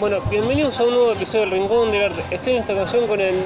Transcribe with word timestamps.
Bueno, 0.00 0.20
bienvenidos 0.28 0.78
a 0.78 0.82
un 0.82 0.90
nuevo 0.90 1.12
episodio 1.12 1.40
del 1.42 1.50
Rincón 1.52 1.90
del 1.90 2.12
Arte. 2.12 2.22
Estoy 2.30 2.52
en 2.54 2.58
esta 2.58 2.74
ocasión 2.74 3.06
con 3.06 3.20
el 3.20 3.42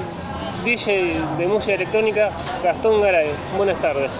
DJ 0.65 1.21
de 1.37 1.47
música 1.47 1.75
electrónica 1.75 2.31
Gastón 2.61 3.01
Garay. 3.01 3.31
Buenas 3.55 3.77
tardes. 3.81 4.11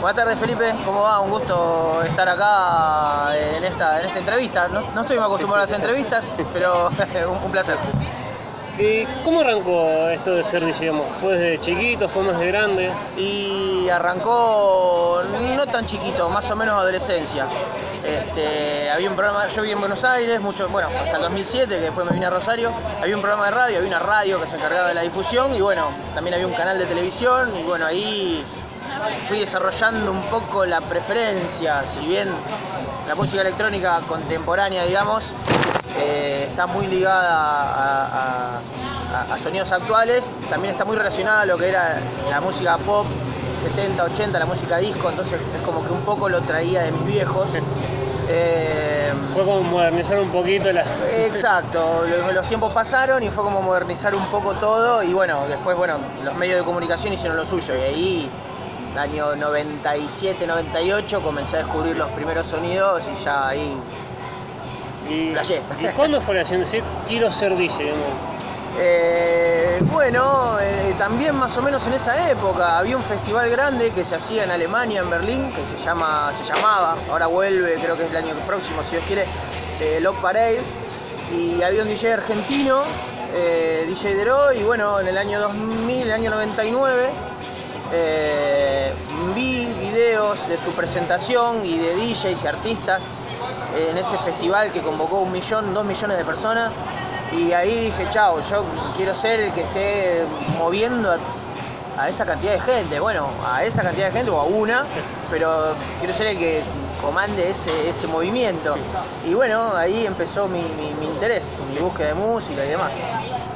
Buenas 0.00 0.16
tardes 0.16 0.38
Felipe, 0.38 0.72
¿cómo 0.84 1.00
va? 1.00 1.18
Un 1.18 1.30
gusto 1.30 2.00
estar 2.04 2.28
acá 2.28 3.36
en 3.36 3.64
esta, 3.64 3.98
en 4.00 4.06
esta 4.06 4.20
entrevista. 4.20 4.68
No, 4.68 4.82
no 4.94 5.00
estoy 5.00 5.16
muy 5.16 5.26
acostumbrado 5.26 5.62
a 5.62 5.64
hacer 5.64 5.76
entrevistas, 5.80 6.36
pero 6.52 6.90
un, 7.28 7.44
un 7.46 7.50
placer. 7.50 7.76
¿Y 8.78 9.04
cómo 9.24 9.40
arrancó 9.40 10.08
esto 10.08 10.36
de 10.36 10.44
ser 10.44 10.64
digamos? 10.64 11.04
¿Fue 11.20 11.36
desde 11.36 11.60
chiquito? 11.60 12.08
¿Fue 12.08 12.22
más 12.22 12.38
de 12.38 12.46
grande? 12.46 12.92
Y 13.16 13.88
arrancó 13.88 15.20
no 15.56 15.66
tan 15.66 15.84
chiquito, 15.84 16.28
más 16.28 16.48
o 16.52 16.56
menos 16.56 16.76
adolescencia. 16.80 17.46
Este, 18.06 18.88
había 18.88 19.10
un 19.10 19.16
programa, 19.16 19.48
yo 19.48 19.62
viví 19.62 19.72
en 19.72 19.80
Buenos 19.80 20.04
Aires, 20.04 20.40
mucho, 20.40 20.68
bueno, 20.68 20.88
hasta 20.88 21.16
el 21.16 21.22
2007, 21.22 21.74
que 21.74 21.80
después 21.80 22.06
me 22.06 22.12
vine 22.12 22.26
a 22.26 22.30
Rosario, 22.30 22.70
había 23.02 23.16
un 23.16 23.20
programa 23.20 23.46
de 23.46 23.50
radio, 23.50 23.78
había 23.78 23.88
una 23.88 23.98
radio 23.98 24.40
que 24.40 24.46
se 24.46 24.56
encargaba 24.56 24.88
de 24.88 24.94
la 24.94 25.02
difusión 25.02 25.52
y 25.54 25.60
bueno, 25.60 25.88
también 26.14 26.34
había 26.34 26.46
un 26.46 26.54
canal 26.54 26.78
de 26.78 26.86
televisión 26.86 27.50
y 27.58 27.64
bueno, 27.64 27.84
ahí 27.84 28.44
fui 29.26 29.40
desarrollando 29.40 30.12
un 30.12 30.22
poco 30.22 30.64
la 30.64 30.80
preferencia, 30.80 31.84
si 31.84 32.06
bien 32.06 32.28
la 33.08 33.16
música 33.16 33.42
electrónica 33.42 34.00
contemporánea, 34.06 34.84
digamos, 34.84 35.34
eh, 36.00 36.46
está 36.48 36.66
muy 36.66 36.86
ligada 36.86 37.30
a, 37.34 38.58
a- 38.58 39.34
a 39.34 39.38
sonidos 39.38 39.72
actuales, 39.72 40.34
también 40.50 40.72
está 40.72 40.84
muy 40.84 40.96
relacionada 40.96 41.40
a 41.42 41.46
lo 41.46 41.56
que 41.56 41.68
era 41.68 41.98
la 42.30 42.40
música 42.40 42.76
pop 42.78 43.06
70, 43.56 44.04
80, 44.04 44.38
la 44.38 44.44
música 44.46 44.76
disco, 44.76 45.08
entonces 45.08 45.40
es 45.40 45.62
como 45.64 45.82
que 45.84 45.92
un 45.92 46.02
poco 46.02 46.28
lo 46.28 46.42
traía 46.42 46.82
de 46.82 46.92
mis 46.92 47.06
viejos. 47.06 47.50
Eh, 48.30 49.12
Fue 49.32 49.44
como 49.44 49.62
modernizar 49.62 50.20
un 50.20 50.28
poquito 50.28 50.70
la... 50.72 50.82
Exacto, 51.24 52.04
lo- 52.06 52.32
los 52.32 52.46
tiempos 52.46 52.72
pasaron 52.72 53.22
y 53.22 53.30
fue 53.30 53.42
como 53.44 53.62
modernizar 53.62 54.14
un 54.14 54.26
poco 54.26 54.52
todo. 54.54 55.02
Y 55.02 55.14
bueno, 55.14 55.40
después 55.48 55.76
bueno, 55.76 55.94
los 56.24 56.34
medios 56.36 56.58
de 56.58 56.64
comunicación 56.64 57.12
hicieron 57.14 57.36
lo 57.38 57.44
suyo. 57.46 57.74
Y 57.74 57.80
ahí 57.80 58.30
año 58.98 59.34
97, 59.36 60.46
98 60.46 61.22
comencé 61.22 61.56
a 61.56 61.58
descubrir 61.60 61.96
los 61.96 62.08
primeros 62.10 62.46
sonidos 62.46 63.04
y 63.10 63.24
ya 63.24 63.48
ahí 63.48 63.72
Y, 65.08 65.30
Flashé. 65.30 65.62
¿Y 65.80 65.86
cuándo 65.88 66.20
fue 66.20 66.34
la 66.34 66.42
acción 66.42 66.60
de 66.60 66.66
decir 66.66 66.82
quiero 67.06 67.30
ser 67.32 67.56
DJ? 67.56 67.84
digamos? 67.84 68.06
Eh, 68.80 69.82
bueno, 69.90 70.58
eh, 70.60 70.94
también 70.98 71.34
más 71.34 71.56
o 71.56 71.62
menos 71.62 71.86
en 71.86 71.94
esa 71.94 72.30
época 72.30 72.78
había 72.78 72.96
un 72.96 73.02
festival 73.02 73.50
grande 73.50 73.90
que 73.90 74.04
se 74.04 74.14
hacía 74.14 74.44
en 74.44 74.50
Alemania, 74.50 75.00
en 75.00 75.10
Berlín, 75.10 75.50
que 75.52 75.64
se 75.64 75.76
llama, 75.82 76.32
se 76.32 76.44
llamaba, 76.44 76.96
ahora 77.10 77.26
vuelve, 77.26 77.74
creo 77.82 77.96
que 77.96 78.04
es 78.04 78.10
el 78.10 78.16
año 78.16 78.34
próximo, 78.46 78.82
si 78.82 78.92
Dios 78.92 79.04
quiere, 79.06 79.24
eh, 79.80 79.98
Love 80.00 80.20
Parade, 80.20 80.62
y 81.32 81.62
había 81.62 81.82
un 81.82 81.88
DJ 81.88 82.12
argentino, 82.12 82.82
eh, 83.34 83.84
DJ 83.88 84.14
Dero, 84.14 84.52
y 84.52 84.62
bueno, 84.62 85.00
en 85.00 85.08
el 85.08 85.18
año 85.18 85.40
2000, 85.40 86.02
el 86.02 86.12
año 86.12 86.30
99, 86.30 87.10
eh, 87.92 88.92
vi 89.34 89.72
videos 89.80 90.48
de 90.48 90.58
su 90.58 90.70
presentación 90.72 91.64
y 91.64 91.78
de 91.78 91.94
DJs 91.96 92.44
y 92.44 92.46
artistas 92.46 93.10
en 93.90 93.98
ese 93.98 94.16
festival 94.18 94.70
que 94.72 94.80
convocó 94.82 95.20
un 95.20 95.32
millón, 95.32 95.72
dos 95.74 95.84
millones 95.84 96.18
de 96.18 96.24
personas. 96.24 96.70
Y 97.32 97.52
ahí 97.52 97.74
dije, 97.86 98.06
chao, 98.10 98.40
yo 98.40 98.64
quiero 98.96 99.14
ser 99.14 99.40
el 99.40 99.52
que 99.52 99.62
esté 99.62 100.24
moviendo 100.58 101.14
a, 101.96 102.08
esa 102.08 102.24
cantidad 102.24 102.52
de 102.54 102.60
gente. 102.60 103.00
Bueno, 103.00 103.28
a 103.44 103.64
esa 103.64 103.82
cantidad 103.82 104.06
de 104.06 104.12
gente 104.12 104.30
o 104.30 104.40
a 104.40 104.44
una, 104.44 104.84
pero 105.30 105.74
quiero 105.98 106.14
ser 106.14 106.28
el 106.28 106.38
que 106.38 106.62
comande 107.02 107.50
ese, 107.50 107.88
ese 107.90 108.06
movimiento. 108.06 108.76
Y 109.26 109.34
bueno, 109.34 109.74
ahí 109.76 110.06
empezó 110.06 110.48
mi- 110.48 110.62
mi 111.00 111.06
interés, 111.06 111.58
mi 111.72 111.78
búsqueda 111.78 112.08
de 112.08 112.14
música 112.14 112.64
y 112.64 112.68
demás. 112.68 112.90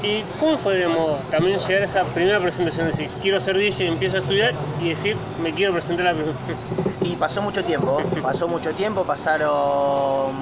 ¿Y 0.02 0.22
cómo 0.40 0.58
fue 0.58 0.76
digamos, 0.76 1.20
también 1.30 1.58
llegar 1.60 1.82
a 1.82 1.84
esa 1.84 2.04
primera 2.04 2.40
presentación? 2.40 2.88
Decir, 2.88 3.08
quiero 3.20 3.40
ser 3.40 3.56
DJ, 3.56 3.86
empiezo 3.86 4.16
a 4.16 4.20
estudiar 4.20 4.52
y 4.80 4.88
decir, 4.88 5.16
me 5.40 5.52
quiero 5.54 5.72
presentar 5.72 6.08
a 6.08 6.12
la 6.12 6.22
Y 7.02 7.14
pasó 7.16 7.40
mucho 7.40 7.62
tiempo, 7.62 8.02
pasó 8.20 8.48
mucho 8.48 8.72
tiempo, 8.74 9.04
pasaron, 9.04 10.32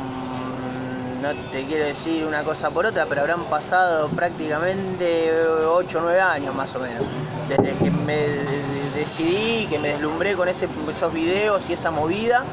no 1.21 1.34
te 1.53 1.67
quiero 1.67 1.84
decir 1.84 2.25
una 2.25 2.43
cosa 2.43 2.71
por 2.71 2.87
otra, 2.87 3.05
pero 3.07 3.21
habrán 3.21 3.45
pasado 3.45 4.09
prácticamente 4.09 5.31
8 5.67 5.99
o 5.99 6.03
9 6.03 6.21
años 6.23 6.55
más 6.55 6.75
o 6.77 6.81
menos. 6.81 7.03
Desde 7.49 7.75
que 7.77 7.91
me 7.91 8.15
de- 8.17 8.45
de- 8.45 8.91
decidí, 8.99 9.67
que 9.67 9.79
me 9.79 9.89
deslumbré 9.89 10.37
con 10.37 10.49
esos 10.49 11.13
videos 11.13 11.69
y 11.69 11.75
esa 11.75 11.91
movida. 11.91 12.45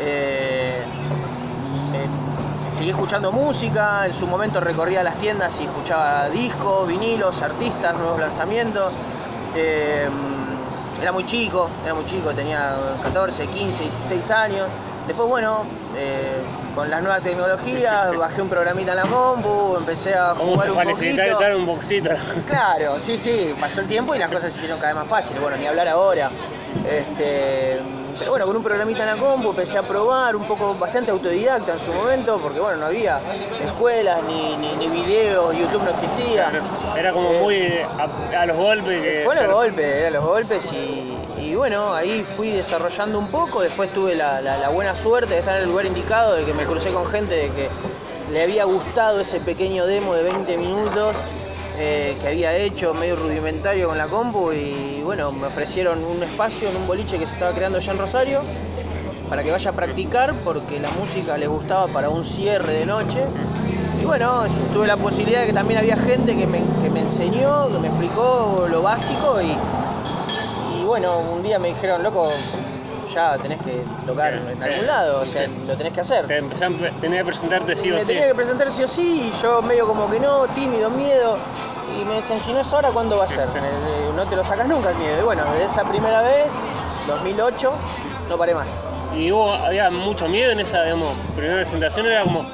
eh, 0.00 0.80
seguí 2.70 2.90
escuchando 2.90 3.32
música, 3.32 4.06
en 4.06 4.12
su 4.12 4.26
momento 4.26 4.60
recorría 4.60 5.02
las 5.02 5.16
tiendas 5.16 5.58
y 5.60 5.64
escuchaba 5.64 6.28
discos, 6.28 6.88
vinilos, 6.88 7.42
artistas, 7.42 7.94
nuevos 7.94 8.20
lanzamientos. 8.20 8.92
Eh, 9.56 10.08
era 11.00 11.12
muy 11.12 11.24
chico, 11.24 11.68
era 11.84 11.94
muy 11.94 12.04
chico, 12.04 12.30
tenía 12.30 12.74
14, 13.02 13.46
15, 13.46 13.82
16 13.82 14.30
años. 14.30 14.66
Después, 15.06 15.28
bueno, 15.28 15.64
eh, 15.96 16.42
con 16.74 16.90
las 16.90 17.02
nuevas 17.02 17.22
tecnologías, 17.22 18.16
bajé 18.18 18.42
un 18.42 18.48
programita 18.48 18.92
en 18.92 18.96
la 18.96 19.04
compu, 19.04 19.76
empecé 19.76 20.14
a 20.14 20.34
jugar 20.34 20.70
un 20.70 20.84
poquito. 20.84 21.22
un 21.56 21.66
boxito. 21.66 22.10
Claro, 22.46 22.98
sí, 23.00 23.16
sí, 23.16 23.54
pasó 23.60 23.80
el 23.80 23.86
tiempo 23.86 24.14
y 24.14 24.18
las 24.18 24.28
cosas 24.28 24.52
se 24.52 24.58
hicieron 24.58 24.78
cada 24.78 24.92
vez 24.92 25.00
más 25.00 25.08
fáciles. 25.08 25.40
Bueno, 25.40 25.56
ni 25.56 25.66
hablar 25.66 25.88
ahora. 25.88 26.30
Este, 26.86 27.80
pero 28.18 28.30
bueno, 28.32 28.46
con 28.46 28.56
un 28.56 28.62
programita 28.62 29.02
en 29.02 29.08
la 29.08 29.16
compu 29.16 29.50
empecé 29.50 29.78
a 29.78 29.82
probar, 29.82 30.34
un 30.36 30.44
poco 30.44 30.74
bastante 30.74 31.10
autodidacta 31.10 31.72
en 31.74 31.78
su 31.78 31.92
momento, 31.92 32.38
porque 32.42 32.60
bueno, 32.60 32.76
no 32.78 32.86
había 32.86 33.20
escuelas, 33.64 34.22
ni, 34.24 34.56
ni, 34.56 34.74
ni 34.76 34.88
videos, 34.88 35.56
YouTube 35.56 35.82
no 35.84 35.90
existía. 35.90 36.50
Era 36.96 37.12
como 37.12 37.30
Eh, 37.30 37.40
muy 37.40 37.72
a, 38.34 38.40
a 38.42 38.46
los 38.46 38.56
golpes. 38.56 39.02
Que 39.02 39.22
Fue 39.24 39.38
a 39.38 39.42
los 39.44 39.54
golpes, 39.54 39.84
eran 39.84 40.12
los 40.14 40.24
golpes 40.24 40.72
y, 40.72 41.16
y 41.40 41.54
bueno, 41.54 41.94
ahí 41.94 42.24
fui 42.24 42.50
desarrollando 42.50 43.18
un 43.18 43.28
poco, 43.28 43.60
después 43.62 43.92
tuve 43.92 44.14
la, 44.14 44.40
la- 44.40 44.58
la 44.58 44.68
buena 44.70 44.94
suerte 44.94 45.34
de 45.34 45.40
estar 45.40 45.56
en 45.56 45.62
el 45.64 45.68
lugar 45.68 45.86
indicado, 45.86 46.34
de 46.34 46.44
que 46.44 46.54
me 46.54 46.64
crucé 46.64 46.90
con 46.92 47.06
gente 47.06 47.34
de 47.34 47.50
que 47.50 47.68
le 48.32 48.42
había 48.42 48.64
gustado 48.64 49.20
ese 49.20 49.40
pequeño 49.40 49.86
demo 49.86 50.14
de 50.14 50.24
20 50.24 50.56
minutos 50.58 51.16
eh, 51.80 52.16
que 52.20 52.28
había 52.28 52.56
hecho, 52.56 52.92
medio 52.92 53.14
rudimentario 53.14 53.88
con 53.88 53.96
la 53.96 54.08
compu 54.08 54.50
y 54.52 55.00
bueno, 55.04 55.30
me 55.30 55.46
ofrecieron 55.46 56.02
un 56.02 56.22
espacio 56.22 56.68
en 56.68 56.76
un 56.76 56.86
boliche 56.86 57.18
que 57.18 57.26
se 57.26 57.34
estaba 57.34 57.52
creando 57.52 57.78
ya 57.78 57.92
en 57.92 57.98
Rosario 57.98 58.40
para 59.28 59.44
que 59.44 59.52
vaya 59.52 59.70
a 59.70 59.74
practicar 59.74 60.34
porque 60.44 60.80
la 60.80 60.90
música 60.90 61.38
les 61.38 61.48
gustaba 61.48 61.86
para 61.86 62.10
un 62.10 62.24
cierre 62.24 62.72
de 62.72 62.86
noche. 62.86 63.24
Y 64.02 64.04
bueno, 64.04 64.42
tuve 64.72 64.86
la 64.86 64.96
posibilidad 64.96 65.40
de 65.42 65.46
que 65.46 65.52
también 65.52 65.78
había 65.78 65.96
gente 65.96 66.36
que 66.36 66.46
me, 66.46 66.62
que 66.82 66.90
me 66.90 67.00
enseñó, 67.00 67.68
que 67.68 67.78
me 67.78 67.88
explicó 67.88 68.66
lo 68.68 68.82
básico 68.82 69.40
y, 69.40 69.56
y 70.80 70.84
bueno, 70.84 71.18
un 71.18 71.42
día 71.42 71.58
me 71.58 71.68
dijeron, 71.68 72.02
loco, 72.02 72.28
ya 73.08 73.38
tenés 73.38 73.60
que 73.62 73.84
tocar 74.06 74.34
en 74.34 74.62
algún 74.62 74.86
lado, 74.86 75.20
o 75.20 75.26
sea, 75.26 75.46
lo 75.66 75.76
tenés 75.76 75.92
que 75.92 76.00
hacer. 76.00 76.26
Te 76.26 76.40
tenía 77.00 77.18
que 77.18 77.24
presentarte 77.24 77.76
sí 77.76 77.90
o 77.90 77.94
Me 77.94 78.00
sí. 78.00 78.08
tenía 78.08 78.28
que 78.28 78.34
presentar 78.34 78.70
sí 78.70 78.82
o 78.82 78.88
sí 78.88 79.28
y 79.28 79.42
yo 79.42 79.62
medio 79.62 79.86
como 79.86 80.10
que 80.10 80.20
no, 80.20 80.46
tímido, 80.48 80.90
miedo. 80.90 81.38
Y 82.00 82.04
me 82.04 82.16
dicen, 82.16 82.38
si 82.38 82.52
no 82.52 82.60
es 82.60 82.72
ahora, 82.72 82.90
¿cuándo 82.90 83.16
va 83.16 83.24
a 83.24 83.28
ser? 83.28 83.48
No 84.14 84.26
te 84.26 84.36
lo 84.36 84.44
sacas 84.44 84.68
nunca 84.68 84.90
el 84.90 84.96
miedo. 84.96 85.20
Y 85.20 85.24
bueno, 85.24 85.42
desde 85.52 85.64
esa 85.66 85.84
primera 85.84 86.20
vez, 86.20 86.54
2008, 87.06 87.72
no 88.28 88.38
paré 88.38 88.54
más. 88.54 88.84
Y 89.16 89.32
hubo, 89.32 89.50
había 89.52 89.90
mucho 89.90 90.28
miedo 90.28 90.52
en 90.52 90.60
esa 90.60 90.82
digamos, 90.84 91.08
primera 91.34 91.56
presentación, 91.56 92.06
era 92.06 92.22
como 92.24 92.44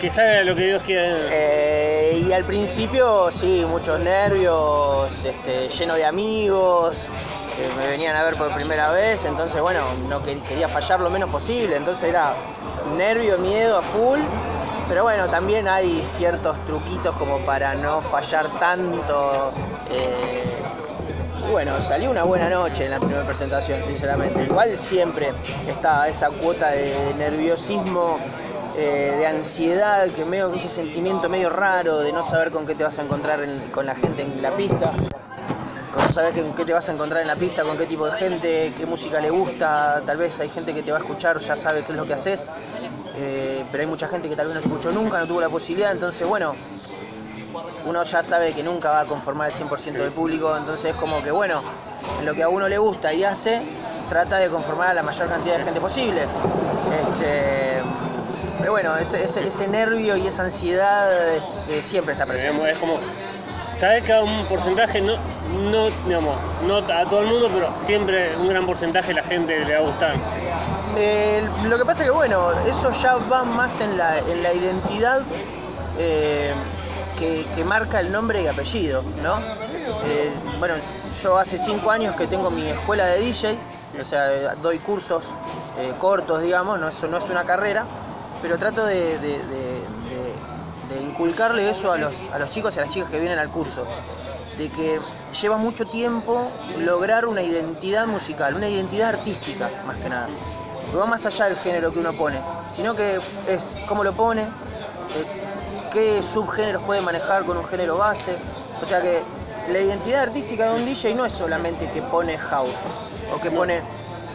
que 0.00 0.08
salga 0.08 0.42
lo 0.44 0.54
que 0.54 0.66
Dios 0.66 0.82
quiera. 0.82 1.04
Eh, 1.30 2.24
y 2.28 2.32
al 2.32 2.44
principio, 2.44 3.30
sí, 3.30 3.64
muchos 3.68 3.98
nervios, 4.00 5.24
este, 5.24 5.68
lleno 5.68 5.94
de 5.94 6.04
amigos 6.04 7.08
me 7.76 7.86
venían 7.88 8.16
a 8.16 8.22
ver 8.22 8.36
por 8.36 8.52
primera 8.52 8.90
vez, 8.90 9.24
entonces 9.24 9.60
bueno, 9.60 9.80
no 10.08 10.22
que- 10.22 10.38
quería 10.40 10.68
fallar 10.68 11.00
lo 11.00 11.10
menos 11.10 11.30
posible, 11.30 11.76
entonces 11.76 12.08
era 12.10 12.32
nervio, 12.96 13.38
miedo 13.38 13.78
a 13.78 13.82
full, 13.82 14.20
pero 14.88 15.02
bueno, 15.02 15.28
también 15.28 15.66
hay 15.68 16.02
ciertos 16.02 16.58
truquitos 16.66 17.14
como 17.16 17.38
para 17.40 17.74
no 17.74 18.00
fallar 18.00 18.48
tanto. 18.58 19.52
eh, 19.90 20.62
bueno, 21.50 21.80
salió 21.80 22.10
una 22.10 22.24
buena 22.24 22.50
noche 22.50 22.86
en 22.86 22.90
la 22.90 22.98
primera 22.98 23.22
presentación, 23.24 23.82
sinceramente. 23.82 24.44
Igual 24.44 24.76
siempre 24.76 25.32
está 25.68 26.08
esa 26.08 26.30
cuota 26.30 26.70
de 26.70 27.14
nerviosismo, 27.16 28.18
eh, 28.76 29.14
de 29.16 29.26
ansiedad, 29.26 30.08
que 30.08 30.24
medio 30.24 30.52
ese 30.52 30.68
sentimiento 30.68 31.28
medio 31.28 31.48
raro 31.48 31.98
de 32.00 32.12
no 32.12 32.22
saber 32.22 32.50
con 32.50 32.66
qué 32.66 32.74
te 32.74 32.82
vas 32.84 32.98
a 32.98 33.02
encontrar 33.02 33.40
en- 33.42 33.60
con 33.70 33.86
la 33.86 33.94
gente 33.94 34.22
en 34.22 34.42
la 34.42 34.50
pista. 34.50 34.90
No 35.96 36.12
saber 36.12 36.34
con 36.34 36.54
qué 36.54 36.64
te 36.64 36.72
vas 36.72 36.88
a 36.88 36.92
encontrar 36.92 37.22
en 37.22 37.28
la 37.28 37.36
pista, 37.36 37.62
con 37.62 37.76
qué 37.76 37.86
tipo 37.86 38.04
de 38.06 38.12
gente, 38.12 38.72
qué 38.76 38.86
música 38.86 39.20
le 39.20 39.30
gusta. 39.30 40.02
Tal 40.04 40.16
vez 40.18 40.38
hay 40.40 40.48
gente 40.48 40.74
que 40.74 40.82
te 40.82 40.92
va 40.92 40.98
a 40.98 41.00
escuchar, 41.00 41.38
ya 41.38 41.56
sabe 41.56 41.82
qué 41.82 41.92
es 41.92 41.98
lo 41.98 42.06
que 42.06 42.14
haces. 42.14 42.50
eh, 43.16 43.64
pero 43.72 43.82
hay 43.82 43.86
mucha 43.88 44.06
gente 44.08 44.28
que 44.28 44.36
tal 44.36 44.46
vez 44.46 44.54
no 44.56 44.60
te 44.60 44.68
escuchó 44.68 44.92
nunca, 44.92 45.18
no 45.18 45.26
tuvo 45.26 45.40
la 45.40 45.48
posibilidad. 45.48 45.92
Entonces, 45.92 46.26
bueno, 46.26 46.54
uno 47.86 48.02
ya 48.02 48.22
sabe 48.22 48.52
que 48.52 48.62
nunca 48.62 48.90
va 48.90 49.00
a 49.00 49.04
conformar 49.06 49.48
el 49.48 49.54
100% 49.54 49.92
del 50.02 50.12
público, 50.12 50.54
entonces 50.56 50.90
es 50.90 50.96
como 50.96 51.22
que 51.22 51.30
bueno, 51.30 51.62
en 52.20 52.26
lo 52.26 52.34
que 52.34 52.42
a 52.42 52.48
uno 52.50 52.68
le 52.68 52.76
gusta 52.78 53.14
y 53.14 53.24
hace, 53.24 53.62
trata 54.10 54.36
de 54.36 54.50
conformar 54.50 54.90
a 54.90 54.94
la 54.94 55.02
mayor 55.02 55.28
cantidad 55.28 55.56
de 55.58 55.64
gente 55.64 55.80
posible. 55.80 56.22
Este, 56.22 57.80
Pero 58.58 58.72
bueno, 58.72 58.96
ese, 58.98 59.24
ese, 59.24 59.46
ese 59.46 59.68
nervio 59.68 60.16
y 60.16 60.26
esa 60.26 60.42
ansiedad 60.42 61.08
eh, 61.68 61.82
siempre 61.82 62.12
está 62.12 62.26
presente. 62.26 62.52
Digamos, 62.52 62.72
es 62.72 62.78
como, 62.78 62.98
sabes 63.76 64.04
que 64.04 64.12
a 64.12 64.22
un 64.22 64.46
porcentaje, 64.46 65.00
no, 65.00 65.16
no, 65.70 65.90
digamos, 66.06 66.36
no 66.66 66.78
a 66.78 67.04
todo 67.04 67.20
el 67.20 67.26
mundo, 67.28 67.48
pero 67.52 67.72
siempre 67.78 68.36
un 68.36 68.48
gran 68.48 68.66
porcentaje 68.66 69.12
la 69.14 69.22
gente 69.22 69.64
le 69.64 69.72
va 69.74 69.78
a 69.78 69.82
gustar. 69.82 70.14
Eh, 70.96 71.46
lo 71.64 71.76
que 71.76 71.84
pasa 71.84 72.04
que 72.04 72.10
bueno, 72.10 72.52
eso 72.66 72.90
ya 72.90 73.16
va 73.16 73.44
más 73.44 73.80
en 73.80 73.96
la, 73.96 74.18
en 74.18 74.42
la 74.42 74.52
identidad 74.52 75.20
eh, 75.98 76.52
que, 77.18 77.46
marca 77.64 78.00
el 78.00 78.10
nombre 78.12 78.42
y 78.42 78.46
apellido, 78.46 79.02
¿no? 79.22 79.38
Eh, 80.06 80.32
bueno, 80.58 80.74
yo 81.22 81.36
hace 81.38 81.58
cinco 81.58 81.90
años 81.90 82.14
que 82.16 82.26
tengo 82.26 82.50
mi 82.50 82.66
escuela 82.68 83.06
de 83.06 83.20
DJ, 83.20 83.56
o 84.00 84.04
sea, 84.04 84.54
doy 84.56 84.78
cursos 84.78 85.34
cortos, 85.98 86.40
digamos, 86.42 86.78
no, 86.78 86.88
eso 86.88 87.06
no 87.08 87.18
es 87.18 87.28
una 87.28 87.44
carrera, 87.44 87.84
pero 88.40 88.58
trato 88.58 88.84
de- 88.84 89.18
de- 90.96 91.02
de 91.02 91.06
inculcarle 91.10 91.68
eso 91.68 91.92
a 91.92 91.98
los, 91.98 92.14
a 92.32 92.38
los 92.38 92.50
chicos 92.50 92.76
y 92.76 92.78
a 92.78 92.82
las 92.82 92.90
chicas 92.92 93.10
que 93.10 93.18
vienen 93.18 93.38
al 93.38 93.48
curso, 93.50 93.86
de 94.58 94.68
que 94.68 94.98
lleva 95.40 95.56
mucho 95.56 95.86
tiempo 95.86 96.50
lograr 96.78 97.26
una 97.26 97.42
identidad 97.42 98.06
musical, 98.06 98.54
una 98.54 98.68
identidad 98.68 99.10
artística, 99.10 99.70
más 99.86 99.96
que 99.96 100.08
nada. 100.08 100.28
Que 100.90 100.96
va 100.96 101.06
más 101.06 101.26
allá 101.26 101.46
del 101.46 101.56
género 101.58 101.92
que 101.92 101.98
uno 101.98 102.12
pone, 102.12 102.38
sino 102.68 102.94
que 102.94 103.18
es 103.48 103.84
cómo 103.88 104.04
lo 104.04 104.12
pone, 104.14 104.42
eh, 104.42 104.46
qué 105.92 106.22
subgéneros 106.22 106.82
puede 106.84 107.00
manejar 107.00 107.44
con 107.44 107.56
un 107.56 107.66
género 107.66 107.98
base. 107.98 108.36
O 108.82 108.86
sea 108.86 109.00
que 109.02 109.22
la 109.70 109.80
identidad 109.80 110.22
artística 110.22 110.64
de 110.70 110.74
un 110.78 110.84
DJ 110.86 111.14
no 111.14 111.24
es 111.26 111.32
solamente 111.32 111.90
que 111.90 112.02
pone 112.02 112.38
house 112.38 113.22
o 113.34 113.40
que 113.40 113.50
No. 113.50 113.56
pone 113.56 113.80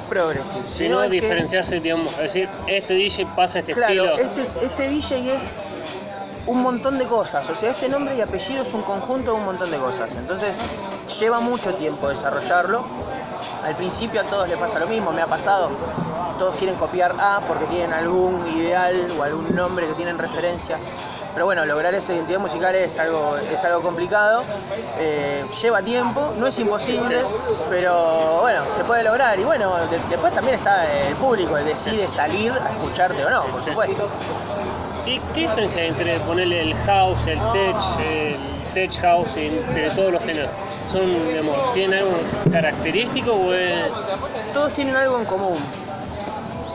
progressive, 0.09 0.63
Si 0.63 0.83
sino 0.83 0.95
no, 0.97 1.03
es 1.03 1.09
que- 1.09 1.21
diferenciarse, 1.21 1.79
digamos, 1.79 2.11
es 2.15 2.19
decir, 2.19 2.49
este 2.67 2.93
DJ 2.95 3.25
pasa 3.33 3.59
este 3.59 3.73
Claro, 3.73 4.03
estilo. 4.17 4.17
este, 4.17 4.65
este 4.65 4.89
DJ 4.89 5.35
es 5.35 5.51
un 6.47 6.61
montón 6.61 6.97
de 6.97 7.05
cosas, 7.05 7.49
o 7.49 7.55
sea, 7.55 7.71
este 7.71 7.87
nombre 7.87 8.15
y 8.15 8.21
apellido 8.21 8.63
es 8.63 8.73
un 8.73 8.81
conjunto 8.81 9.31
de 9.31 9.37
un 9.37 9.45
montón 9.45 9.71
de 9.71 9.77
cosas. 9.77 10.15
Entonces, 10.15 10.59
lleva 11.19 11.39
mucho 11.39 11.75
tiempo 11.75 12.09
desarrollarlo. 12.09 12.83
Al 13.63 13.75
principio 13.75 14.21
a 14.21 14.23
todos 14.23 14.47
les 14.49 14.57
pasa 14.57 14.79
lo 14.79 14.87
mismo, 14.87 15.11
me 15.11 15.21
ha 15.21 15.27
pasado. 15.27 15.69
Todos 16.39 16.55
quieren 16.55 16.75
copiar 16.77 17.13
A 17.19 17.41
porque 17.47 17.65
tienen 17.65 17.93
algún 17.93 18.43
ideal 18.55 19.11
o 19.19 19.23
algún 19.23 19.55
nombre 19.55 19.85
que 19.87 19.93
tienen 19.93 20.17
referencia. 20.17 20.79
Pero 21.33 21.45
bueno, 21.45 21.63
lograr 21.65 21.93
esa 21.93 22.11
identidad 22.13 22.39
musical 22.39 22.75
es 22.75 22.99
algo, 22.99 23.37
es 23.37 23.63
algo 23.63 23.81
complicado, 23.81 24.43
eh, 24.97 25.45
lleva 25.61 25.81
tiempo, 25.81 26.33
no 26.37 26.47
es 26.47 26.59
imposible, 26.59 27.21
pero 27.69 28.39
bueno, 28.41 28.63
se 28.69 28.83
puede 28.83 29.03
lograr. 29.03 29.39
Y 29.39 29.43
bueno, 29.45 29.77
de- 29.87 29.99
después 30.09 30.33
también 30.33 30.57
está 30.57 30.91
el 30.91 31.15
público, 31.15 31.55
el 31.55 31.63
decide 31.65 32.07
salir 32.09 32.51
a 32.51 32.71
escucharte 32.71 33.23
o 33.23 33.29
no, 33.29 33.45
por 33.47 33.61
supuesto. 33.63 34.09
¿Y 35.05 35.19
qué 35.33 35.41
diferencia 35.41 35.81
hay 35.81 35.89
entre 35.89 36.19
ponerle 36.21 36.61
el 36.61 36.75
house, 36.85 37.25
el 37.27 37.39
tech, 37.51 37.75
el 37.99 38.37
tech 38.73 39.01
house, 39.01 39.35
entre 39.35 39.89
todos 39.91 40.13
los 40.13 40.23
géneros? 40.23 40.49
¿Son, 40.91 41.27
digamos, 41.27 41.73
¿Tienen 41.73 41.99
algo 41.99 42.11
característico 42.51 43.33
o 43.33 43.53
es.? 43.53 43.89
todos 44.53 44.73
tienen 44.73 44.95
algo 44.95 45.19
en 45.19 45.25
común. 45.25 45.57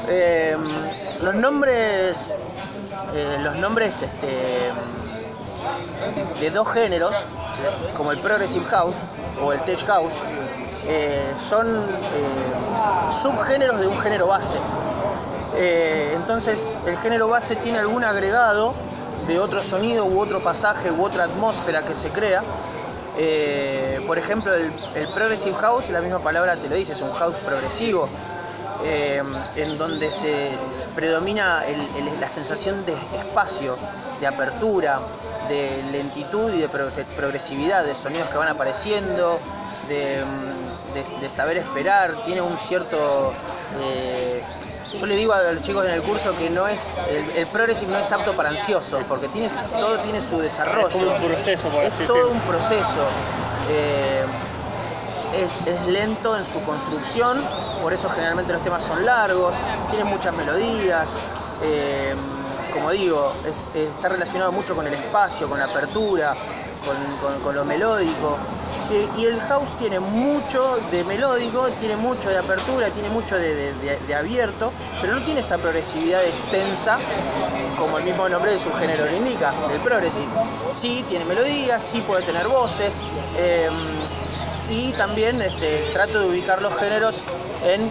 Eh, 0.09 0.57
los 1.23 1.35
nombres, 1.35 2.31
eh, 3.15 3.39
los 3.43 3.57
nombres 3.57 4.03
este, 4.03 4.71
de 6.41 6.51
dos 6.51 6.69
géneros, 6.73 7.27
como 7.97 8.13
el 8.13 8.19
Progressive 8.19 8.65
House 8.67 8.97
o 9.43 9.53
el 9.53 9.61
Tech 9.61 9.85
House, 9.87 10.13
eh, 10.89 11.35
son 11.39 11.67
eh, 11.67 13.13
subgéneros 13.13 13.81
de 13.81 13.87
un 13.87 13.99
género 13.99 14.29
base. 14.29 14.59
Eh, 15.59 16.13
entonces, 16.15 16.73
el 16.87 16.97
género 16.99 17.29
base 17.29 17.57
tiene 17.57 17.79
algún 17.79 18.05
agregado 18.05 18.75
de 19.27 19.39
otro 19.39 19.63
sonido 19.63 20.05
u 20.05 20.21
otro 20.21 20.41
pasaje 20.43 20.91
u 20.91 21.03
otra 21.05 21.25
atmósfera 21.25 21.83
que 21.83 21.93
se 21.93 22.11
crea. 22.11 22.43
Eh, 23.19 24.01
por 24.07 24.19
ejemplo, 24.19 24.55
el, 24.55 24.71
Progressive 25.15 25.57
House, 25.57 25.89
la 25.89 26.01
misma 26.01 26.19
palabra 26.19 26.57
te 26.57 26.69
lo 26.69 26.77
dice, 26.77 26.93
es 26.93 27.01
un 27.01 27.13
house 27.15 27.37
progresivo, 27.39 28.07
eh, 28.85 29.23
en 29.57 29.79
donde 29.79 30.11
se 30.11 30.51
predomina 30.95 31.63
la 32.21 32.29
sensación 32.29 32.85
de 32.85 32.93
espacio, 32.93 33.79
de 34.21 34.27
apertura, 34.27 35.01
de 35.49 35.83
lentitud 35.91 36.53
y 36.53 36.61
de 36.61 36.69
pro- 36.69 36.91
progresividad, 37.17 37.85
de 37.85 37.95
sonidos 37.95 38.29
que 38.29 38.37
van 38.37 38.49
apareciendo, 38.49 39.39
de, 39.89 40.23
mm, 40.25 41.29
saber 41.31 41.57
esperar, 41.57 42.23
tiene 42.25 42.43
un 42.43 42.57
cierto... 42.59 43.33
yo 44.99 45.07
le 45.07 45.17
digo 45.17 45.33
a 45.33 45.43
los 45.53 45.63
chicos 45.63 45.85
en 45.85 45.91
el 45.93 46.03
curso 46.03 46.35
que 46.37 46.49
no 46.51 46.67
es 46.67 46.95
el, 47.11 47.31
el 47.37 47.47
progressive 47.47 47.93
no 47.93 47.99
es 47.99 48.11
apto 48.13 48.35
para 48.35 48.49
ansiosos, 48.51 49.03
porque 49.09 49.29
tiene, 49.29 49.51
todo 49.79 49.99
tiene 49.99 50.21
su 50.21 50.39
desarrollo. 50.41 50.87
Es 50.89 50.93
como 50.95 51.13
un 51.13 51.21
proceso, 51.21 51.69
por 51.69 51.85
Es 51.85 51.95
así 51.95 52.07
todo 52.07 52.31
un 52.31 52.41
proceso. 52.41 53.07
eh, 53.69 54.25
es, 55.35 55.61
es 55.67 55.87
lento 55.89 56.37
en 56.37 56.45
su 56.45 56.63
construcción, 56.63 57.43
por 57.83 57.93
eso 57.93 58.09
generalmente 58.09 58.53
los 58.53 58.63
temas 58.63 58.83
son 58.85 59.05
largos, 59.05 59.55
tienen 59.91 60.07
muchas 60.09 60.35
melodías. 60.35 61.17
eh, 61.63 62.15
como 62.73 62.91
digo, 62.91 63.33
es- 63.47 63.71
está 63.75 64.11
relacionado 64.11 64.53
mucho 64.53 64.77
con 64.77 64.87
el 64.87 64.93
espacio, 64.93 65.49
con 65.49 65.59
la 65.59 65.65
apertura, 65.65 66.35
con, 66.85 66.97
con- 67.17 67.41
con 67.41 67.55
lo 67.55 67.65
melódico. 67.65 68.37
Eh, 68.91 69.09
y 69.19 69.25
el 69.25 69.41
house 69.41 69.69
tiene 69.79 69.99
mucho 69.99 70.79
de 70.93 71.03
melódico, 71.05 71.69
tiene 71.81 71.97
mucho 71.97 72.29
de 72.29 72.39
apertura, 72.39 72.89
tiene 72.91 73.09
mucho 73.09 73.37
de, 73.37 73.75
abierto, 74.17 74.73
pero 75.01 75.15
no 75.15 75.25
tiene 75.25 75.41
esa 75.41 75.59
progresividad 75.59 76.25
extensa 76.25 76.99
como 77.79 77.99
el 77.99 78.05
mismo 78.05 78.29
nombre 78.29 78.53
de 78.53 78.59
su 78.59 78.73
género 78.75 79.07
lo 79.07 79.17
indica, 79.17 79.53
del 79.69 79.81
progressive. 79.81 80.29
Sí 80.69 81.05
tiene 81.09 81.25
melodías, 81.25 81.83
sí 81.83 82.01
puede 82.03 82.23
tener 82.23 82.47
voces. 82.47 83.03
eh, 83.37 83.69
y 84.69 84.93
también 84.95 85.41
este, 85.43 85.91
trato 85.93 86.21
de 86.21 86.27
ubicar 86.27 86.61
los 86.61 86.77
géneros 86.77 87.23
en 87.65 87.89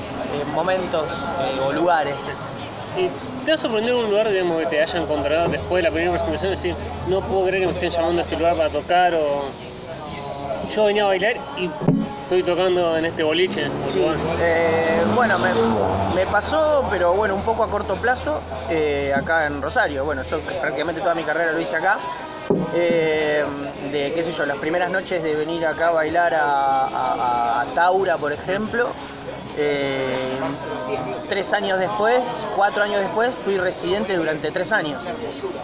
momentos 0.53 1.05
eh, 1.41 1.59
o 1.65 1.71
lugares. 1.71 2.37
¿Y 2.97 3.09
te 3.45 3.53
ha 3.53 3.57
sorprendido 3.57 3.99
un 3.99 4.09
lugar, 4.09 4.29
digamos, 4.29 4.59
que 4.59 4.65
te 4.67 4.81
hayan 4.81 5.03
encontrado 5.03 5.47
después 5.49 5.83
de 5.83 5.89
la 5.89 5.93
primera 5.93 6.11
presentación 6.11 6.51
y 6.51 6.55
decir, 6.55 6.75
no 7.07 7.21
puedo 7.21 7.47
creer 7.47 7.61
que 7.61 7.67
me 7.67 7.73
estén 7.73 7.91
llamando 7.91 8.21
a 8.21 8.23
este 8.23 8.37
lugar 8.37 8.55
para 8.55 8.69
tocar 8.69 9.13
o. 9.15 9.43
Yo 10.73 10.85
venía 10.85 11.03
a 11.03 11.07
bailar 11.07 11.35
y 11.57 11.69
estoy 12.23 12.43
tocando 12.43 12.97
en 12.97 13.05
este 13.05 13.23
boliche. 13.23 13.69
Sí, 13.87 13.99
lugar"? 13.99 14.17
eh, 14.41 15.03
bueno, 15.13 15.37
me, 15.39 15.49
me 16.15 16.25
pasó, 16.27 16.85
pero 16.89 17.13
bueno, 17.13 17.35
un 17.35 17.41
poco 17.41 17.63
a 17.63 17.69
corto 17.69 17.95
plazo, 17.95 18.39
eh, 18.69 19.13
acá 19.15 19.45
en 19.45 19.61
Rosario. 19.61 20.03
Bueno, 20.05 20.21
yo 20.23 20.39
prácticamente 20.41 21.01
toda 21.01 21.15
mi 21.15 21.23
carrera 21.23 21.51
lo 21.51 21.59
hice 21.59 21.75
acá. 21.75 21.97
Eh, 22.73 23.43
de, 23.91 24.13
qué 24.13 24.21
sé 24.23 24.31
yo, 24.31 24.45
las 24.45 24.57
primeras 24.57 24.91
noches 24.91 25.23
de 25.23 25.35
venir 25.35 25.65
acá 25.65 25.87
a 25.89 25.91
bailar 25.91 26.33
a, 26.33 26.85
a- 26.85 27.61
a 27.61 27.65
Taura, 27.73 28.17
por 28.17 28.31
ejemplo. 28.33 28.89
Eh, 29.57 30.37
tres 31.29 31.53
años 31.53 31.79
después, 31.79 32.45
cuatro 32.55 32.83
años 32.83 32.99
después, 33.01 33.35
fui 33.35 33.57
residente 33.57 34.15
durante 34.17 34.51
tres 34.51 34.71
años. 34.71 35.01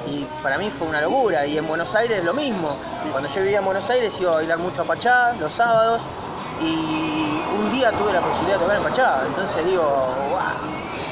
Y 0.09 0.25
para 0.43 0.57
mí 0.57 0.69
fue 0.71 0.87
una 0.87 1.01
locura. 1.01 1.45
Y 1.45 1.57
en 1.57 1.67
Buenos 1.67 1.93
Aires 1.95 2.23
lo 2.23 2.33
mismo. 2.33 2.75
Cuando 3.11 3.29
yo 3.29 3.41
vivía 3.41 3.59
en 3.59 3.65
Buenos 3.65 3.89
Aires 3.89 4.19
iba 4.19 4.31
a 4.31 4.35
bailar 4.35 4.57
mucho 4.59 4.81
a 4.81 4.85
Pachá 4.85 5.33
los 5.39 5.53
sábados. 5.53 6.01
Y 6.61 7.41
un 7.59 7.71
día 7.71 7.91
tuve 7.91 8.13
la 8.13 8.21
posibilidad 8.21 8.57
de 8.57 8.63
tocar 8.63 8.77
en 8.77 8.83
Pachá. 8.83 9.21
Entonces 9.25 9.65
digo, 9.65 9.83
"Guau", 10.29 10.43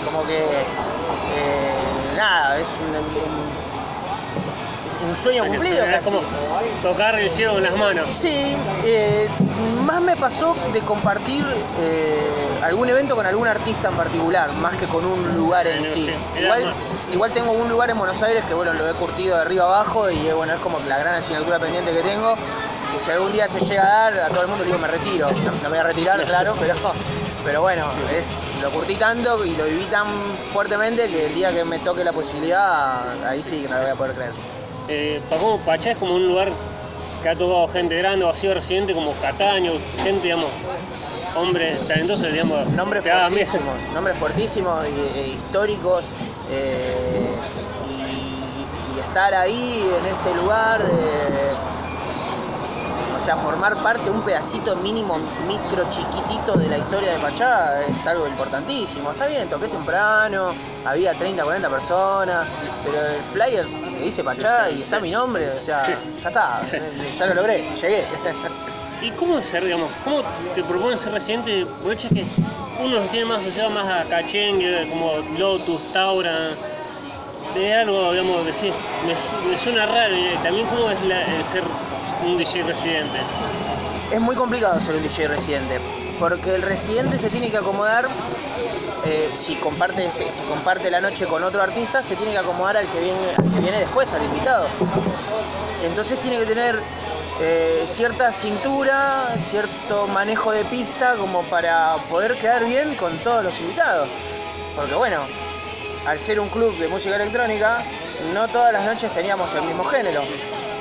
como 0.06 0.26
que 0.26 0.40
eh, 0.40 1.74
nada, 2.18 2.58
es 2.60 2.70
un, 2.80 2.96
un- 2.96 3.50
un 5.10 5.16
sueño 5.16 5.46
cumplido 5.46 5.86
Es 5.86 5.96
casi. 5.96 6.10
como 6.12 6.22
tocar 6.84 7.18
el 7.20 7.30
cielo 7.30 7.54
con 7.54 7.64
las 7.64 7.76
manos. 7.78 8.10
Sí, 8.12 8.56
eh, 8.84 9.28
más 9.86 10.02
me 10.02 10.16
pasó 10.18 10.56
de 10.74 10.82
compartir 10.82 11.46
eh, 11.80 12.20
algún 12.64 12.90
evento 12.90 13.16
con 13.16 13.26
algún 13.26 13.48
artista 13.48 13.90
en 13.90 13.96
particular, 13.96 14.52
más 14.54 14.76
que 14.76 14.86
con 14.86 15.06
un 15.06 15.36
lugar 15.36 15.68
en 15.68 15.84
Sí, 15.84 16.10
Igual, 16.40 16.74
igual 17.12 17.32
tengo 17.32 17.52
un 17.52 17.70
lugar 17.70 17.90
en 17.90 17.98
Buenos 17.98 18.22
Aires 18.22 18.44
que 18.46 18.54
bueno, 18.54 18.74
lo 18.74 18.90
he 18.90 18.94
curtido 18.94 19.36
de 19.36 19.42
arriba 19.42 19.66
abajo 19.66 20.10
y 20.10 20.28
eh, 20.28 20.34
bueno, 20.34 20.54
es 20.54 20.60
como 20.60 20.80
la 20.88 20.98
gran 20.98 21.16
asignatura 21.16 21.60
pendiente 21.60 21.92
que 21.92 22.02
tengo. 22.02 22.36
Que 22.92 23.00
si 23.00 23.12
algún 23.12 23.32
día 23.32 23.48
se 23.48 23.60
llega 23.60 23.84
a 23.84 24.12
dar, 24.12 24.20
a 24.20 24.30
todo 24.30 24.42
el 24.42 24.48
mundo 24.48 24.64
le 24.64 24.72
digo 24.72 24.80
me 24.80 24.88
retiro. 24.88 25.28
No, 25.30 25.52
no 25.52 25.62
me 25.64 25.70
voy 25.70 25.78
a 25.78 25.84
retirar, 25.84 26.24
claro, 26.26 26.56
pero, 26.60 26.74
pero 27.46 27.62
bueno, 27.62 27.86
es, 28.18 28.46
lo 28.62 28.72
curtí 28.72 28.96
tanto 28.96 29.46
y 29.46 29.56
lo 29.56 29.66
viví 29.66 29.86
tan 29.86 30.08
fuertemente 30.52 31.08
que 31.08 31.28
el 31.28 31.36
día 31.36 31.52
que 31.52 31.64
me 31.64 31.80
toque 31.80 32.04
la 32.04 32.14
posibilidad, 32.14 33.02
ahí 33.28 33.44
sí 33.44 33.62
que 33.62 33.70
no 33.70 33.76
lo 33.76 33.82
voy 33.82 33.92
a 33.92 33.96
poder 33.96 34.16
creer. 34.16 34.32
Eh, 34.88 35.22
Paco 35.30 35.60
Pachá 35.64 35.92
es 35.92 35.98
como 35.98 36.16
un 36.16 36.28
lugar 36.28 36.52
que 37.22 37.30
ha 37.30 37.36
tocado 37.36 37.68
gente 37.68 37.98
grande 37.98 38.26
o 38.26 38.30
ha 38.30 38.36
sido 38.36 38.56
residente 38.56 38.94
como 38.94 39.14
Cataño, 39.14 39.74
gente, 40.02 40.24
digamos, 40.24 40.50
hombre 41.36 41.76
talentoso, 41.88 42.28
digamos, 42.28 42.68
Nombres 42.70 43.04
fuertísimos, 43.04 43.82
nombres 43.94 44.18
fuertísimos 44.18 44.86
y, 44.86 45.20
e 45.20 45.28
históricos 45.30 46.06
eh, 46.52 47.30
y, 47.90 48.96
y 48.96 49.00
estar 49.00 49.34
ahí 49.34 49.90
en 50.00 50.06
ese 50.06 50.34
lugar, 50.36 50.82
eh, 50.82 51.54
O 53.18 53.22
sea, 53.22 53.36
formar 53.36 53.76
parte, 53.84 54.10
un 54.10 54.22
pedacito 54.22 54.78
mínimo, 54.78 55.20
micro, 55.46 55.84
chiquitito 55.90 56.54
de 56.56 56.70
la 56.70 56.78
historia 56.78 57.12
de 57.12 57.20
Pachá 57.20 57.82
es 57.84 58.08
algo 58.08 58.26
importantísimo. 58.26 59.12
Está 59.12 59.28
bien, 59.28 59.50
toqué 59.50 59.68
temprano, 59.68 60.54
había 60.86 61.14
30, 61.14 61.44
40 61.44 61.70
personas, 61.70 62.48
pero 62.86 62.98
el 63.06 63.22
flyer 63.22 63.66
que 63.66 64.06
dice 64.06 64.24
Pachá 64.24 64.70
y 64.72 64.82
está 64.84 65.02
mi 65.02 65.12
nombre, 65.12 65.50
o 65.50 65.62
sea, 65.62 65.84
ya 65.86 66.30
está, 66.30 66.62
ya 67.18 67.26
lo 67.26 67.34
logré, 67.34 67.70
llegué. 67.76 68.08
¿Y 69.02 69.12
cómo 69.12 69.42
ser, 69.42 69.64
digamos, 69.64 69.92
cómo 70.04 70.24
te 70.54 70.64
propones 70.64 71.00
ser 71.00 71.14
residente 71.14 71.52
de 71.52 71.64
boliches 71.84 72.12
que 72.12 72.26
uno 72.80 72.96
los 73.00 73.10
tiene 73.12 73.26
más 73.26 73.40
asociado 73.40 73.70
más 73.70 73.86
a 73.88 74.04
Cachengue, 74.10 74.88
como 74.90 75.14
Lotus, 75.38 75.82
Taura? 75.94 76.50
De 77.56 77.74
algo, 77.74 78.12
digamos, 78.12 78.44
me, 78.44 78.54
su- 78.54 79.48
me 79.50 79.58
suena 79.58 79.86
raro. 79.86 80.14
también 80.44 80.68
cómo 80.68 80.90
es 80.90 81.00
ser 81.48 81.64
un 82.26 82.38
DJ 82.38 82.64
residente. 82.64 83.18
Es 84.12 84.20
muy 84.20 84.36
complicado 84.36 84.80
ser 84.80 84.96
un 84.96 85.02
DJ 85.04 85.28
residente, 85.30 85.80
porque 86.20 86.56
el 86.56 86.62
residente 86.62 87.18
se 87.18 87.30
tiene 87.30 87.50
que 87.50 87.58
acomodar, 87.58 88.08
eh, 89.06 89.30
si, 89.32 89.56
comparte, 89.56 90.12
si 90.12 90.44
comparte 90.44 90.92
la 90.92 91.00
noche 91.00 91.26
con 91.26 91.44
otro 91.44 91.62
artista, 91.62 92.04
se 92.04 92.16
tiene 92.18 92.34
que 92.34 92.38
acomodar 92.40 92.76
al 92.78 92.88
que 92.90 93.00
viene, 93.00 93.30
al 93.38 93.50
que 93.50 93.60
viene 93.62 93.80
después, 93.80 94.14
al 94.14 94.24
invitado. 94.24 94.68
Entonces 95.84 96.20
tiene 96.20 96.38
que 96.40 96.46
tener 96.46 96.80
eh, 97.42 97.84
cierta 97.88 98.32
cintura, 98.32 99.34
cierto 99.38 100.08
manejo 100.08 100.52
de 100.52 100.66
pista 100.66 101.16
como 101.16 101.44
para 101.44 101.96
poder 102.10 102.38
quedar 102.38 102.66
bien 102.66 102.96
con 102.96 103.18
todos 103.20 103.44
los 103.44 103.60
invitados. 103.62 104.10
Porque 104.76 104.94
bueno, 104.96 105.22
al 106.06 106.20
ser 106.20 106.40
un 106.40 106.50
club 106.50 106.78
de 106.78 106.88
música 106.88 107.16
electrónica, 107.16 107.84
no 108.34 108.48
todas 108.48 108.74
las 108.74 108.86
noches 108.86 109.14
teníamos 109.14 109.54
el 109.56 109.64
mismo 109.64 109.84
género. 109.86 110.22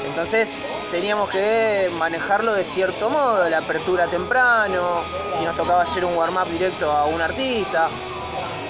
Entonces 0.06 0.64
teníamos 0.90 1.30
que 1.30 1.90
manejarlo 1.96 2.54
de 2.54 2.64
cierto 2.64 3.08
modo, 3.08 3.48
la 3.48 3.58
apertura 3.58 4.06
temprano, 4.06 5.02
si 5.32 5.44
nos 5.44 5.56
tocaba 5.56 5.82
hacer 5.82 6.04
un 6.04 6.16
warm-up 6.16 6.48
directo 6.50 6.90
a 6.90 7.04
un 7.04 7.20
artista. 7.20 7.88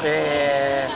Eh, 0.05 0.87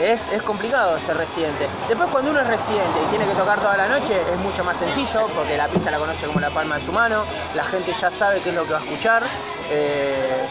es, 0.00 0.28
es 0.28 0.42
complicado 0.42 0.98
ser 0.98 1.16
residente. 1.16 1.68
Después 1.88 2.08
cuando 2.10 2.30
uno 2.30 2.40
es 2.40 2.46
residente 2.46 3.00
y 3.02 3.06
tiene 3.10 3.26
que 3.26 3.34
tocar 3.34 3.60
toda 3.60 3.76
la 3.76 3.88
noche 3.88 4.20
es 4.20 4.38
mucho 4.38 4.64
más 4.64 4.78
sencillo 4.78 5.26
porque 5.34 5.56
la 5.56 5.68
pista 5.68 5.90
la 5.90 5.98
conoce 5.98 6.26
como 6.26 6.40
la 6.40 6.50
palma 6.50 6.78
de 6.78 6.84
su 6.84 6.92
mano, 6.92 7.24
la 7.54 7.64
gente 7.64 7.92
ya 7.92 8.10
sabe 8.10 8.40
qué 8.40 8.50
es 8.50 8.54
lo 8.54 8.64
que 8.64 8.72
va 8.72 8.78
a 8.78 8.82
escuchar. 8.82 9.22
eh, 9.70 10.46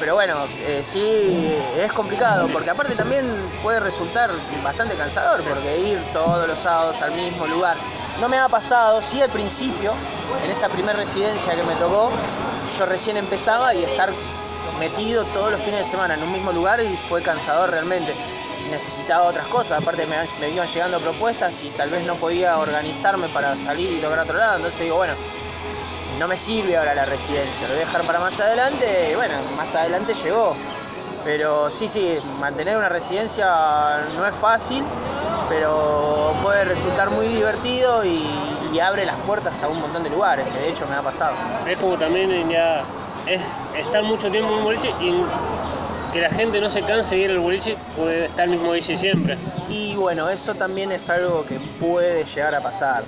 pero 0.00 0.14
bueno, 0.14 0.34
eh, 0.60 0.80
sí 0.82 1.54
es 1.76 1.92
complicado 1.92 2.48
porque 2.48 2.70
aparte 2.70 2.94
también 2.94 3.26
puede 3.62 3.80
resultar 3.80 4.30
bastante 4.64 4.96
cansador 4.96 5.42
porque 5.42 5.78
ir 5.78 6.02
todos 6.14 6.48
los 6.48 6.58
sábados 6.58 7.02
al 7.02 7.12
mismo 7.12 7.46
lugar. 7.46 7.76
No 8.18 8.26
me 8.26 8.38
ha 8.38 8.48
pasado, 8.48 9.02
sí 9.02 9.20
al 9.20 9.28
principio, 9.28 9.92
en 10.42 10.50
esa 10.50 10.70
primera 10.70 10.94
residencia 10.94 11.54
que 11.54 11.62
me 11.64 11.74
tocó, 11.74 12.10
yo 12.78 12.86
recién 12.86 13.18
empezaba 13.18 13.74
y 13.74 13.84
estar 13.84 14.10
metido 14.80 15.24
todos 15.26 15.52
los 15.52 15.60
fines 15.60 15.80
de 15.80 15.84
semana 15.84 16.14
en 16.14 16.22
un 16.22 16.32
mismo 16.32 16.52
lugar 16.52 16.80
y 16.80 16.96
fue 17.08 17.22
cansador 17.22 17.70
realmente. 17.70 18.14
Necesitaba 18.70 19.24
otras 19.24 19.46
cosas, 19.48 19.82
aparte 19.82 20.06
me, 20.06 20.16
me 20.40 20.50
iban 20.50 20.66
llegando 20.66 20.98
propuestas 21.00 21.62
y 21.64 21.68
tal 21.70 21.90
vez 21.90 22.04
no 22.06 22.14
podía 22.16 22.58
organizarme 22.58 23.28
para 23.28 23.56
salir 23.56 23.92
y 23.92 24.04
a 24.04 24.08
otro 24.08 24.38
lado, 24.38 24.56
entonces 24.56 24.80
digo, 24.80 24.96
bueno, 24.96 25.12
no 26.18 26.26
me 26.26 26.36
sirve 26.36 26.76
ahora 26.76 26.94
la 26.94 27.04
residencia, 27.04 27.66
lo 27.66 27.74
voy 27.74 27.82
a 27.82 27.86
dejar 27.86 28.02
para 28.02 28.20
más 28.20 28.40
adelante 28.40 29.10
y 29.12 29.14
bueno, 29.14 29.34
más 29.56 29.74
adelante 29.74 30.14
llegó. 30.14 30.56
Pero 31.24 31.70
sí, 31.70 31.86
sí, 31.88 32.18
mantener 32.40 32.78
una 32.78 32.88
residencia 32.88 33.46
no 34.16 34.26
es 34.26 34.34
fácil, 34.34 34.82
pero 35.50 36.32
puede 36.42 36.64
resultar 36.64 37.10
muy 37.10 37.26
divertido 37.26 38.04
y, 38.04 38.24
abre 38.80 39.04
las 39.04 39.16
puertas 39.26 39.62
a 39.62 39.68
un 39.68 39.78
montón 39.78 40.04
de 40.04 40.10
lugares, 40.10 40.46
que 40.46 40.58
de 40.58 40.70
hecho 40.70 40.86
me 40.86 40.94
ha 40.94 41.02
pasado. 41.02 41.34
Es 41.66 41.76
como 41.76 41.98
también 41.98 42.48
ya 42.48 42.82
es 43.26 43.42
estar 43.74 44.02
mucho 44.02 44.30
tiempo 44.30 44.52
en 44.52 44.58
un 44.58 44.64
boliche 44.64 44.94
y 44.98 45.12
que 46.12 46.20
la 46.20 46.30
gente 46.30 46.60
no 46.60 46.70
se 46.70 46.82
canse 46.84 47.14
de 47.16 47.20
ir 47.22 47.30
al 47.30 47.38
boliche, 47.40 47.76
puede 47.96 48.26
estar 48.26 48.44
el 48.46 48.50
mismo 48.52 48.72
DJ 48.72 48.96
siempre. 48.96 49.38
Y 49.68 49.94
bueno, 49.96 50.28
eso 50.28 50.54
también 50.56 50.90
es 50.92 51.08
algo 51.10 51.44
que 51.46 51.60
puede 51.60 52.24
llegar 52.24 52.54
a 52.54 52.62
pasar. 52.62 53.04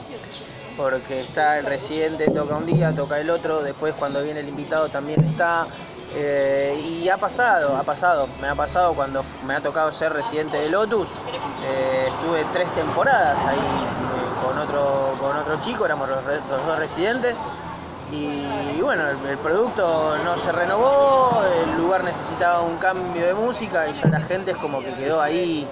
Porque 0.76 1.20
está 1.20 1.58
el 1.58 1.66
residente, 1.66 2.30
toca 2.30 2.56
un 2.56 2.66
día, 2.66 2.94
toca 2.94 3.18
el 3.20 3.30
otro, 3.30 3.62
después 3.62 3.94
cuando 3.94 4.22
viene 4.22 4.40
el 4.40 4.48
invitado 4.48 4.90
también 4.90 5.22
está. 5.24 5.68
eh, 6.14 6.78
y 6.82 7.08
ha 7.08 7.18
pasado, 7.18 7.76
ha 7.76 7.84
pasado. 7.84 8.28
Me 8.40 8.48
ha 8.48 8.54
pasado 8.54 8.94
cuando 8.94 9.24
me 9.42 9.54
ha 9.54 9.60
tocado 9.62 9.92
ser 9.92 10.12
residente 10.12 10.58
de 10.58 10.68
Lotus. 10.70 11.14
eh, 11.60 12.06
estuve 12.08 12.44
tres 12.46 12.72
temporadas 12.74 13.46
ahí 13.46 13.98
eh, 14.10 14.32
con, 14.34 14.58
otro, 14.58 15.16
con 15.18 15.36
otro 15.36 15.60
chico, 15.60 15.84
éramos 15.86 16.08
los 16.08 16.24
dos 16.48 16.78
residentes. 16.78 17.42
Y, 18.12 18.80
bueno, 18.82 19.04
el, 19.08 19.38
producto 19.38 20.18
no 20.18 20.36
se 20.36 20.52
renovó, 20.52 21.42
el 21.64 21.82
lugar 21.82 22.04
necesitaba 22.04 22.60
un 22.60 22.76
cambio 22.76 23.24
de 23.24 23.32
música 23.32 23.88
y 23.88 23.94
ya 23.94 24.08
la 24.08 24.20
gente 24.20 24.50
es 24.50 24.58
como 24.58 24.80
que 24.80 24.92
quedó 24.94 25.22
ahí 25.22 25.66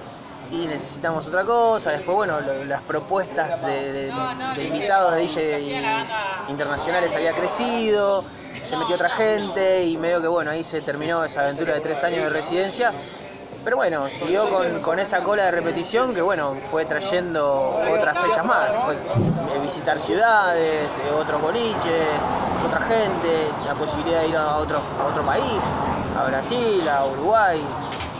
y 0.51 0.67
necesitamos 0.67 1.27
otra 1.27 1.45
cosa. 1.45 1.91
Después, 1.91 2.17
bueno, 2.17 2.41
las 2.67 2.81
propuestas 2.83 3.65
de 3.67 4.11
invitados 4.65 5.15
de 5.15 5.23
DJs 5.23 6.11
internacionales 6.49 7.15
había 7.15 7.33
crecido, 7.33 8.25
se 8.63 8.77
metió 8.77 8.95
otra 8.95 9.11
gente 9.11 9.85
y 9.85 9.99
medio 9.99 10.23
que 10.23 10.29
bueno, 10.29 10.51
ahí 10.51 10.65
se 10.65 10.81
terminó 10.81 11.23
esa 11.25 11.43
aventura 11.43 11.75
de 11.75 11.81
tres 11.81 12.03
años 12.05 12.21
de 12.21 12.31
residencia. 12.31 12.93
Pero 13.63 13.77
bueno, 13.77 14.09
siguió 14.11 14.49
con, 14.49 14.81
con 14.81 14.99
esa 14.99 15.21
cola 15.23 15.45
de 15.45 15.51
repetición 15.51 16.15
que 16.15 16.23
bueno, 16.23 16.55
fue 16.55 16.87
trayendo 16.87 17.79
otras 17.93 18.19
fechas 18.19 18.45
más. 18.45 18.69
Fue 18.87 18.95
eh, 18.95 19.59
visitar 19.63 19.99
ciudades, 19.99 20.99
eh, 20.99 21.03
otros 21.21 21.43
boliches, 21.43 22.09
otra 22.67 22.81
gente, 22.81 23.51
la 23.67 23.75
posibilidad 23.75 24.21
de 24.23 24.29
ir 24.29 24.37
a 24.37 24.57
otro, 24.57 24.81
a 24.99 25.05
otro 25.07 25.23
país, 25.25 25.61
a 26.19 26.25
Brasil, 26.25 26.89
a 26.89 27.05
Uruguay. 27.05 27.63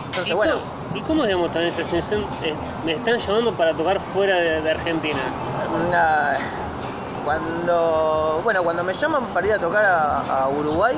Entonces 0.07 0.31
¿Y 0.31 0.33
bueno, 0.35 0.53
cómo, 0.59 0.97
¿Y 0.97 1.01
cómo 1.01 1.23
digamos 1.23 1.51
también 1.51 1.69
esta 1.71 1.83
sensación? 1.83 2.23
eh, 2.43 2.53
me 2.85 2.91
están 2.93 3.17
llamando 3.17 3.53
para 3.53 3.73
tocar 3.73 3.99
fuera 4.13 4.35
de, 4.35 4.61
de 4.61 4.71
Argentina. 4.71 5.21
Cuando 7.25 8.41
bueno 8.43 8.63
cuando 8.63 8.83
me 8.83 8.93
llaman 8.93 9.25
para 9.27 9.47
ir 9.47 9.53
a 9.53 9.59
tocar 9.59 9.85
a, 9.85 10.43
a 10.43 10.49
Uruguay 10.49 10.95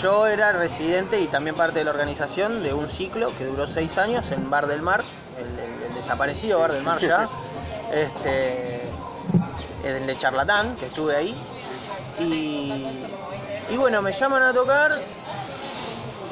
yo 0.00 0.26
era 0.26 0.52
residente 0.52 1.20
y 1.20 1.26
también 1.26 1.56
parte 1.56 1.78
de 1.80 1.84
la 1.84 1.90
organización 1.90 2.62
de 2.62 2.72
un 2.74 2.88
ciclo 2.88 3.32
que 3.36 3.44
duró 3.44 3.66
seis 3.66 3.98
años 3.98 4.30
en 4.32 4.48
Bar 4.50 4.66
del 4.66 4.82
Mar 4.82 5.02
el, 5.38 5.58
el- 5.58 5.82
el 5.88 5.94
desaparecido 5.94 6.58
Bar 6.60 6.72
del 6.72 6.82
Mar 6.84 6.98
ya 6.98 7.28
este 7.92 8.80
el 9.84 10.06
de 10.06 10.16
Charlatán 10.18 10.76
que 10.76 10.86
estuve 10.86 11.16
ahí. 11.16 11.34
Y, 12.20 12.84
y 13.70 13.76
bueno 13.76 14.02
me 14.02 14.12
llaman 14.12 14.42
a 14.42 14.52
tocar 14.52 15.00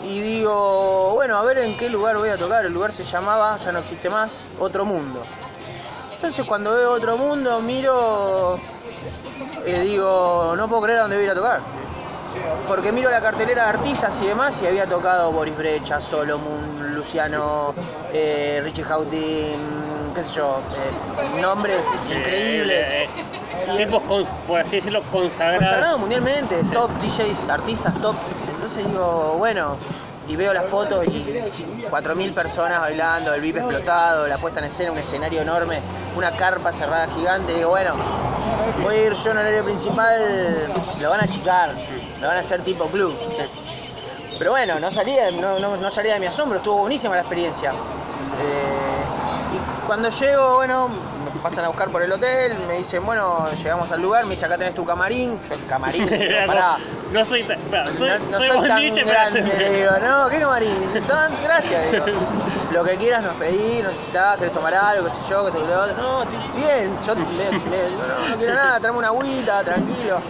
y 0.04 0.20
digo 0.20 1.12
bueno 1.14 1.36
a 1.38 1.42
ver 1.42 1.58
en 1.58 1.76
qué 1.76 1.88
lugar 1.88 2.16
voy 2.18 2.28
a 2.28 2.36
tocar 2.36 2.64
el 2.66 2.72
lugar 2.72 2.92
se 2.92 3.04
llamaba 3.04 3.56
ya 3.58 3.72
no 3.72 3.78
existe 3.80 4.10
más 4.10 4.44
Otro 4.58 4.84
Mundo. 4.84 5.22
Entonces 6.16 6.44
cuando 6.46 6.74
veo 6.74 6.90
otro 6.92 7.16
mundo, 7.16 7.60
miro, 7.60 8.58
eh, 9.64 9.80
digo, 9.82 10.54
no 10.56 10.68
puedo 10.68 10.82
creer 10.82 10.98
a 10.98 11.02
dónde 11.02 11.14
voy 11.16 11.22
a 11.22 11.26
ir 11.26 11.30
a 11.30 11.34
tocar. 11.36 11.60
Porque 12.66 12.92
miro 12.92 13.10
la 13.10 13.20
cartelera 13.20 13.64
de 13.64 13.68
artistas 13.70 14.20
y 14.22 14.26
demás 14.26 14.60
y 14.62 14.66
había 14.66 14.86
tocado 14.86 15.32
Boris 15.32 15.56
Brecha, 15.56 16.00
Solomon, 16.00 16.94
Luciano, 16.94 17.74
eh, 18.12 18.60
Richie 18.62 18.82
Houghton, 18.84 20.12
qué 20.14 20.22
sé 20.22 20.34
yo, 20.36 20.60
eh, 20.76 21.40
nombres 21.40 21.86
increíbles. 22.10 22.90
Eh, 22.90 23.04
eh, 23.04 23.24
Y- 23.74 23.76
tipos, 23.78 24.02
por 24.46 24.60
así 24.60 24.76
decirlo, 24.76 25.02
consagrados. 25.10 25.58
Consagrado 25.64 25.98
mundialmente, 25.98 26.62
top 26.72 26.90
DJs, 27.00 27.48
artistas 27.48 27.94
top. 28.00 28.14
Entonces 28.50 28.86
digo, 28.86 29.34
bueno, 29.38 29.76
y 30.28 30.36
veo 30.36 30.52
las 30.52 30.66
fotos 30.66 31.06
y 31.06 31.42
sí, 31.46 31.84
4.000 31.88 32.32
personas 32.34 32.80
bailando, 32.80 33.32
el 33.32 33.40
VIP 33.40 33.56
explotado, 33.58 34.26
la 34.28 34.36
puesta 34.38 34.60
en 34.60 34.66
escena, 34.66 34.92
un 34.92 34.98
escenario 34.98 35.40
enorme, 35.40 35.80
una 36.16 36.32
carpa 36.32 36.70
cerrada 36.72 37.08
gigante. 37.08 37.54
Digo, 37.54 37.70
bueno, 37.70 37.94
voy 38.82 38.94
a 38.94 39.06
ir 39.06 39.12
yo 39.14 39.30
en 39.30 39.38
el 39.38 39.46
área 39.46 39.62
principal, 39.62 40.68
lo 41.00 41.10
van 41.10 41.20
a 41.20 41.24
achicar, 41.24 41.70
lo 42.20 42.26
van 42.26 42.36
a 42.36 42.40
hacer 42.40 42.62
tipo 42.62 42.86
club. 42.86 43.16
Pero 44.38 44.50
bueno, 44.52 44.78
no 44.78 44.90
salía, 44.90 45.30
no, 45.30 45.58
no- 45.58 45.76
no 45.76 45.90
salía 45.90 46.14
de 46.14 46.20
mi 46.20 46.26
asombro, 46.26 46.58
estuvo 46.58 46.80
buenísima 46.80 47.14
la 47.14 47.20
experiencia. 47.22 47.70
Eh, 47.72 49.54
y 49.54 49.86
cuando 49.86 50.10
llego, 50.10 50.56
bueno, 50.56 50.88
me 50.88 51.40
pasan 51.42 51.64
a 51.64 51.68
buscar 51.68 51.88
por 51.90 52.02
el 52.02 52.12
hotel, 52.12 52.54
me 52.68 52.74
dicen, 52.78 53.04
bueno, 53.04 53.48
llegamos 53.52 53.90
al 53.90 54.00
lugar, 54.00 54.24
me 54.24 54.30
dice, 54.30 54.46
acá 54.46 54.56
tenés 54.56 54.74
tu 54.74 54.84
camarín. 54.84 55.38
Yo 55.48 55.56
camarín, 55.68 56.06
digo, 56.08 56.46
pará, 56.46 56.76
no 57.12 57.24
soy 57.24 57.40
espera, 57.40 57.86
soy, 57.90 58.10
no, 58.30 58.38
soy 58.38 58.48
soy 58.48 58.68
tan 58.68 58.76
DJ, 58.80 58.94
pero- 59.04 59.06
grande, 59.08 59.40
digo, 59.76 59.90
no, 60.08 60.28
¿qué 60.28 60.38
camarín? 60.40 61.04
Tan- 61.08 61.42
gracias, 61.42 61.92
digo. 61.92 62.04
Lo 62.72 62.84
que 62.84 62.96
quieras 62.98 63.22
nos 63.22 63.34
pedís, 63.36 63.82
necesitas, 63.82 64.36
querés 64.36 64.52
tomar 64.52 64.74
algo, 64.74 65.06
qué 65.08 65.14
sé 65.14 65.20
yo, 65.30 65.44
que 65.46 65.52
te 65.52 65.58
lo 65.58 65.82
otro. 65.84 65.96
No, 65.96 66.22
estoy 66.22 66.38
bien, 66.54 66.96
yo 67.04 67.14
le- 67.14 67.50
le- 67.70 67.90
no, 67.96 68.28
no 68.30 68.36
quiero 68.36 68.54
nada, 68.54 68.78
tráeme 68.78 68.98
una 68.98 69.08
agüita, 69.08 69.64
tranquilo. 69.64 70.20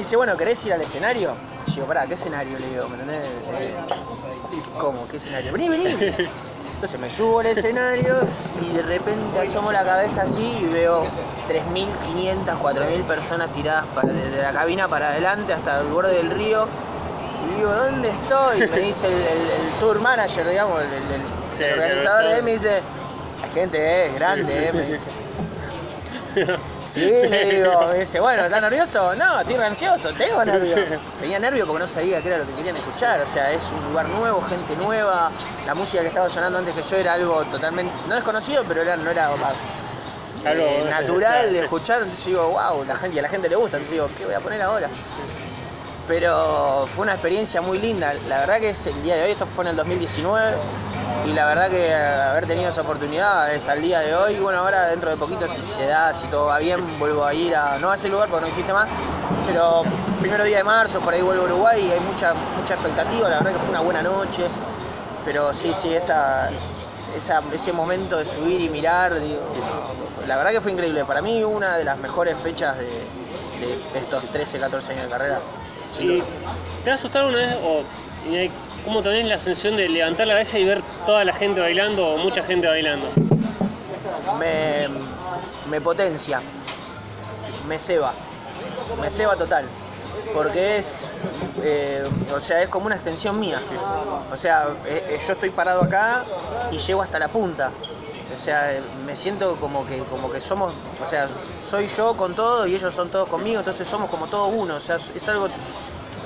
Dice, 0.00 0.16
bueno, 0.16 0.34
¿querés 0.34 0.64
ir 0.64 0.72
al 0.72 0.80
escenario? 0.80 1.36
Y 1.66 1.72
yo, 1.72 1.84
pará, 1.84 2.06
¿qué 2.06 2.14
escenario? 2.14 2.58
Le 2.58 2.68
digo, 2.70 2.88
¿me? 2.88 3.04
Eh, 3.12 3.76
¿Cómo? 4.78 5.06
¿Qué 5.06 5.18
escenario? 5.18 5.52
Vení, 5.52 5.68
vení. 5.68 5.84
Entonces 6.74 6.98
me 6.98 7.10
subo 7.10 7.40
al 7.40 7.46
escenario 7.46 8.14
y 8.62 8.72
de 8.72 8.80
repente 8.80 9.38
asomo 9.38 9.70
la 9.70 9.84
cabeza 9.84 10.22
así 10.22 10.60
y 10.62 10.64
veo 10.72 11.06
3.500, 11.48 12.56
4.000 12.62 13.02
personas 13.04 13.52
tiradas 13.52 13.84
para, 13.94 14.10
desde 14.14 14.40
la 14.40 14.52
cabina 14.54 14.88
para 14.88 15.10
adelante 15.10 15.52
hasta 15.52 15.80
el 15.82 15.88
borde 15.88 16.14
del 16.14 16.30
río. 16.30 16.66
Y 17.44 17.56
digo, 17.56 17.70
¿dónde 17.74 18.08
estoy? 18.08 18.66
Me 18.68 18.78
dice 18.78 19.06
el, 19.08 19.12
el- 19.26 19.50
el 19.50 19.70
tour 19.80 20.00
manager, 20.00 20.48
digamos, 20.48 20.80
el, 20.82 20.88
Sí, 21.54 21.64
organizador 21.64 22.24
de 22.26 22.34
ahí, 22.36 22.42
me 22.42 22.52
dice, 22.52 22.80
la 23.42 23.48
gente 23.52 24.06
es 24.06 24.14
grande, 24.14 24.68
eh", 24.68 24.72
me 24.72 24.86
dice. 24.86 25.08
Sí, 26.84 27.00
le 27.00 27.44
digo, 27.56 27.86
me 27.88 27.98
dice, 27.98 28.20
bueno, 28.20 28.44
¿estás 28.44 28.60
nervioso? 28.62 29.14
No, 29.14 29.40
estoy 29.40 29.56
ansioso, 29.56 30.12
tengo 30.14 30.44
nervio. 30.44 30.76
Tenía 31.20 31.38
nervio 31.38 31.66
porque 31.66 31.80
no 31.80 31.86
sabía 31.86 32.22
qué 32.22 32.28
era 32.28 32.38
lo 32.38 32.46
que 32.46 32.52
querían 32.54 32.76
escuchar, 32.76 33.20
o 33.20 33.26
sea, 33.26 33.50
es 33.52 33.68
un 33.70 33.90
lugar 33.90 34.08
nuevo, 34.08 34.40
gente 34.42 34.76
nueva, 34.76 35.30
la 35.66 35.74
música 35.74 36.02
que 36.02 36.08
estaba 36.08 36.30
sonando 36.30 36.58
antes 36.58 36.74
que 36.74 36.82
yo 36.82 36.96
era 36.96 37.14
algo 37.14 37.44
totalmente, 37.44 37.92
no 38.08 38.14
desconocido, 38.14 38.64
pero 38.66 38.82
era, 38.82 38.96
no 38.96 39.10
era 39.10 39.30
eh, 39.30 40.48
Algo, 40.48 40.88
natural 40.88 41.52
de 41.52 41.60
escuchar, 41.60 42.02
entonces 42.02 42.26
digo, 42.26 42.48
wow, 42.48 42.84
la 42.84 42.96
gente, 42.96 43.16
y 43.16 43.18
a 43.18 43.22
la 43.22 43.28
gente 43.28 43.48
le 43.48 43.56
gusta, 43.56 43.76
entonces 43.76 43.92
digo, 43.92 44.10
¿qué 44.16 44.24
voy 44.24 44.34
a 44.34 44.40
poner 44.40 44.62
ahora? 44.62 44.88
Pero 46.08 46.88
fue 46.94 47.02
una 47.02 47.12
experiencia 47.12 47.60
muy 47.60 47.78
linda, 47.78 48.14
la 48.28 48.40
verdad 48.40 48.58
que 48.58 48.70
es 48.70 48.86
el 48.86 49.02
día 49.02 49.16
de 49.16 49.24
hoy, 49.24 49.30
esto 49.32 49.46
fue 49.46 49.64
en 49.64 49.70
el 49.70 49.76
2019, 49.76 50.56
y 51.26 51.32
la 51.32 51.46
verdad 51.46 51.68
que 51.68 51.94
haber 51.94 52.46
tenido 52.46 52.70
esa 52.70 52.80
oportunidad 52.82 53.52
es 53.54 53.68
al 53.68 53.82
día 53.82 54.00
de 54.00 54.14
hoy, 54.14 54.36
bueno, 54.38 54.60
ahora 54.60 54.86
dentro 54.86 55.10
de 55.10 55.16
poquito 55.16 55.46
si 55.48 55.66
se 55.66 55.86
da, 55.86 56.12
si 56.14 56.26
todo 56.28 56.46
va 56.46 56.58
bien, 56.58 56.98
vuelvo 56.98 57.24
a 57.24 57.34
ir 57.34 57.54
a, 57.54 57.78
no 57.78 57.90
a 57.90 57.94
ese 57.94 58.08
lugar 58.08 58.28
porque 58.28 58.42
no 58.42 58.48
existe 58.48 58.72
más, 58.72 58.88
pero 59.46 59.82
primero 60.20 60.44
día 60.44 60.58
de 60.58 60.64
marzo, 60.64 61.00
por 61.00 61.12
ahí 61.14 61.22
vuelvo 61.22 61.42
a 61.42 61.46
Uruguay 61.46 61.86
y 61.86 61.90
hay 61.92 62.00
mucha, 62.00 62.34
mucha 62.58 62.74
expectativa, 62.74 63.28
la 63.28 63.38
verdad 63.38 63.52
que 63.52 63.58
fue 63.58 63.70
una 63.70 63.80
buena 63.80 64.02
noche, 64.02 64.46
pero 65.24 65.52
sí, 65.52 65.72
sí, 65.74 65.94
esa, 65.94 66.48
esa- 67.14 67.42
ese 67.52 67.72
momento 67.72 68.16
de 68.16 68.24
subir 68.24 68.60
y 68.60 68.68
mirar, 68.68 69.14
digo, 69.20 69.40
la 70.26 70.36
verdad 70.36 70.52
que 70.52 70.60
fue 70.60 70.72
increíble, 70.72 71.04
para 71.04 71.20
mí 71.22 71.44
una 71.44 71.76
de 71.76 71.84
las 71.84 71.98
mejores 71.98 72.36
fechas 72.38 72.78
de, 72.78 72.86
de 72.86 73.78
estos 73.94 74.24
13, 74.32 74.58
14 74.58 74.92
años 74.92 75.04
de 75.04 75.10
carrera. 75.10 75.40
sin 75.92 76.10
¿Y 76.10 76.16
duda. 76.20 76.26
te 76.84 76.90
ha 76.90 76.94
asustado 76.94 77.28
una 77.28 77.38
vez 77.38 77.56
o 77.62 77.82
cómo 78.84 79.02
también 79.02 79.28
la 79.28 79.38
sensación 79.38 79.76
de 79.76 79.88
levantar 79.88 80.26
la 80.26 80.34
cabeza 80.34 80.58
y 80.58 80.64
ver 80.64 80.82
toda 81.06 81.24
la 81.24 81.32
gente 81.32 81.60
bailando 81.60 82.06
o 82.06 82.18
mucha 82.18 82.42
gente 82.42 82.66
bailando? 82.66 83.08
me, 84.38 84.88
me 85.68 85.80
potencia, 85.80 86.40
me 87.68 87.78
ceba, 87.78 88.12
me 89.00 89.10
ceba 89.10 89.36
total, 89.36 89.64
porque 90.34 90.78
es, 90.78 91.10
eh, 91.62 92.04
o 92.34 92.40
sea, 92.40 92.62
es 92.62 92.68
como 92.68 92.86
una 92.86 92.96
extensión 92.96 93.38
mía. 93.38 93.60
O 94.32 94.36
sea, 94.36 94.68
eh, 94.86 95.02
eh, 95.08 95.20
yo 95.26 95.32
estoy 95.32 95.50
parado 95.50 95.82
acá 95.82 96.24
y 96.70 96.78
llego 96.78 97.02
hasta 97.02 97.18
la 97.18 97.28
punta. 97.28 97.70
O 98.32 98.38
sea, 98.38 98.80
me 99.04 99.16
siento 99.16 99.56
como 99.56 99.84
que, 99.86 99.98
como 100.04 100.30
que 100.30 100.40
somos, 100.40 100.72
o 101.02 101.06
sea, 101.06 101.28
soy 101.68 101.88
yo 101.88 102.16
con 102.16 102.34
todo 102.34 102.66
y 102.66 102.76
ellos 102.76 102.94
son 102.94 103.08
todos 103.10 103.28
conmigo, 103.28 103.58
entonces 103.58 103.88
somos 103.88 104.08
como 104.08 104.28
todos 104.28 104.52
uno. 104.54 104.76
O 104.76 104.80
sea, 104.80 104.96
es 104.96 105.28
algo, 105.28 105.48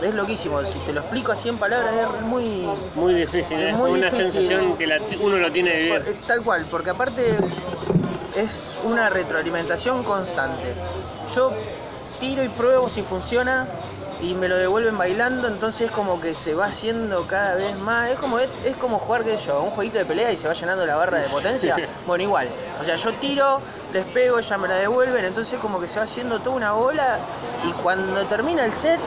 es 0.02 0.14
loquísimo. 0.14 0.62
Si 0.64 0.78
te 0.80 0.92
lo 0.92 1.00
explico 1.00 1.32
así 1.32 1.48
en 1.48 1.58
palabras, 1.58 1.94
es 1.94 2.22
muy, 2.22 2.68
Muy 2.94 3.14
difícil, 3.14 3.58
Es 3.60 3.66
es 3.66 3.74
muy 3.76 3.90
una 3.92 4.10
difícil. 4.10 4.32
sensación 4.32 4.76
que 4.76 4.86
la- 4.86 4.98
uno 5.20 5.36
lo 5.38 5.50
tiene 5.52 5.70
que 5.72 5.78
vivir. 5.84 6.02
Eh, 6.06 6.16
Tal 6.26 6.42
cual, 6.42 6.66
porque 6.70 6.90
aparte 6.90 7.36
es 8.36 8.78
una 8.84 9.10
retroalimentación 9.10 10.02
constante. 10.04 10.74
Yo 11.34 11.52
tiro 12.20 12.42
y 12.42 12.48
pruebo 12.48 12.88
si 12.88 13.02
funciona 13.02 13.66
y 14.20 14.34
me 14.34 14.48
lo 14.48 14.56
devuelven 14.56 14.96
bailando, 14.96 15.48
entonces 15.48 15.90
como 15.90 16.20
que 16.20 16.34
se 16.34 16.54
va 16.54 16.66
haciendo 16.66 17.26
cada 17.26 17.54
vez 17.56 17.76
más. 17.78 18.10
Es 18.10 18.18
como, 18.18 18.38
es, 18.38 18.48
es 18.64 18.76
como 18.76 18.98
jugar, 18.98 19.24
sé 19.24 19.36
yo, 19.38 19.60
un 19.62 19.70
jueguito 19.70 19.98
de 19.98 20.04
pelea 20.04 20.32
y 20.32 20.36
se 20.36 20.48
va 20.48 20.54
llenando 20.54 20.86
la 20.86 20.96
barra 20.96 21.18
de 21.18 21.28
potencia. 21.28 21.76
Bueno, 22.06 22.24
igual. 22.24 22.48
O 22.80 22.84
sea, 22.84 22.96
yo 22.96 23.12
tiro, 23.14 23.60
les 23.92 24.04
pego, 24.06 24.40
ya 24.40 24.56
me 24.58 24.68
la 24.68 24.76
devuelven, 24.76 25.24
entonces 25.24 25.58
como 25.58 25.80
que 25.80 25.88
se 25.88 25.98
va 25.98 26.04
haciendo 26.04 26.38
toda 26.40 26.56
una 26.56 26.72
bola 26.72 27.18
y 27.64 27.72
cuando 27.82 28.24
termina 28.26 28.64
el 28.64 28.72
set, 28.72 29.00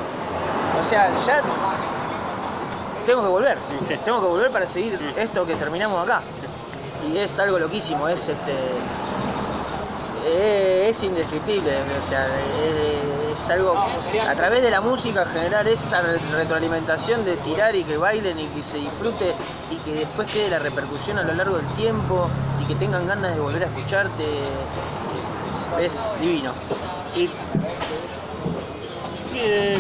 o 0.80 0.84
sea, 0.84 1.12
ya 1.12 1.42
tengo 3.06 3.22
que 3.22 3.28
volver. 3.28 3.58
Sí. 3.88 3.96
Tengo 4.04 4.22
que 4.22 4.28
volver 4.28 4.52
para 4.52 4.66
seguir 4.66 5.00
esto 5.18 5.46
que 5.46 5.56
terminamos 5.56 6.04
acá. 6.04 6.22
Y 7.12 7.18
es 7.18 7.40
algo 7.40 7.58
loquísimo, 7.60 8.08
es 8.08 8.28
este. 8.30 8.54
eh, 10.26 10.88
Es 10.90 11.04
indescriptible, 11.04 11.72
o 11.98 12.02
sea, 12.02 12.28
eh, 12.28 13.32
es 13.34 13.50
algo 13.50 13.76
a 14.28 14.36
través 14.36 14.62
de 14.62 14.72
la 14.72 14.82
música 14.82 15.26
generar 15.26 15.68
esa 15.68 16.02
re- 16.02 16.20
retroalimentación 16.34 17.24
de 17.24 17.36
tirar 17.38 17.76
y 17.76 17.84
que 17.84 17.98
bailen 17.98 18.38
y 18.40 18.46
que 18.48 18.64
se 18.64 18.78
disfrute 18.78 19.34
y 19.72 19.76
que 19.78 20.00
después 20.00 20.30
quede 20.32 20.50
la 20.50 20.60
repercusión 20.60 21.18
a 21.20 21.24
lo 21.24 21.34
largo 21.34 21.58
del 21.58 21.66
tiempo 21.76 22.28
y 22.62 22.66
que 22.66 22.76
tengan 22.76 23.06
ganas 23.08 23.34
de 23.36 23.40
volver 23.40 23.64
a 23.64 23.68
escucharte 23.68 24.24
es, 25.48 25.70
es 25.80 26.20
divino. 26.20 26.52
Y, 27.16 27.30
eh, 29.36 29.80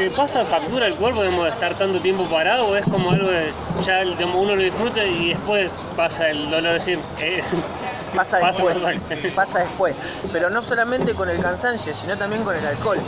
¿Te 0.00 0.10
pasa 0.10 0.46
factura 0.46 0.86
el 0.86 0.94
cuerpo 0.94 1.20
digamos, 1.20 1.44
de 1.44 1.50
estar 1.50 1.74
tanto 1.74 2.00
tiempo 2.00 2.24
parado 2.24 2.68
o 2.68 2.74
es 2.74 2.86
como 2.86 3.10
algo 3.10 3.28
de 3.28 3.52
ya 3.84 3.98
digamos, 4.00 4.36
uno 4.36 4.56
lo 4.56 4.62
disfruta 4.62 5.04
y 5.04 5.34
después 5.34 5.72
pasa 5.94 6.30
el 6.30 6.48
dolor 6.48 6.72
de 6.72 6.78
decir 6.78 6.98
eh, 7.20 7.44
Pasa 8.16 8.40
Pasa 8.40 8.64
después, 8.64 8.96
pasa 9.34 9.58
después, 9.58 10.02
pero 10.32 10.48
no 10.48 10.62
solamente 10.62 11.14
con 11.14 11.28
el 11.28 11.38
cansancio, 11.38 11.92
sino 11.92 12.16
también 12.16 12.42
con 12.44 12.56
el 12.56 12.64
alcohol. 12.64 12.98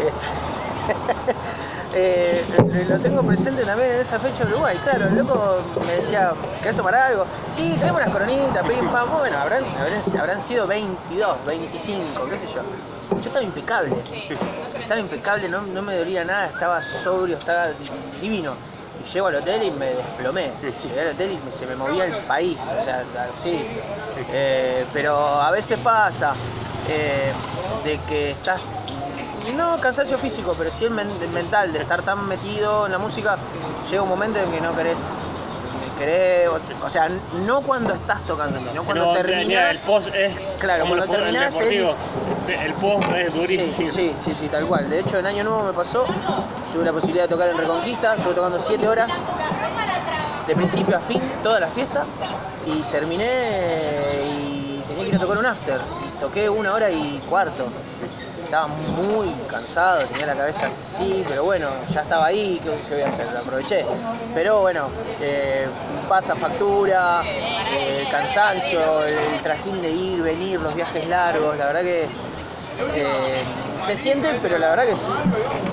Este, 0.00 0.26
eh, 2.00 2.84
lo 2.88 2.98
tengo 3.00 3.22
presente 3.24 3.64
también 3.64 3.90
en 3.90 4.00
esa 4.00 4.18
fecha 4.18 4.44
de 4.44 4.52
Uruguay, 4.52 4.76
claro, 4.82 5.06
el 5.06 5.16
loco 5.16 5.60
me 5.86 5.92
decía, 5.94 6.32
¿querés 6.62 6.76
tomar 6.76 6.94
algo? 6.94 7.26
Sí, 7.50 7.76
tenemos 7.78 8.00
unas 8.00 8.10
coronitas, 8.12 8.64
pim, 8.66 8.88
pam, 8.90 9.10
bueno, 9.10 9.38
habrán, 9.38 9.64
habrán, 10.18 10.40
sido 10.40 10.66
22, 10.66 11.44
25, 11.46 12.28
qué 12.28 12.36
sé 12.36 12.46
yo. 12.46 12.62
Yo 12.62 13.28
estaba 13.28 13.44
impecable, 13.44 13.92
estaba 14.80 15.00
impecable, 15.00 15.48
no, 15.48 15.62
no 15.62 15.82
me 15.82 15.96
dolía 15.96 16.24
nada, 16.24 16.46
estaba 16.46 16.80
sobrio, 16.80 17.36
estaba 17.36 17.68
di- 17.68 17.90
divino. 18.20 18.54
Y 19.00 19.04
llego 19.12 19.26
al 19.28 19.36
hotel 19.36 19.62
y 19.62 19.70
me 19.70 19.86
desplomé. 19.94 20.50
Llegué 20.82 21.00
al 21.00 21.08
hotel 21.08 21.30
y 21.46 21.50
se 21.50 21.66
me 21.66 21.76
movía 21.76 22.04
el 22.04 22.12
país, 22.14 22.74
o 22.78 22.82
sea, 22.82 23.04
sí. 23.34 23.64
Eh, 24.32 24.84
pero 24.92 25.16
a 25.16 25.50
veces 25.50 25.78
pasa 25.78 26.34
eh, 26.88 27.32
de 27.84 27.98
que 28.00 28.30
estás, 28.32 28.60
no 29.52 29.78
cansancio 29.80 30.18
físico, 30.18 30.54
pero 30.56 30.70
sí 30.70 30.84
el 30.84 30.90
men- 30.90 31.10
el 31.22 31.30
mental, 31.30 31.72
de 31.72 31.80
estar 31.80 32.02
tan 32.02 32.26
metido 32.26 32.86
en 32.86 32.92
la 32.92 32.98
música, 32.98 33.36
llega 33.90 34.02
un 34.02 34.08
momento 34.08 34.38
en 34.38 34.50
que 34.50 34.60
no 34.60 34.74
querés, 34.74 35.00
querés, 35.96 36.48
o 36.84 36.88
sea, 36.90 37.08
no 37.46 37.62
cuando 37.62 37.94
estás 37.94 38.22
tocando, 38.22 38.60
sino 38.60 38.82
cuando 38.84 39.14
el 39.16 39.78
post 39.84 40.08
es 40.14 40.36
Claro, 40.58 40.86
cuando 40.86 41.06
terminás 41.06 41.54
deportivos. 41.54 41.96
el 42.48 42.72
post 42.74 43.08
es 43.12 43.32
Sí, 43.32 43.38
durísimo 43.56 43.88
sí, 43.90 44.14
sí, 44.16 44.34
sí, 44.34 44.48
tal 44.48 44.66
cual. 44.66 44.88
De 44.88 45.00
hecho, 45.00 45.18
en 45.18 45.26
Año 45.26 45.44
Nuevo 45.44 45.64
me 45.64 45.72
pasó, 45.72 46.04
tuve 46.72 46.84
la 46.84 46.92
posibilidad 46.92 47.24
de 47.24 47.28
tocar 47.28 47.48
en 47.48 47.56
Reconquista, 47.56 48.14
estuve 48.14 48.34
tocando 48.34 48.58
7 48.58 48.88
horas, 48.88 49.10
de 50.46 50.54
principio 50.54 50.96
a 50.96 51.00
fin, 51.00 51.20
toda 51.42 51.60
la 51.60 51.68
fiesta, 51.68 52.04
y 52.66 52.82
terminé 52.84 53.26
y 54.24 54.82
tenía 54.86 55.02
que 55.04 55.08
ir 55.10 55.16
a 55.16 55.18
tocar 55.18 55.38
un 55.38 55.46
after. 55.46 55.80
Y 56.06 56.20
toqué 56.20 56.48
una 56.48 56.72
hora 56.74 56.90
y 56.90 57.20
cuarto. 57.28 57.66
Estaba 58.48 58.66
muy 58.66 59.30
cansado, 59.46 60.06
tenía 60.06 60.24
la 60.24 60.34
cabeza 60.34 60.68
así, 60.68 61.22
pero 61.28 61.44
bueno, 61.44 61.68
ya 61.92 62.00
estaba 62.00 62.24
ahí, 62.24 62.58
¿qué, 62.62 62.94
voy 62.94 63.02
a 63.02 63.08
hacer? 63.08 63.30
Lo 63.30 63.40
aproveché. 63.40 63.84
Pero 64.32 64.60
bueno, 64.62 64.88
eh, 65.20 65.68
pasa 66.08 66.34
factura, 66.34 67.22
eh, 67.26 68.00
el 68.00 68.08
cansancio, 68.10 69.04
el, 69.04 69.18
el 69.18 69.42
trajín 69.42 69.82
de 69.82 69.90
ir, 69.90 70.22
venir, 70.22 70.60
los 70.60 70.74
viajes 70.74 71.06
largos, 71.10 71.58
la 71.58 71.66
verdad 71.66 71.82
que 71.82 72.04
eh, 72.04 73.44
se 73.76 73.94
siente, 73.98 74.30
pero 74.40 74.56
la 74.56 74.70
verdad 74.70 74.86
que 74.86 74.96
se, 74.96 75.10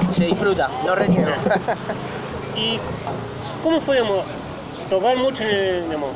se 0.10 0.26
disfruta, 0.26 0.70
no 0.84 0.96
reniego. 0.96 1.32
y 2.58 2.78
cómo 3.64 3.80
fue 3.80 3.96
digamos, 3.96 4.26
tocar 4.90 5.18
mucho 5.18 5.44
en 5.44 5.50
el 5.50 5.84
digamos, 5.86 6.12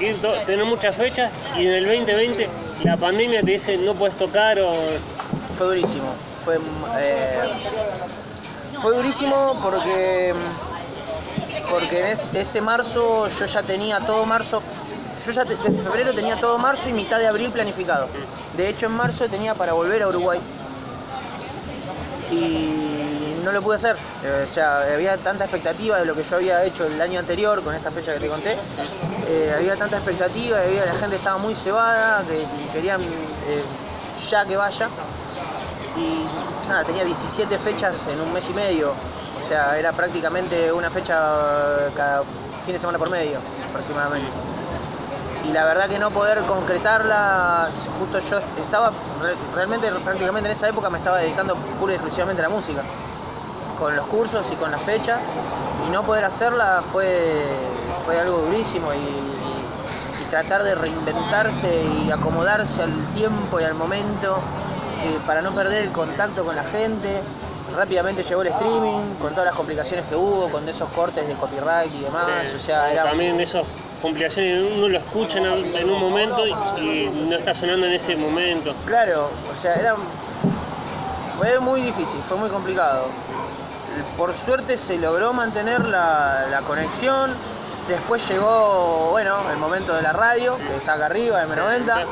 ir 0.00 0.20
to- 0.20 0.32
tener 0.46 0.64
muchas 0.64 0.94
fechas 0.96 1.30
y 1.56 1.66
en 1.66 1.72
el 1.74 1.84
2020 1.86 2.48
la 2.84 2.96
pandemia 2.96 3.40
te 3.42 3.50
dice 3.52 3.76
no 3.76 3.94
puedes 3.94 4.16
tocar 4.16 4.58
o 4.60 4.72
fue 5.54 5.66
durísimo. 5.66 6.12
Fue, 6.44 6.58
eh, 6.98 7.38
fue 8.80 8.96
durísimo 8.96 9.58
porque, 9.62 10.32
porque 11.70 12.00
en 12.00 12.06
es- 12.06 12.32
ese 12.34 12.60
marzo 12.62 13.28
yo 13.28 13.44
ya 13.44 13.62
tenía 13.62 14.00
todo 14.00 14.24
marzo. 14.26 14.62
Yo 15.24 15.32
ya 15.32 15.44
te- 15.44 15.56
desde 15.56 15.82
febrero 15.82 16.14
tenía 16.14 16.36
todo 16.40 16.56
marzo 16.58 16.88
y 16.88 16.92
mitad 16.94 17.18
de 17.18 17.26
abril 17.26 17.50
planificado. 17.50 18.08
De 18.56 18.68
hecho, 18.70 18.86
en 18.86 18.92
marzo 18.92 19.28
tenía 19.28 19.54
para 19.54 19.74
volver 19.74 20.02
a 20.02 20.08
Uruguay. 20.08 20.40
Y 22.30 23.09
no 23.44 23.52
lo 23.52 23.62
pude 23.62 23.76
hacer. 23.76 23.96
Eh, 24.24 24.42
o 24.44 24.46
sea, 24.46 24.82
había 24.82 25.16
tanta 25.18 25.44
expectativa 25.44 25.98
de 25.98 26.04
lo 26.04 26.14
que 26.14 26.22
yo 26.22 26.36
había 26.36 26.64
hecho 26.64 26.84
el 26.86 27.00
año 27.00 27.18
anterior 27.18 27.62
con 27.62 27.74
esta 27.74 27.90
fecha 27.90 28.12
que 28.14 28.20
te 28.20 28.28
conté. 28.28 28.56
Eh, 29.28 29.52
había 29.56 29.76
tanta 29.76 29.96
expectativa, 29.96 30.58
había, 30.60 30.84
la 30.86 30.94
gente 30.94 31.16
estaba 31.16 31.38
muy 31.38 31.54
cebada, 31.54 32.22
que 32.24 32.44
querían 32.72 33.00
eh, 33.02 33.62
ya 34.30 34.44
que 34.44 34.56
vaya. 34.56 34.88
Y 35.96 36.26
nada, 36.68 36.84
tenía 36.84 37.04
17 37.04 37.58
fechas 37.58 38.06
en 38.06 38.20
un 38.20 38.32
mes 38.32 38.48
y 38.48 38.54
medio. 38.54 38.92
O 39.38 39.42
sea, 39.42 39.78
era 39.78 39.92
prácticamente 39.92 40.72
una 40.72 40.90
fecha 40.90 41.14
cada 41.96 42.22
fin 42.64 42.72
de 42.74 42.78
semana 42.78 42.98
por 42.98 43.10
medio, 43.10 43.38
aproximadamente. 43.70 44.30
Y 45.48 45.52
la 45.52 45.64
verdad 45.64 45.88
que 45.88 45.98
no 45.98 46.10
poder 46.10 46.38
concretarlas, 46.42 47.88
justo 47.98 48.18
yo 48.20 48.38
estaba 48.62 48.90
re- 49.22 49.34
realmente 49.54 49.90
prácticamente 50.04 50.48
en 50.50 50.52
esa 50.52 50.68
época 50.68 50.90
me 50.90 50.98
estaba 50.98 51.18
dedicando 51.18 51.56
pura 51.78 51.92
y 51.94 51.96
exclusivamente 51.96 52.42
a 52.44 52.48
la 52.48 52.54
música, 52.54 52.82
con 53.80 53.96
los 53.96 54.06
cursos 54.06 54.46
y 54.52 54.56
con 54.56 54.70
las 54.70 54.82
fechas, 54.82 55.22
y 55.88 55.90
no 55.90 56.04
poder 56.04 56.24
hacerla 56.24 56.82
fue, 56.92 57.08
fue 58.04 58.20
algo 58.20 58.36
durísimo 58.42 58.92
y, 58.92 58.96
y- 58.98 60.22
y 60.22 60.24
tratar 60.30 60.62
de 60.62 60.74
reinventarse 60.76 61.82
y 62.06 62.10
acomodarse 62.12 62.82
al 62.82 62.92
tiempo 63.14 63.58
y 63.58 63.64
al 63.64 63.74
momento 63.74 64.38
que 65.02 65.18
para 65.26 65.40
no 65.42 65.52
perder 65.52 65.82
el 65.82 65.90
contacto 65.90 66.44
con 66.44 66.54
la 66.54 66.62
gente. 66.64 67.20
Rápidamente 67.74 68.24
llegó 68.24 68.42
el 68.42 68.48
streaming, 68.48 69.14
con 69.22 69.30
todas 69.30 69.44
las 69.46 69.54
complicaciones 69.54 70.04
que 70.06 70.16
hubo, 70.16 70.50
con 70.50 70.68
esos 70.68 70.88
cortes 70.90 71.26
de 71.28 71.34
copyright 71.34 71.94
y 71.94 72.00
demás. 72.00 72.48
Eh, 72.52 72.56
o 72.56 72.58
sea, 72.58 72.90
era 72.92 73.04
También 73.04 73.40
esas 73.40 73.64
complicaciones, 74.02 74.72
uno 74.76 74.88
lo 74.88 74.98
escucha 74.98 75.38
en, 75.38 75.46
en 75.46 75.88
un 75.88 76.00
momento 76.00 76.44
y, 76.48 76.50
y 76.80 77.26
no 77.28 77.36
está 77.36 77.54
sonando 77.54 77.86
en 77.86 77.92
ese 77.92 78.16
momento. 78.16 78.74
Claro, 78.86 79.30
o 79.52 79.54
sea, 79.56 79.76
era. 79.76 79.94
Fue 81.38 81.58
muy 81.60 81.80
difícil, 81.80 82.20
fue 82.22 82.36
muy 82.36 82.50
complicado. 82.50 83.04
Por 84.16 84.34
suerte 84.34 84.76
se 84.76 84.98
logró 84.98 85.32
mantener 85.32 85.84
la, 85.86 86.46
la 86.50 86.60
conexión. 86.62 87.34
Después 87.88 88.28
llegó, 88.28 89.08
bueno, 89.10 89.36
el 89.50 89.56
momento 89.58 89.94
de 89.94 90.02
la 90.02 90.12
radio, 90.12 90.56
que 90.58 90.76
está 90.76 90.92
acá 90.92 91.06
arriba, 91.06 91.42
M90. 91.44 92.04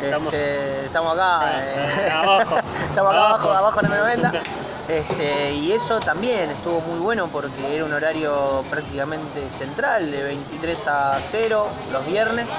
Estamos- 0.00 0.32
Este, 0.34 0.84
estamos 0.84 1.14
acá. 1.14 1.40
Ah, 1.40 1.52
eh, 1.62 2.10
abajo. 2.12 2.56
estamos 2.90 3.12
acá 3.14 3.24
Abajo. 3.26 3.50
abajo 3.52 3.80
en 3.80 3.86
M90. 3.90 4.40
Este, 4.88 5.52
y 5.52 5.72
eso 5.72 5.98
también 5.98 6.48
estuvo 6.48 6.80
muy 6.80 7.00
bueno 7.00 7.26
porque 7.26 7.74
era 7.74 7.84
un 7.84 7.92
horario 7.92 8.62
prácticamente 8.70 9.50
central, 9.50 10.12
de 10.12 10.22
23 10.22 10.86
a 10.86 11.18
0 11.20 11.66
los 11.92 12.06
viernes, 12.06 12.50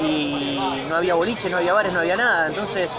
y 0.00 0.60
no 0.88 0.94
había 0.94 1.14
boliches, 1.14 1.50
no 1.50 1.56
había 1.56 1.72
bares, 1.72 1.92
no 1.92 2.00
había 2.00 2.16
nada. 2.16 2.46
Entonces, 2.46 2.92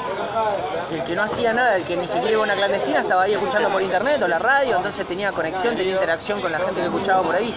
el 0.92 1.02
que 1.06 1.16
no 1.16 1.24
hacía 1.24 1.54
nada, 1.54 1.78
el 1.78 1.86
que 1.86 1.96
ni 1.96 2.10
siquiera 2.10 2.32
iba 2.34 2.42
a 2.42 2.44
una 2.44 2.56
clandestina, 2.56 3.00
estaba 3.00 3.24
ahí 3.24 3.32
escuchando 3.32 3.70
por 3.70 3.82
internet 3.82 4.22
o 4.22 4.28
la 4.28 4.40
radio, 4.40 4.76
entonces 4.76 5.08
tenía 5.08 5.32
conexión, 5.32 5.78
tenía 5.78 5.94
interacción 5.94 6.42
con 6.42 6.52
la 6.52 6.60
gente 6.60 6.82
que 6.82 6.88
escuchaba 6.88 7.24
por 7.24 7.36
ahí. 7.36 7.56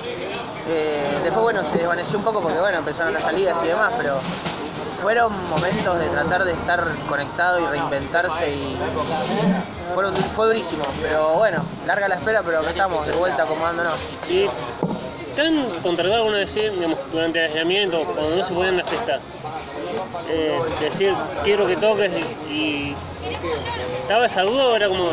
Eh, 0.69 1.19
después, 1.25 1.43
bueno, 1.43 1.65
se 1.65 1.77
desvaneció 1.77 2.19
un 2.19 2.25
poco 2.25 2.41
porque, 2.41 2.61
bueno, 2.61 2.79
empezaron 2.79 3.13
las 3.13 3.25
salidas 3.25 3.61
y 3.65 3.67
demás, 3.67 3.91
pero 3.99 4.21
fueron 5.03 5.33
momentos 5.51 5.99
de 5.99 6.09
tratar 6.09 6.45
de 6.45 6.53
estar 6.53 6.85
conectado 7.09 7.61
y 7.61 7.67
reinventarse 7.67 8.49
y 8.49 8.79
fue 9.93 10.47
durísimo, 10.47 10.85
pero 11.03 11.35
bueno, 11.35 11.63
larga 11.87 12.09
la 12.09 12.15
espera, 12.17 12.43
pero 12.43 12.61
acá 12.61 12.71
estamos 12.71 13.07
de 13.07 13.13
vuelta 13.13 13.43
acomodándonos. 13.45 14.01
¿sí? 14.27 14.49
¿Te 15.35 15.43
han 15.43 15.69
contratado 15.83 16.17
alguna 16.17 16.39
vez, 16.39 16.55
digamos, 16.55 16.99
durante 17.13 17.39
el 17.41 17.47
aislamiento, 17.51 18.05
cuando 18.05 18.37
no 18.37 18.43
se 18.43 18.53
podían 18.53 18.83
fiestas? 18.87 19.21
Eh, 20.29 20.61
decir, 20.81 21.15
quiero 21.43 21.67
que 21.67 21.77
toques 21.77 22.11
y, 22.49 22.95
¿Estaba 24.03 24.27
esa 24.27 24.43
duda 24.43 24.67
o 24.67 24.77
era 24.77 24.89
como, 24.89 25.09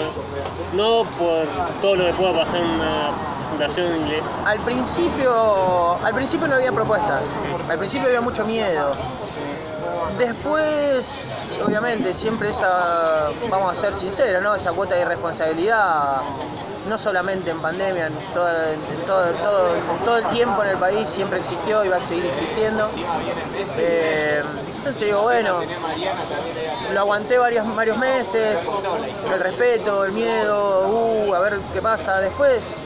no 0.74 1.04
por 1.18 1.46
todo 1.82 1.96
lo 1.96 2.06
que 2.08 2.14
pueda 2.14 2.34
pasar 2.44 2.58
en 2.62 2.68
una 2.70 3.10
presentación? 3.40 4.06
y 4.06 4.10
le- 4.10 4.22
Al 4.46 4.60
principio, 4.60 5.98
al 6.04 6.14
principio 6.14 6.48
no 6.48 6.56
había 6.56 6.72
propuestas, 6.74 7.34
al 7.70 7.78
principio 7.78 8.08
había 8.08 8.22
mucho 8.22 8.44
miedo. 8.46 8.92
Después, 10.18 11.50
obviamente, 11.66 12.14
siempre 12.14 12.50
esa, 12.50 13.30
vamos 13.50 13.72
a 13.72 13.76
ser 13.80 13.94
sinceros, 13.94 14.44
¿no? 14.44 14.56
Esa 14.56 14.72
cuota 14.72 14.96
de 14.96 15.02
irresponsabilidad, 15.02 16.22
no 16.88 16.98
solamente 16.98 17.52
en 17.52 17.60
pandemia, 17.62 18.08
en, 18.08 18.14
todo, 18.34 18.48
todo- 19.06 19.76
en 19.76 20.04
todo 20.06 20.18
el 20.18 20.28
tiempo 20.30 20.64
en 20.64 20.70
el 20.72 20.78
país 20.78 21.08
siempre 21.08 21.40
existió 21.40 21.84
y 21.86 21.90
va 21.90 21.98
a 21.98 22.02
seguir 22.04 22.26
existiendo. 22.26 22.88
Eh, 23.78 24.42
entonces 24.78 25.08
digo, 25.08 25.22
bueno, 25.22 25.60
lo 26.94 27.00
aguanté 27.00 27.38
varios, 27.38 27.76
varios 27.76 27.98
meses, 27.98 28.70
el 29.32 29.40
respeto, 29.40 30.04
el 30.06 30.12
miedo, 30.12 30.88
uh, 30.88 31.34
a 31.36 31.40
ver 31.40 31.60
qué 31.74 31.82
pasa. 31.82 32.20
Después 32.20 32.82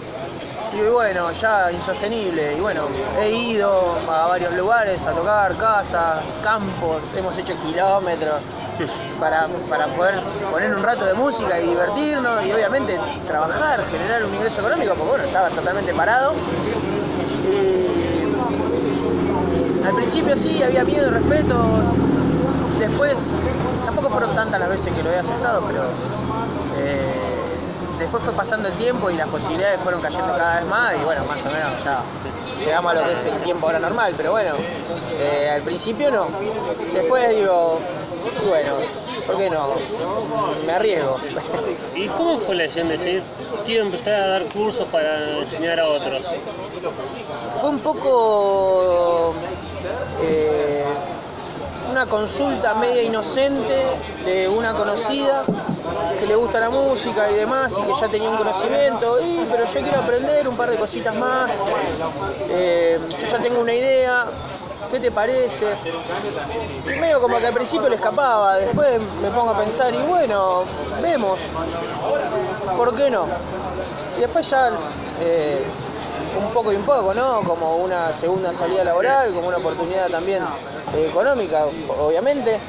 y 0.76 0.90
bueno, 0.90 1.32
ya 1.32 1.72
insostenible. 1.72 2.56
Y 2.58 2.60
bueno, 2.60 2.84
he 3.20 3.32
ido 3.32 3.96
a 4.10 4.28
varios 4.28 4.54
lugares 4.54 5.06
a 5.08 5.12
tocar, 5.14 5.56
casas, 5.58 6.40
campos, 6.44 7.02
hemos 7.16 7.38
hecho 7.38 7.58
kilómetros 7.60 8.42
para, 9.20 9.48
para 9.70 9.88
poder 9.88 10.16
poner 10.52 10.76
un 10.76 10.84
rato 10.84 11.06
de 11.06 11.14
música 11.14 11.60
y 11.60 11.68
divertirnos 11.68 12.46
y 12.46 12.52
obviamente 12.52 13.00
trabajar, 13.28 13.84
generar 13.90 14.26
un 14.26 14.34
ingreso 14.34 14.62
económico, 14.62 14.94
porque 14.96 15.10
bueno, 15.10 15.24
estaba 15.26 15.50
totalmente 15.50 15.94
parado. 15.94 16.34
Al 19.86 19.96
principio 19.96 20.36
sí, 20.36 20.62
había 20.64 20.84
miedo 20.84 21.08
y 21.08 21.12
respeto. 21.12 21.56
Después, 22.80 23.34
tampoco 23.86 24.10
fueron 24.10 24.36
tantas 24.36 24.60
las 24.60 24.70
veces 24.70 24.94
que 24.94 25.04
lo 25.04 25.12
he 25.12 25.18
aceptado, 25.18 25.64
pero 25.68 25.84
eh, 26.80 27.25
después 27.99 28.23
fue 28.23 28.34
pasando 28.34 28.67
el 28.67 28.73
tiempo 28.75 29.10
y 29.10 29.15
las 29.15 29.27
posibilidades 29.27 29.79
fueron 29.81 30.01
cayendo 30.01 30.34
cada 30.36 30.60
vez 30.60 30.69
más 30.69 30.93
y 30.99 31.03
bueno, 31.03 31.23
más 31.25 31.45
o 31.45 31.49
menos 31.49 31.84
ya 31.84 32.01
llegamos 32.63 32.91
a 32.91 32.95
lo 32.95 33.05
que 33.05 33.12
es 33.13 33.25
el 33.25 33.38
tiempo 33.41 33.65
ahora 33.65 33.79
normal, 33.79 34.13
pero 34.17 34.31
bueno, 34.31 34.55
eh, 35.19 35.49
al 35.53 35.62
principio 35.62 36.12
no. 36.12 36.27
Después 36.93 37.29
digo, 37.36 37.79
y 38.43 38.47
bueno, 38.47 38.73
¿por 39.25 39.38
qué 39.38 39.49
no? 39.49 39.75
Me 40.65 40.73
arriesgo. 40.73 41.17
¿Y 41.95 42.08
cómo 42.08 42.38
fue 42.39 42.55
la 42.55 42.63
decisión 42.63 42.88
de 42.88 42.97
decir, 42.97 43.23
quiero 43.65 43.86
empezar 43.86 44.13
a 44.13 44.27
dar 44.27 44.45
cursos 44.45 44.88
para 44.88 45.39
enseñar 45.39 45.79
a 45.79 45.88
otros? 45.88 46.23
Fue 47.62 47.69
un 47.69 47.79
poco 47.79 49.34
eh, 50.21 50.84
una 51.95 52.08
consulta 52.08 52.73
media 52.73 53.03
inocente 53.03 53.86
de 54.25 54.49
una 54.49 54.73
conocida 54.73 55.45
que 56.19 56.27
le 56.27 56.36
gusta 56.36 56.60
la 56.60 56.69
música 56.69 57.31
y 57.31 57.36
demás 57.36 57.73
y 57.79 57.84
que 57.84 57.93
ya 57.97 58.10
tenía 58.10 58.29
un 58.29 58.36
conocimiento, 58.36 59.17
y 59.21 59.47
pero 59.49 59.63
yo 59.63 59.79
quiero 59.79 59.99
aprender 59.99 60.45
un 60.45 60.58
par 60.58 60.69
de 60.69 60.75
cositas 60.75 61.15
más, 61.15 61.63
eh, 62.49 62.99
yo 63.17 63.27
ya 63.27 63.39
tengo 63.39 63.62
una 63.62 63.73
idea, 63.73 64.25
¿qué 64.91 64.99
te 64.99 65.10
parece? 65.10 65.67
Y 66.86 66.99
medio 66.99 67.21
como 67.21 67.39
que 67.39 67.47
al 67.47 67.53
principio 67.53 67.88
le 67.88 67.95
escapaba, 67.95 68.58
después 68.58 68.99
me 69.21 69.29
pongo 69.29 69.51
a 69.51 69.58
pensar 69.58 69.95
y 69.95 70.01
bueno, 70.01 70.65
vemos, 71.01 71.39
¿por 72.75 72.93
qué 72.93 73.10
no? 73.10 73.25
Y 74.17 74.19
después 74.19 74.49
ya 74.49 74.69
eh, 75.21 75.63
un 76.38 76.52
poco 76.52 76.71
y 76.71 76.76
un 76.76 76.84
poco, 76.84 77.13
¿no? 77.13 77.43
Como 77.43 77.78
una 77.78 78.13
segunda 78.13 78.54
salida 78.54 78.84
laboral, 78.84 79.34
como 79.34 79.48
una 79.48 79.58
oportunidad 79.58 80.10
también 80.10 80.43
eh, 80.95 81.08
económica, 81.10 81.65
obviamente, 82.00 82.60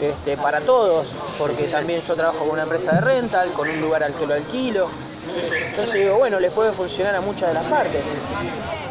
este, 0.00 0.36
para 0.36 0.60
todos, 0.60 1.16
porque 1.38 1.64
también 1.64 2.00
yo 2.00 2.16
trabajo 2.16 2.38
con 2.38 2.50
una 2.50 2.62
empresa 2.62 2.92
de 2.92 3.00
rental, 3.00 3.52
con 3.52 3.68
un 3.68 3.80
lugar 3.80 4.02
al 4.02 4.14
que 4.14 4.26
lo 4.26 4.34
alquilo. 4.34 4.88
Entonces 5.68 6.02
digo, 6.02 6.16
bueno, 6.16 6.40
les 6.40 6.52
puede 6.52 6.72
funcionar 6.72 7.14
a 7.14 7.20
muchas 7.20 7.48
de 7.48 7.54
las 7.54 7.64
partes. 7.64 8.06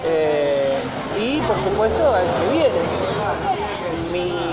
Eh, 0.06 0.78
y 1.20 1.42
por 1.42 1.58
supuesto 1.58 2.14
al 2.14 2.26
que 2.26 2.54
viene. 2.54 2.80
Mi, 4.12 4.50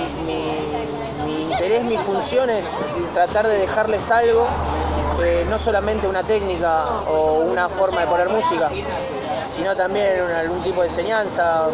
interés, 1.42 1.84
mi 1.84 1.96
función 1.96 2.50
es 2.50 2.76
tratar 3.14 3.46
de 3.46 3.58
dejarles 3.58 4.10
algo, 4.10 4.46
eh, 5.22 5.46
no 5.48 5.58
solamente 5.58 6.06
una 6.06 6.22
técnica 6.22 6.84
o 7.08 7.40
una 7.40 7.68
forma 7.68 8.02
de 8.02 8.06
poner 8.06 8.28
música, 8.28 8.70
sino 9.46 9.76
también 9.76 10.20
algún 10.20 10.62
tipo 10.62 10.80
de 10.80 10.88
enseñanza 10.88 11.68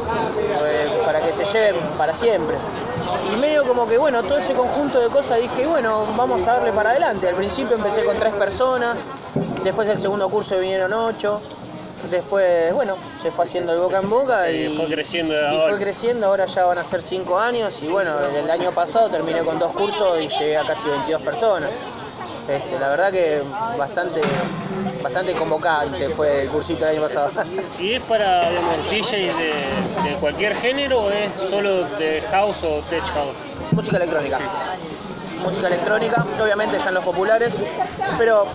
eh, 0.64 1.02
para 1.04 1.20
que 1.20 1.32
se 1.32 1.44
lleven 1.44 1.76
para 1.98 2.14
siempre. 2.14 2.56
Y 3.32 3.37
medio 3.37 3.64
como 3.64 3.87
que, 3.87 3.98
bueno, 3.98 4.22
todo 4.22 4.38
ese 4.38 4.54
conjunto 4.54 5.00
de 5.00 5.08
cosas 5.08 5.40
dije, 5.40 5.66
bueno, 5.66 6.06
vamos 6.16 6.46
a 6.48 6.54
darle 6.54 6.72
para 6.72 6.90
adelante. 6.90 7.28
Al 7.28 7.35
principio 7.35 7.76
empecé 7.76 8.04
con 8.04 8.18
tres 8.18 8.35
personas, 8.35 8.96
después 9.64 9.88
el 9.88 9.98
segundo 9.98 10.28
curso 10.28 10.58
vinieron 10.58 10.92
ocho, 10.92 11.40
después, 12.11 12.72
bueno, 12.74 12.96
se 13.20 13.30
fue 13.30 13.44
haciendo 13.44 13.72
el 13.72 13.78
boca 13.78 13.98
en 13.98 14.11
boca 14.11 14.50
y, 14.50 14.76
fue 14.76 14.87
creciendo 14.87 15.35
y 15.35 15.37
ahora. 15.37 15.68
fue 15.70 15.78
creciendo, 15.78 16.26
ahora 16.26 16.46
ya 16.46 16.64
van 16.64 16.78
a 16.78 16.85
ser 16.85 17.00
cinco 17.00 17.38
años 17.38 17.82
y 17.82 17.88
bueno, 17.88 18.18
el, 18.20 18.37
el 18.37 18.50
año 18.50 18.72
pasado 18.72 19.08
terminé 19.08 19.42
con 19.44 19.58
dos 19.58 19.72
cursos 19.72 20.20
y 20.20 20.28
llegué 20.28 20.56
a 20.56 20.64
casi 20.64 20.88
22 20.88 21.22
personas. 21.22 21.70
Este, 22.48 22.78
la 22.78 22.88
verdad 22.88 23.12
que 23.12 23.42
bastante, 23.78 24.20
bastante 25.02 25.32
convocante 25.34 26.08
fue 26.08 26.42
el 26.42 26.48
cursito 26.48 26.84
el 26.84 26.92
año 26.92 27.02
pasado. 27.02 27.30
¿Y 27.78 27.94
es 27.94 28.02
para 28.02 28.48
digamos, 28.48 28.84
DJs 28.84 29.10
de, 29.10 29.54
de 30.10 30.16
cualquier 30.20 30.56
género 30.56 31.00
o 31.00 31.10
es 31.10 31.30
solo 31.50 31.84
de 31.98 32.22
house 32.30 32.62
o 32.64 32.80
tech 32.88 33.02
house? 33.02 33.34
Música 33.72 33.96
electrónica. 33.96 34.38
Música 35.42 35.66
electrónica, 35.66 36.24
obviamente 36.40 36.76
están 36.76 36.94
los 36.94 37.04
populares, 37.04 37.64
pero 38.16 38.46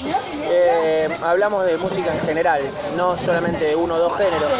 eh, 0.50 1.10
hablamos 1.22 1.66
de 1.66 1.78
música 1.78 2.14
en 2.14 2.22
general, 2.22 2.62
no 2.96 3.18
solamente 3.18 3.66
de 3.66 3.76
uno 3.76 3.96
o 3.96 3.98
dos 3.98 4.16
géneros. 4.16 4.52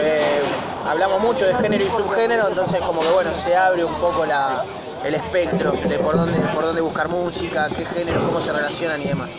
Eh, 0.00 0.40
hablamos 0.88 1.20
mucho 1.20 1.46
de 1.46 1.54
género 1.56 1.84
y 1.84 1.88
subgénero, 1.90 2.46
entonces 2.46 2.80
como 2.80 3.00
que 3.00 3.08
bueno, 3.08 3.34
se 3.34 3.56
abre 3.56 3.84
un 3.84 3.94
poco 3.94 4.24
la, 4.24 4.64
el 5.04 5.14
espectro 5.16 5.72
de 5.72 5.98
por 5.98 6.16
dónde, 6.16 6.38
por 6.54 6.62
dónde 6.64 6.80
buscar 6.80 7.08
música, 7.08 7.68
qué 7.76 7.84
género, 7.84 8.22
cómo 8.24 8.40
se 8.40 8.52
relacionan 8.52 9.02
y 9.02 9.06
demás. 9.06 9.36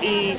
Y 0.00 0.34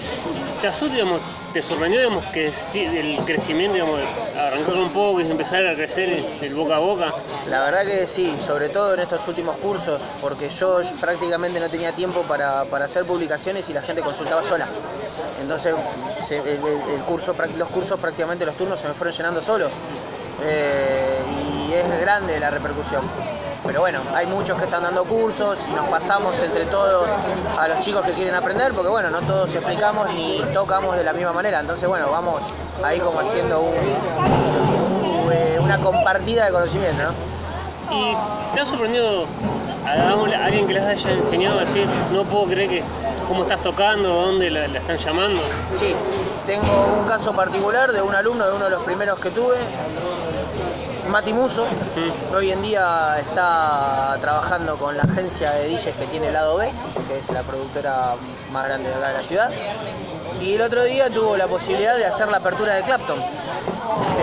te 0.61 0.67
asusta, 0.67 0.95
digamos, 0.95 1.21
te 1.53 1.61
sorprendió 1.61 1.99
digamos, 1.99 2.25
que 2.27 2.47
el 2.47 3.17
crecimiento, 3.25 3.73
digamos, 3.73 3.99
arrancar 4.37 4.75
un 4.75 4.89
poco 4.89 5.21
y 5.21 5.29
empezar 5.29 5.65
a 5.67 5.75
crecer 5.75 6.23
el 6.41 6.53
boca 6.55 6.77
a 6.77 6.79
boca? 6.79 7.13
La 7.49 7.63
verdad 7.63 7.83
que 7.83 8.07
sí, 8.07 8.35
sobre 8.39 8.69
todo 8.69 8.93
en 8.93 9.01
estos 9.01 9.27
últimos 9.27 9.57
cursos, 9.57 10.01
porque 10.21 10.49
yo 10.49 10.79
prácticamente 10.99 11.59
no 11.59 11.69
tenía 11.69 11.91
tiempo 11.91 12.21
para, 12.23 12.65
para 12.65 12.85
hacer 12.85 13.05
publicaciones 13.05 13.69
y 13.69 13.73
la 13.73 13.81
gente 13.81 14.01
consultaba 14.01 14.41
sola. 14.41 14.67
Entonces 15.41 15.75
el, 16.29 17.01
curso, 17.03 17.35
los 17.57 17.69
cursos 17.69 17.99
prácticamente 17.99 18.45
los 18.45 18.55
turnos 18.55 18.79
se 18.79 18.87
me 18.87 18.93
fueron 18.93 19.15
llenando 19.15 19.41
solos. 19.41 19.73
Eh, 20.43 21.19
y 21.69 21.73
es 21.73 22.01
grande 22.01 22.39
la 22.39 22.49
repercusión. 22.49 23.03
Pero 23.71 23.79
bueno, 23.79 23.99
hay 24.13 24.27
muchos 24.27 24.57
que 24.57 24.65
están 24.65 24.83
dando 24.83 25.05
cursos 25.05 25.65
y 25.65 25.71
nos 25.71 25.87
pasamos 25.87 26.41
entre 26.41 26.65
todos 26.65 27.09
a 27.57 27.69
los 27.69 27.79
chicos 27.79 28.01
que 28.05 28.11
quieren 28.11 28.35
aprender, 28.35 28.73
porque 28.73 28.89
bueno, 28.89 29.09
no 29.09 29.21
todos 29.21 29.55
explicamos 29.55 30.09
ni 30.13 30.41
tocamos 30.53 30.97
de 30.97 31.05
la 31.05 31.13
misma 31.13 31.31
manera. 31.31 31.61
Entonces 31.61 31.87
bueno, 31.87 32.09
vamos 32.11 32.41
ahí 32.83 32.99
como 32.99 33.21
haciendo 33.21 33.61
un- 33.61 33.71
un, 35.57 35.63
una 35.63 35.79
compartida 35.79 36.47
de 36.47 36.51
conocimiento, 36.51 37.01
¿no? 37.01 37.95
¿Y 37.95 38.13
te 38.53 38.59
ha 38.59 38.65
sorprendido 38.65 39.25
a 39.85 40.45
alguien 40.45 40.67
que 40.67 40.73
les 40.73 40.83
haya 40.83 41.11
enseñado 41.13 41.59
a 41.59 41.63
decir, 41.63 41.87
no 42.11 42.25
puedo 42.25 42.47
creer 42.47 42.69
que 42.69 42.83
cómo 43.29 43.43
estás 43.43 43.61
tocando, 43.63 44.09
dónde 44.09 44.49
la, 44.51 44.67
la 44.67 44.79
están 44.79 44.97
llamando? 44.97 45.39
Sí, 45.75 45.95
tengo 46.45 46.87
un 46.99 47.05
caso 47.05 47.31
particular 47.31 47.93
de 47.93 48.01
un 48.01 48.13
alumno, 48.15 48.45
de 48.47 48.53
uno 48.53 48.65
de 48.65 48.71
los 48.71 48.83
primeros 48.83 49.17
que 49.19 49.31
tuve, 49.31 49.55
Mati 51.11 51.33
Muso. 51.33 51.65
Mm. 51.65 52.35
Hoy 52.35 52.51
en 52.51 52.61
día 52.61 53.17
está 53.19 54.17
trabajando 54.21 54.77
con 54.77 54.95
la 54.95 55.03
agencia 55.03 55.51
de 55.51 55.67
DJs 55.67 55.95
que 55.97 56.05
tiene 56.09 56.27
el 56.27 56.33
lado 56.33 56.57
B, 56.57 56.71
que 57.09 57.17
es 57.19 57.29
la 57.31 57.43
productora 57.43 58.15
más 58.51 58.65
grande 58.65 58.89
de 58.89 58.95
acá 58.95 59.07
de 59.09 59.13
la 59.15 59.23
ciudad. 59.23 59.49
Y 60.39 60.53
el 60.55 60.61
otro 60.61 60.83
día 60.85 61.09
tuvo 61.09 61.35
la 61.35 61.47
posibilidad 61.47 61.95
de 61.97 62.05
hacer 62.05 62.29
la 62.29 62.37
apertura 62.37 62.75
de 62.75 62.83
Clapton 62.83 63.19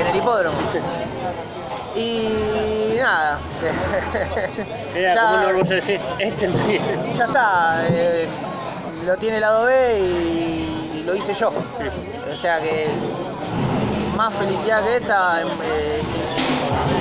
en 0.00 0.06
el 0.06 0.16
hipódromo. 0.16 0.56
Y 1.94 2.96
nada. 2.98 3.38
Ya- 4.94 5.52
decir, 5.62 6.00
este 6.18 6.46
es 6.46 7.16
ya 7.16 7.24
está, 7.26 7.82
eh, 7.88 8.26
lo 9.04 9.16
tiene 9.16 9.36
el 9.36 9.42
lado 9.42 9.66
B 9.66 9.98
y, 10.00 10.98
y 10.98 11.02
lo 11.04 11.14
hice 11.14 11.34
yo. 11.34 11.52
O 12.32 12.34
sea 12.36 12.58
que 12.60 12.88
más 14.16 14.34
felicidad 14.34 14.82
que 14.82 14.96
esa, 14.96 15.42
eh, 15.42 16.00
sí. 16.02 16.16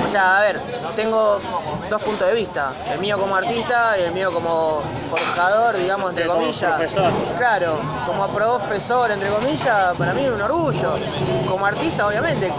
O 0.08 0.10
sea, 0.10 0.38
a 0.38 0.40
ver, 0.40 0.58
tengo 0.96 1.38
dos 1.90 2.02
puntos 2.02 2.26
de 2.28 2.34
vista, 2.34 2.72
el 2.90 2.98
mío 2.98 3.18
como 3.18 3.36
artista 3.36 3.94
y 3.98 4.04
el 4.04 4.12
mío 4.12 4.32
como 4.32 4.80
forjador, 5.10 5.76
digamos, 5.76 6.10
entre 6.10 6.26
como 6.26 6.40
comillas. 6.40 6.76
profesor. 6.76 7.12
Claro, 7.36 7.76
como 8.06 8.26
profesor, 8.28 9.10
entre 9.10 9.28
comillas, 9.28 9.94
para 9.98 10.14
mí 10.14 10.24
es 10.24 10.30
un 10.30 10.40
orgullo. 10.40 10.94
Como 11.46 11.66
artista, 11.66 12.06
obviamente, 12.06 12.50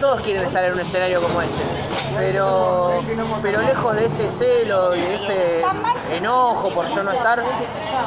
todos 0.00 0.20
quieren 0.22 0.46
estar 0.46 0.64
en 0.64 0.72
un 0.72 0.80
escenario 0.80 1.22
como 1.22 1.40
ese. 1.42 1.62
Pero, 2.18 3.00
pero 3.40 3.62
lejos 3.62 3.94
de 3.94 4.06
ese 4.06 4.28
celo 4.28 4.96
y 4.96 5.00
de 5.00 5.14
ese 5.14 5.64
enojo 6.10 6.70
por 6.70 6.86
yo 6.86 7.04
no 7.04 7.12
estar, 7.12 7.40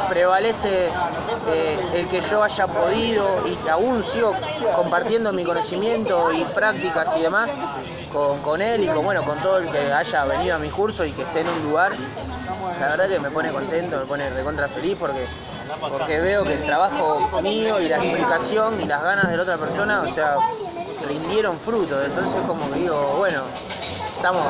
prevalece 0.10 0.88
eh, 1.48 1.80
el 1.94 2.08
que 2.08 2.20
yo 2.20 2.44
haya 2.44 2.68
podido 2.68 3.48
y 3.48 3.70
aún 3.70 4.04
sigo 4.04 4.34
compartiendo 4.76 5.32
mi 5.32 5.46
conocimiento 5.46 6.34
y 6.34 6.44
prácticas 6.44 7.16
y 7.16 7.22
demás 7.22 7.56
con, 8.12 8.40
con 8.40 8.62
él 8.62 8.84
y 8.84 8.88
con, 8.88 9.04
bueno, 9.04 9.24
con 9.24 9.38
todo 9.40 9.58
el 9.60 9.70
que 9.70 9.92
haya 9.94 10.26
venido 10.26 10.56
a 10.56 10.60
mi 10.60 10.70
curso 10.70 11.06
y 11.06 11.12
que 11.12 11.22
esté 11.24 11.42
en 11.42 11.50
un 11.50 11.64
lugar. 11.64 11.94
La 12.80 12.88
verdad 12.88 13.08
que 13.08 13.20
me 13.20 13.30
pone 13.30 13.52
contento, 13.52 13.98
me 13.98 14.06
pone 14.06 14.30
recontra 14.30 14.68
feliz 14.68 14.96
porque, 15.00 15.28
porque 15.82 16.20
veo 16.20 16.44
que 16.44 16.54
el 16.54 16.64
trabajo 16.64 17.30
mío 17.42 17.80
y 17.80 17.90
la 17.90 17.98
explicación 17.98 18.80
y 18.80 18.86
las 18.86 19.04
ganas 19.04 19.28
de 19.30 19.38
la 19.38 19.44
otra 19.44 19.58
persona, 19.58 20.02
o 20.02 20.08
sea, 20.08 20.38
rindieron 21.08 21.60
fruto. 21.60 22.02
Entonces 22.04 22.40
como 22.48 22.70
que 22.72 22.80
digo, 22.80 23.16
bueno, 23.18 23.42
estamos, 24.16 24.42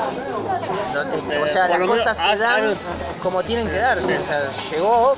o 1.43 1.47
sea, 1.47 1.67
las 1.67 1.79
cosas 1.81 2.17
se 2.17 2.37
dan 2.37 2.75
como 3.21 3.43
tienen 3.43 3.69
que 3.69 3.77
darse. 3.77 4.17
O 4.17 4.21
sea, 4.21 4.41
llegó 4.71 5.15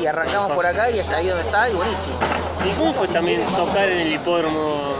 y 0.00 0.06
arrancamos 0.06 0.52
por 0.52 0.66
acá 0.66 0.90
y 0.90 0.98
está 0.98 1.16
ahí 1.16 1.28
donde 1.28 1.44
está 1.44 1.68
y 1.68 1.74
buenísimo. 1.74 2.16
¿Y 2.68 2.72
cómo 2.74 2.94
fue 2.94 3.08
también 3.08 3.44
tocar 3.56 3.88
en 3.88 4.00
el 4.00 4.12
hipódromo? 4.12 4.94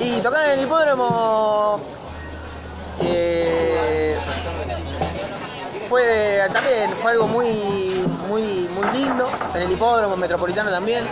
Y 0.00 0.20
tocar 0.20 0.44
en 0.46 0.58
el 0.58 0.64
hipódromo 0.64 1.80
fue 5.88 6.48
también 6.52 6.90
fue 6.90 7.10
algo 7.12 7.26
muy 7.26 8.04
muy 8.28 8.68
muy 8.74 8.98
lindo 8.98 9.28
en 9.54 9.62
el 9.62 9.70
hipódromo 9.70 10.16
metropolitano 10.16 10.70
también. 10.70 11.04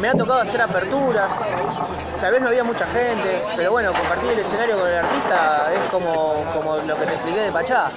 Me 0.00 0.08
ha 0.08 0.14
tocado 0.14 0.40
hacer 0.40 0.60
aperturas 0.60 1.44
tal 2.20 2.32
vez 2.32 2.40
no 2.40 2.48
había 2.48 2.64
mucha 2.64 2.86
gente 2.86 3.42
pero 3.56 3.70
bueno 3.70 3.92
compartir 3.92 4.32
el 4.32 4.40
escenario 4.40 4.78
con 4.78 4.88
el 4.88 4.98
artista 4.98 5.68
es 5.72 5.80
como 5.90 6.44
como 6.54 6.76
lo 6.76 6.98
que 6.98 7.06
te 7.06 7.14
expliqué 7.14 7.40
de 7.40 7.52
Pachá. 7.52 7.90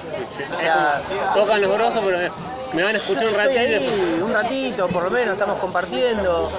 O 0.52 0.56
sea 0.56 1.00
Tocan 1.34 1.60
los 1.60 1.70
grosos, 1.72 2.02
pero 2.04 2.32
me 2.72 2.82
van 2.82 2.94
a 2.94 2.98
escuchar 2.98 3.26
un 3.26 3.34
ratito. 3.34 3.60
ahí, 3.60 4.20
un 4.22 4.32
ratito, 4.32 4.88
por 4.88 5.02
lo 5.04 5.10
menos 5.10 5.32
estamos 5.34 5.58
compartiendo. 5.58 6.50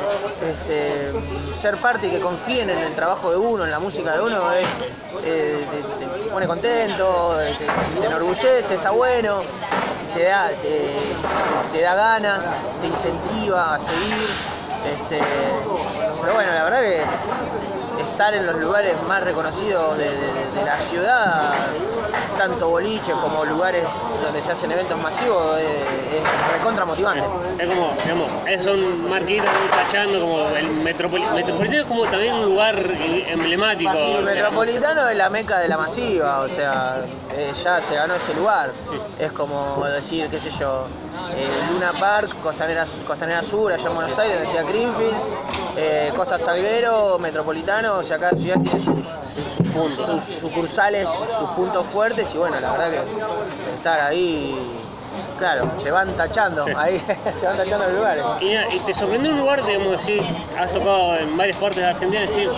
Este, 0.47 1.11
ser 1.53 1.77
parte 1.77 2.07
y 2.07 2.11
que 2.11 2.19
confíen 2.19 2.69
en 2.69 2.77
el 2.79 2.93
trabajo 2.93 3.31
de 3.31 3.37
uno, 3.37 3.63
en 3.63 3.71
la 3.71 3.79
música 3.79 4.13
de 4.13 4.21
uno, 4.21 4.51
es 4.51 4.67
eh, 5.23 5.65
te, 5.99 6.05
te 6.05 6.11
pone 6.31 6.47
contento, 6.47 7.35
te, 7.37 7.99
te 8.01 8.05
enorgullece, 8.07 8.75
está 8.75 8.91
bueno, 8.91 9.41
te 10.13 10.23
da, 10.25 10.49
te, 10.49 10.97
te 11.71 11.81
da 11.81 11.95
ganas, 11.95 12.59
te 12.81 12.87
incentiva 12.87 13.75
a 13.75 13.79
seguir. 13.79 14.29
Este, 14.85 15.21
pero 16.21 16.33
bueno, 16.33 16.51
la 16.53 16.63
verdad 16.65 16.81
que 16.81 17.01
estar 18.01 18.33
en 18.33 18.45
los 18.45 18.55
lugares 18.57 18.95
más 19.07 19.23
reconocidos 19.23 19.97
de, 19.97 20.05
de- 20.05 20.51
de 20.59 20.65
la 20.65 20.77
ciudad, 20.79 21.53
tanto 22.37 22.69
boliche 22.69 23.11
como 23.13 23.45
lugares 23.45 23.91
donde 24.23 24.41
se 24.41 24.51
hacen 24.51 24.71
eventos 24.71 24.99
masivos, 24.99 25.59
eh, 25.59 25.83
es 26.17 26.53
recontra 26.53 26.85
motivante. 26.85 27.23
Es 27.59 27.69
como, 27.69 27.93
digamos, 28.03 28.29
es 28.47 28.65
un 28.65 29.09
marquito 29.09 29.45
tachando 29.75 30.19
como 30.19 30.47
el 30.49 30.69
metropoli- 30.83 31.31
metropolitano 31.33 31.81
es 31.81 31.87
como 31.87 32.03
también 32.05 32.33
un 32.33 32.45
lugar 32.45 32.75
emblemático. 33.27 33.91
Y 33.93 34.13
de 34.13 34.21
la 34.21 34.21
Metropolitano 34.21 35.07
es 35.09 35.17
la 35.17 35.29
meca 35.29 35.59
de 35.59 35.67
la 35.67 35.77
masiva, 35.77 36.39
o 36.39 36.47
sea, 36.47 37.01
eh, 37.35 37.51
ya 37.63 37.81
se 37.81 37.95
ganó 37.95 38.15
ese 38.15 38.33
lugar. 38.33 38.71
Es 39.19 39.31
como 39.31 39.83
decir, 39.85 40.27
qué 40.29 40.39
sé 40.39 40.49
yo, 40.51 40.85
eh, 41.35 41.47
Luna 41.71 41.93
Park, 41.99 42.29
Costanera, 42.41 42.85
Costanera 43.05 43.43
Sur, 43.43 43.71
allá 43.71 43.87
en 43.89 43.95
Buenos 43.95 44.17
Aires, 44.19 44.39
decía 44.39 44.63
Greenfield, 44.63 45.15
eh, 45.77 46.11
Costa 46.15 46.37
Salguero, 46.37 47.17
Metropolitano, 47.19 47.95
o 47.97 48.03
sea, 48.03 48.17
cada 48.19 48.37
ciudad 48.37 48.59
tiene 48.61 48.79
sus, 48.79 49.05
puntos. 49.73 49.93
sus 50.05 50.23
sucursales, 50.23 51.09
sus 51.09 51.49
puntos 51.51 51.85
fuertes 51.87 52.02
y 52.11 52.37
bueno, 52.37 52.59
la 52.59 52.71
verdad 52.73 52.91
que 52.91 53.75
estar 53.75 54.01
ahí, 54.01 54.53
claro, 55.39 55.71
se 55.81 55.89
van 55.89 56.11
tachando, 56.17 56.65
Sí. 56.65 56.71
ahí 56.75 57.01
se 57.35 57.45
van 57.45 57.55
tachando 57.55 57.85
los 57.85 57.95
lugares. 57.95 58.23
Y, 58.41 58.79
te 58.79 58.93
sorprendió 58.93 59.31
un 59.31 59.37
lugar, 59.39 59.65
digamos, 59.65 59.91
decir, 59.93 60.21
has 60.59 60.71
tocado 60.73 61.15
en 61.15 61.37
varias 61.37 61.57
partes 61.57 61.81
de 61.81 61.87
Argentina, 61.87 62.21
decir, 62.23 62.51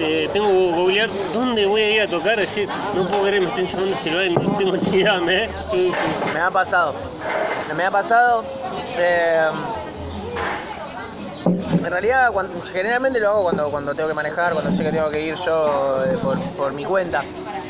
eh, 0.00 0.28
tengo 0.32 0.48
que 0.48 0.72
googlear 0.72 1.08
dónde 1.32 1.66
voy 1.66 1.82
a 1.82 1.90
ir 1.90 2.02
a 2.02 2.08
tocar, 2.08 2.36
decir, 2.36 2.68
no 2.94 3.06
puedo 3.06 3.22
creer 3.22 3.34
que 3.34 3.40
me 3.42 3.48
estén 3.48 3.66
llamando 3.66 3.94
este 3.94 4.10
lugar 4.10 4.26
y 4.26 4.36
no 4.36 4.56
tengo 4.56 4.76
ni 4.76 4.96
idea 4.96 5.44
es. 5.44 5.50
Sí, 5.70 5.92
sí, 5.92 6.32
me 6.34 6.40
ha 6.40 6.50
pasado. 6.50 6.94
Me 7.76 7.84
ha 7.84 7.90
pasado. 7.92 8.44
eh, 8.96 9.48
en 11.84 11.90
realidad, 11.90 12.32
generalmente 12.72 13.20
lo 13.20 13.28
hago 13.28 13.42
cuando, 13.42 13.70
cuando 13.70 13.94
tengo 13.94 14.08
que 14.08 14.14
manejar, 14.14 14.54
cuando 14.54 14.72
sé 14.72 14.82
que 14.84 14.90
tengo 14.90 15.10
que 15.10 15.20
ir 15.20 15.34
yo 15.34 16.02
eh, 16.04 16.16
por, 16.22 16.40
por 16.56 16.72
mi 16.72 16.84
cuenta. 16.84 17.22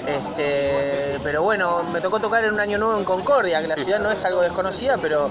Este, 0.06 1.18
pero 1.22 1.42
bueno, 1.42 1.82
me 1.92 2.00
tocó 2.00 2.20
tocar 2.20 2.44
en 2.44 2.52
un 2.52 2.60
año 2.60 2.78
nuevo 2.78 2.98
en 2.98 3.04
Concordia, 3.04 3.60
que 3.60 3.68
la 3.68 3.76
ciudad 3.76 4.00
no 4.00 4.10
es 4.10 4.24
algo 4.24 4.42
desconocida, 4.42 4.98
pero 4.98 5.30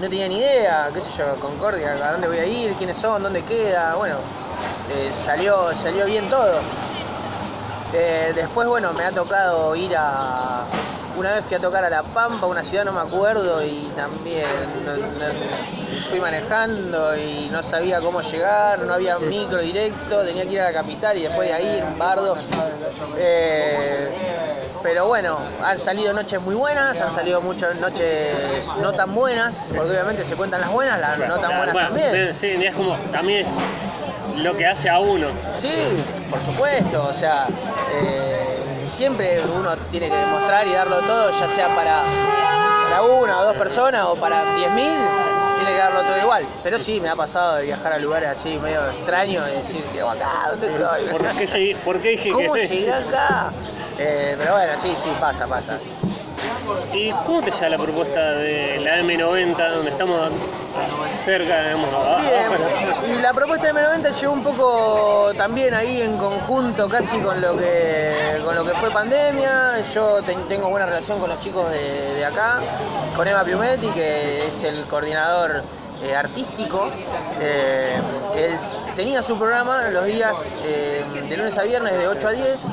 no 0.00 0.08
tenía 0.08 0.28
ni 0.28 0.36
idea, 0.36 0.90
qué 0.94 1.00
sé 1.00 1.10
yo, 1.18 1.34
Concordia, 1.40 1.92
a 1.92 2.12
dónde 2.12 2.28
voy 2.28 2.38
a 2.38 2.46
ir, 2.46 2.74
quiénes 2.74 2.96
son, 2.96 3.22
dónde 3.22 3.42
queda. 3.42 3.94
Bueno, 3.96 4.16
eh, 4.90 5.10
salió, 5.12 5.74
salió 5.74 6.06
bien 6.06 6.28
todo. 6.30 6.60
Eh, 7.92 8.32
después, 8.34 8.66
bueno, 8.68 8.92
me 8.94 9.04
ha 9.04 9.12
tocado 9.12 9.74
ir 9.76 9.94
a. 9.96 10.64
Una 11.16 11.34
vez 11.34 11.44
fui 11.44 11.56
a 11.56 11.60
tocar 11.60 11.84
a 11.84 11.90
La 11.90 12.02
Pampa, 12.02 12.46
una 12.46 12.62
ciudad 12.62 12.84
no 12.84 12.92
me 12.92 13.00
acuerdo, 13.00 13.62
y 13.64 13.92
también 13.94 14.46
no- 14.84 14.96
no- 14.96 15.72
fui 16.08 16.20
manejando 16.20 17.16
y 17.16 17.48
no 17.52 17.62
sabía 17.62 18.00
cómo 18.00 18.22
llegar, 18.22 18.80
no 18.80 18.94
había 18.94 19.18
micro 19.18 19.60
directo, 19.60 20.22
tenía 20.24 20.44
que 20.46 20.52
ir 20.52 20.60
a 20.60 20.64
la 20.64 20.72
capital 20.72 21.16
y 21.18 21.22
después 21.22 21.48
de 21.48 21.54
ahí 21.54 21.82
un 21.86 21.98
bardo. 21.98 22.36
Eh, 23.18 24.10
pero 24.82 25.06
bueno, 25.06 25.38
han 25.62 25.78
salido 25.78 26.12
noches 26.14 26.40
muy 26.40 26.54
buenas, 26.54 27.00
han 27.00 27.12
salido 27.12 27.40
muchas 27.42 27.76
noches 27.76 28.66
no 28.80 28.92
tan 28.92 29.14
buenas, 29.14 29.64
porque 29.76 29.90
obviamente 29.92 30.24
se 30.24 30.34
cuentan 30.36 30.60
las 30.62 30.70
buenas, 30.70 30.98
las 30.98 31.18
no 31.18 31.38
tan 31.38 31.56
buenas 31.56 31.72
Bueno, 31.74 31.88
también. 31.88 32.34
Sí, 32.34 32.48
es 32.48 32.74
como 32.74 32.96
también 33.12 33.46
lo 34.36 34.56
que 34.56 34.66
hace 34.66 34.88
a 34.88 34.98
uno. 34.98 35.28
Sí, 35.54 36.02
por 36.30 36.42
supuesto, 36.42 37.04
o 37.06 37.12
sea, 37.12 37.46
eh, 37.90 38.31
siempre 38.92 39.40
uno 39.58 39.76
tiene 39.90 40.08
que 40.10 40.16
demostrar 40.16 40.66
y 40.66 40.72
darlo 40.72 41.00
todo, 41.00 41.30
ya 41.30 41.48
sea 41.48 41.68
para, 41.74 42.02
para 42.84 43.02
una 43.02 43.40
o 43.40 43.44
dos 43.44 43.56
personas 43.56 44.04
o 44.06 44.16
para 44.16 44.44
10.000, 44.56 44.74
tiene 45.56 45.72
que 45.72 45.78
darlo 45.78 46.02
todo 46.02 46.18
igual. 46.20 46.46
Pero 46.62 46.78
sí, 46.78 47.00
me 47.00 47.08
ha 47.08 47.16
pasado 47.16 47.56
de 47.56 47.64
viajar 47.64 47.92
a 47.94 47.98
lugares 47.98 48.28
así 48.28 48.58
medio 48.58 48.86
extraños 48.90 49.48
y 49.52 49.56
decir, 49.56 49.84
¿qué 49.92 50.02
acá? 50.02 50.50
¿Dónde 50.50 50.66
estoy? 50.74 51.04
¿Por 51.10 51.26
qué, 51.34 51.46
llegué- 51.46 51.76
por 51.76 52.00
qué 52.00 52.08
dije 52.10 52.24
que 52.24 52.32
¿Cómo 52.32 52.56
llegué 52.56 52.92
acá? 52.92 53.50
Eh, 53.98 54.34
pero 54.38 54.52
bueno, 54.52 54.72
sí, 54.76 54.92
sí, 54.94 55.10
pasa, 55.20 55.46
pasa. 55.46 55.78
¿Y 56.92 57.10
cómo 57.26 57.42
te 57.42 57.50
llega 57.50 57.68
la 57.70 57.78
propuesta 57.78 58.32
de 58.32 58.78
la 58.80 58.98
M90, 58.98 59.70
donde 59.72 59.90
estamos 59.90 60.30
cerca, 61.24 61.62
digamos, 61.64 61.92
abajo? 61.92 62.20
Bien, 62.20 63.18
y 63.18 63.22
la 63.22 63.32
propuesta 63.32 63.66
de 63.66 63.72
M90 63.74 64.20
llegó 64.20 64.32
un 64.32 64.42
poco 64.44 65.32
también 65.36 65.74
ahí 65.74 66.02
en 66.02 66.16
conjunto 66.18 66.88
casi 66.88 67.18
con 67.20 67.40
lo 67.40 67.56
que, 67.56 68.40
con 68.44 68.54
lo 68.54 68.64
que 68.64 68.72
fue 68.72 68.90
pandemia. 68.90 69.80
Yo 69.94 70.22
ten- 70.22 70.46
tengo 70.48 70.68
buena 70.68 70.86
relación 70.86 71.18
con 71.18 71.30
los 71.30 71.38
chicos 71.38 71.70
de, 71.70 72.24
acá, 72.24 72.60
con 73.16 73.26
Emma 73.26 73.44
Piumetti, 73.44 73.88
que 73.88 74.46
es 74.46 74.64
el 74.64 74.84
coordinador 74.86 75.62
eh, 76.04 76.14
artístico. 76.14 76.88
eh, 77.40 77.96
él 78.36 78.58
tenía 78.96 79.22
su 79.22 79.36
programa 79.38 79.88
los 79.90 80.04
días 80.06 80.56
eh, 80.64 81.04
de 81.28 81.36
lunes 81.36 81.56
a 81.58 81.62
viernes 81.62 81.98
de 81.98 82.08
8 82.08 82.28
a 82.28 82.32
10 82.32 82.68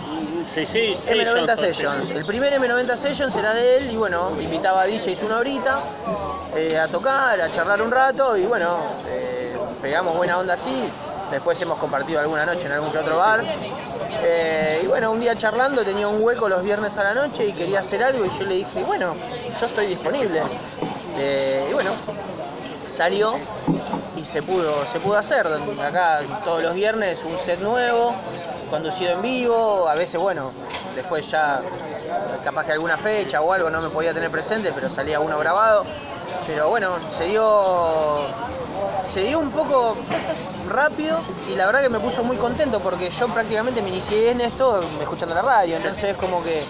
Sí, 0.53 0.65
sí, 0.65 0.97
M90 1.07 1.55
sí. 1.55 1.61
Sessions. 1.61 2.09
El 2.09 2.25
primer 2.25 2.51
M90 2.59 2.95
Sessions 2.97 3.35
era 3.35 3.53
de 3.53 3.77
él 3.77 3.91
y 3.91 3.95
bueno, 3.95 4.31
invitaba 4.41 4.81
a 4.81 4.87
DJs 4.87 5.23
una 5.23 5.37
horita 5.37 5.79
eh, 6.55 6.77
a 6.77 6.87
tocar, 6.87 7.39
a 7.39 7.51
charlar 7.51 7.81
un 7.81 7.91
rato 7.91 8.35
y 8.35 8.45
bueno, 8.45 8.77
eh, 9.07 9.55
pegamos 9.81 10.15
buena 10.15 10.39
onda 10.39 10.55
así. 10.55 10.89
Después 11.29 11.61
hemos 11.61 11.77
compartido 11.77 12.19
alguna 12.19 12.45
noche 12.45 12.65
en 12.65 12.73
algún 12.73 12.91
que 12.91 12.97
otro 12.97 13.17
bar. 13.17 13.43
Eh, 14.23 14.81
y 14.83 14.87
bueno, 14.87 15.11
un 15.11 15.19
día 15.19 15.35
charlando 15.35 15.83
tenía 15.85 16.07
un 16.07 16.23
hueco 16.23 16.49
los 16.49 16.63
viernes 16.63 16.97
a 16.97 17.03
la 17.03 17.13
noche 17.13 17.45
y 17.45 17.53
quería 17.53 17.79
hacer 17.81 18.03
algo 18.03 18.25
y 18.25 18.29
yo 18.29 18.45
le 18.45 18.55
dije, 18.55 18.83
bueno, 18.83 19.15
yo 19.59 19.65
estoy 19.67 19.85
disponible. 19.85 20.41
Eh, 21.17 21.67
y 21.69 21.73
bueno, 21.73 21.91
salió 22.87 23.37
y 24.17 24.25
se 24.25 24.41
pudo, 24.41 24.85
se 24.87 24.99
pudo 24.99 25.17
hacer. 25.17 25.45
Acá 25.85 26.21
todos 26.43 26.63
los 26.63 26.73
viernes 26.73 27.23
un 27.23 27.37
set 27.37 27.59
nuevo, 27.59 28.15
conducido 28.69 29.13
en 29.13 29.21
vivo, 29.21 29.87
a 29.87 29.95
veces 29.95 30.19
bueno, 30.19 30.51
después 30.95 31.29
ya 31.29 31.61
capaz 32.43 32.65
que 32.65 32.71
alguna 32.71 32.97
fecha 32.97 33.41
o 33.41 33.51
algo 33.51 33.69
no 33.69 33.81
me 33.81 33.89
podía 33.89 34.13
tener 34.13 34.29
presente, 34.31 34.71
pero 34.73 34.89
salía 34.89 35.19
uno 35.19 35.37
grabado. 35.37 35.85
Pero 36.47 36.69
bueno, 36.69 36.89
se 37.11 37.25
dio. 37.25 38.25
Se 39.03 39.21
dio 39.21 39.39
un 39.39 39.51
poco 39.51 39.95
rápido 40.69 41.19
y 41.51 41.55
la 41.55 41.65
verdad 41.65 41.81
que 41.81 41.89
me 41.89 41.99
puso 41.99 42.23
muy 42.23 42.37
contento 42.37 42.79
porque 42.79 43.09
yo 43.09 43.27
prácticamente 43.27 43.81
me 43.81 43.89
inicié 43.89 44.29
en 44.29 44.41
esto 44.41 44.83
escuchando 45.01 45.33
la 45.33 45.41
radio, 45.41 45.75
entonces 45.77 46.15
como 46.15 46.43
que 46.43 46.63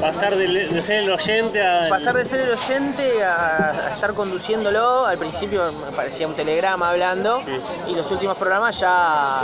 Pasar 0.00 0.34
de, 0.36 0.46
de 0.46 0.82
ser 0.82 1.02
el 1.02 1.10
oyente 1.10 1.64
a... 1.64 1.88
pasar 1.90 2.16
de 2.16 2.24
ser 2.24 2.40
el 2.40 2.50
oyente 2.50 3.22
a, 3.24 3.70
a 3.88 3.94
estar 3.94 4.14
conduciéndolo, 4.14 5.04
al 5.06 5.18
principio 5.18 5.70
me 5.72 5.94
parecía 5.94 6.26
un 6.26 6.34
telegrama 6.34 6.90
hablando 6.90 7.42
y 7.88 7.94
los 7.94 8.10
últimos 8.10 8.36
programas 8.38 8.80
ya 8.80 9.40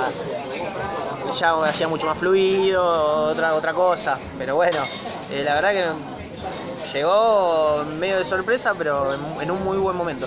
ya 1.38 1.68
hacía 1.68 1.88
mucho 1.88 2.06
más 2.06 2.18
fluido, 2.18 2.84
otra 3.30 3.54
otra 3.54 3.72
cosa, 3.72 4.18
pero 4.38 4.54
bueno, 4.56 4.84
eh, 5.32 5.42
la 5.44 5.54
verdad 5.54 5.72
que 5.72 6.96
llegó 6.98 7.84
medio 7.98 8.18
de 8.18 8.24
sorpresa, 8.24 8.74
pero 8.76 9.14
en, 9.14 9.20
en 9.42 9.50
un 9.50 9.62
muy 9.64 9.76
buen 9.78 9.96
momento. 9.96 10.26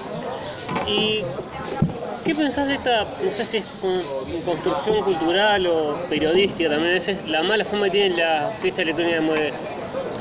¿Y 0.86 1.24
qué 2.24 2.36
pensás 2.36 2.68
de 2.68 2.76
esta, 2.76 3.06
no 3.24 3.32
sé 3.32 3.46
si 3.46 3.58
es 3.58 3.66
con- 3.82 4.04
construcción 4.46 5.04
cultural 5.04 5.66
o 5.68 5.94
periodística 6.10 6.70
también, 6.70 6.92
a 6.92 6.94
veces 6.96 7.18
la 7.28 7.44
mala 7.44 7.66
fama 7.66 7.86
que 7.86 7.92
tiene 7.92 8.16
la 8.18 8.50
fiesta 8.62 8.82
electrónica, 8.82 9.20
de 9.22 9.54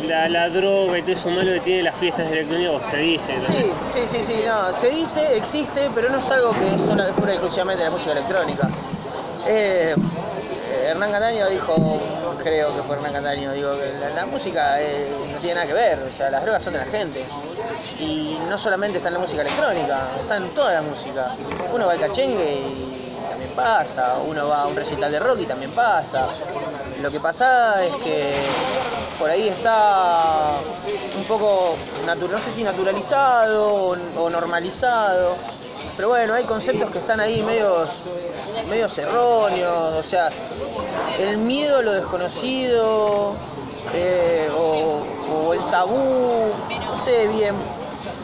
la, 0.06 0.28
la 0.28 0.48
droga 0.48 0.98
y 0.98 1.02
todo 1.02 1.12
eso 1.12 1.28
malo 1.30 1.52
que 1.52 1.60
tiene 1.60 1.82
las 1.82 1.96
fiestas 1.96 2.30
electrónicas, 2.30 2.82
se 2.90 2.96
dice? 2.98 3.36
¿no? 3.36 3.46
Sí, 3.46 3.72
sí, 3.92 4.06
sí, 4.06 4.22
sí, 4.24 4.42
no, 4.46 4.72
se 4.72 4.88
dice, 4.90 5.36
existe, 5.36 5.90
pero 5.94 6.08
no 6.10 6.18
es 6.18 6.30
algo 6.30 6.52
que 6.52 6.74
es 6.74 6.80
sola- 6.82 7.08
pura 7.12 7.32
y 7.32 7.36
exclusivamente 7.36 7.82
de 7.82 7.88
la 7.88 7.94
música 7.94 8.12
electrónica. 8.12 8.68
Eh, 9.46 9.94
Hernán 10.88 11.12
Cataño 11.12 11.46
dijo, 11.50 11.74
creo 12.42 12.74
que 12.74 12.82
fue 12.82 12.96
Hernán 12.96 13.12
Cataño, 13.12 13.52
digo 13.52 13.72
que 13.78 13.92
la, 14.00 14.08
la 14.08 14.24
música 14.24 14.80
eh, 14.80 15.06
no 15.32 15.38
tiene 15.38 15.56
nada 15.56 15.66
que 15.66 15.74
ver, 15.74 15.98
o 15.98 16.10
sea, 16.10 16.30
las 16.30 16.42
drogas 16.42 16.62
son 16.62 16.72
de 16.72 16.78
la 16.78 16.86
gente. 16.86 17.26
Y 18.00 18.38
no 18.48 18.56
solamente 18.56 18.96
está 18.96 19.08
en 19.08 19.14
la 19.14 19.20
música 19.20 19.42
electrónica, 19.42 20.08
está 20.18 20.38
en 20.38 20.48
toda 20.54 20.72
la 20.72 20.80
música. 20.82 21.34
Uno 21.74 21.86
va 21.86 21.92
al 21.92 22.00
cachengue 22.00 22.54
y 22.54 23.10
también 23.28 23.50
pasa, 23.54 24.14
uno 24.26 24.48
va 24.48 24.62
a 24.62 24.66
un 24.66 24.76
recital 24.76 25.12
de 25.12 25.18
rock 25.18 25.40
y 25.40 25.44
también 25.46 25.70
pasa. 25.72 26.26
Lo 27.02 27.10
que 27.10 27.20
pasa 27.20 27.84
es 27.84 27.94
que 27.96 28.32
por 29.18 29.28
ahí 29.28 29.48
está 29.48 30.54
un 31.18 31.24
poco, 31.24 31.76
no 32.30 32.40
sé 32.40 32.50
si 32.50 32.64
naturalizado 32.64 33.94
o 34.16 34.30
normalizado, 34.30 35.36
pero 35.98 36.10
bueno, 36.10 36.32
hay 36.32 36.44
conceptos 36.44 36.92
que 36.92 36.98
están 36.98 37.18
ahí 37.18 37.42
medios, 37.42 38.02
medios 38.70 38.96
erróneos, 38.98 39.94
o 39.94 40.02
sea, 40.04 40.30
el 41.18 41.38
miedo 41.38 41.78
a 41.78 41.82
lo 41.82 41.92
desconocido 41.92 43.34
eh, 43.94 44.48
o, 44.56 45.02
o 45.34 45.54
el 45.54 45.70
tabú, 45.70 46.52
no 46.86 46.94
sé 46.94 47.26
bien 47.26 47.56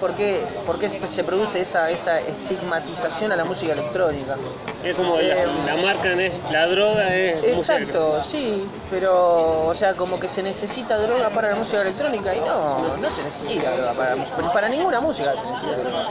por 0.04 0.14
qué, 0.16 0.38
por 0.66 0.78
qué 0.78 0.90
se 1.08 1.24
produce 1.24 1.62
esa, 1.62 1.90
esa 1.90 2.20
estigmatización 2.20 3.32
a 3.32 3.36
la 3.36 3.46
música 3.46 3.72
electrónica. 3.72 4.36
Es 4.84 4.94
como 4.96 5.16
la, 5.16 5.22
Eh, 5.22 5.46
la 5.64 5.76
marca, 5.76 6.12
es, 6.12 6.32
la 6.50 6.66
droga 6.66 7.16
es 7.16 7.36
música 7.56 7.78
Exacto, 7.78 8.20
sí, 8.20 8.68
pero 8.90 9.64
o 9.64 9.74
sea, 9.74 9.94
como 9.94 10.20
que 10.20 10.28
se 10.28 10.42
necesita 10.42 10.98
droga 10.98 11.30
para 11.30 11.48
la 11.52 11.56
música 11.56 11.80
electrónica 11.80 12.34
y 12.34 12.40
no, 12.40 12.98
no 12.98 13.10
se 13.10 13.22
necesita 13.22 13.70
droga 13.74 13.92
para 13.94 14.10
la 14.10 14.16
música, 14.16 14.52
para 14.52 14.68
ninguna 14.68 15.00
música 15.00 15.32
se 15.38 15.46
necesita 15.46 15.76
droga. 15.78 16.06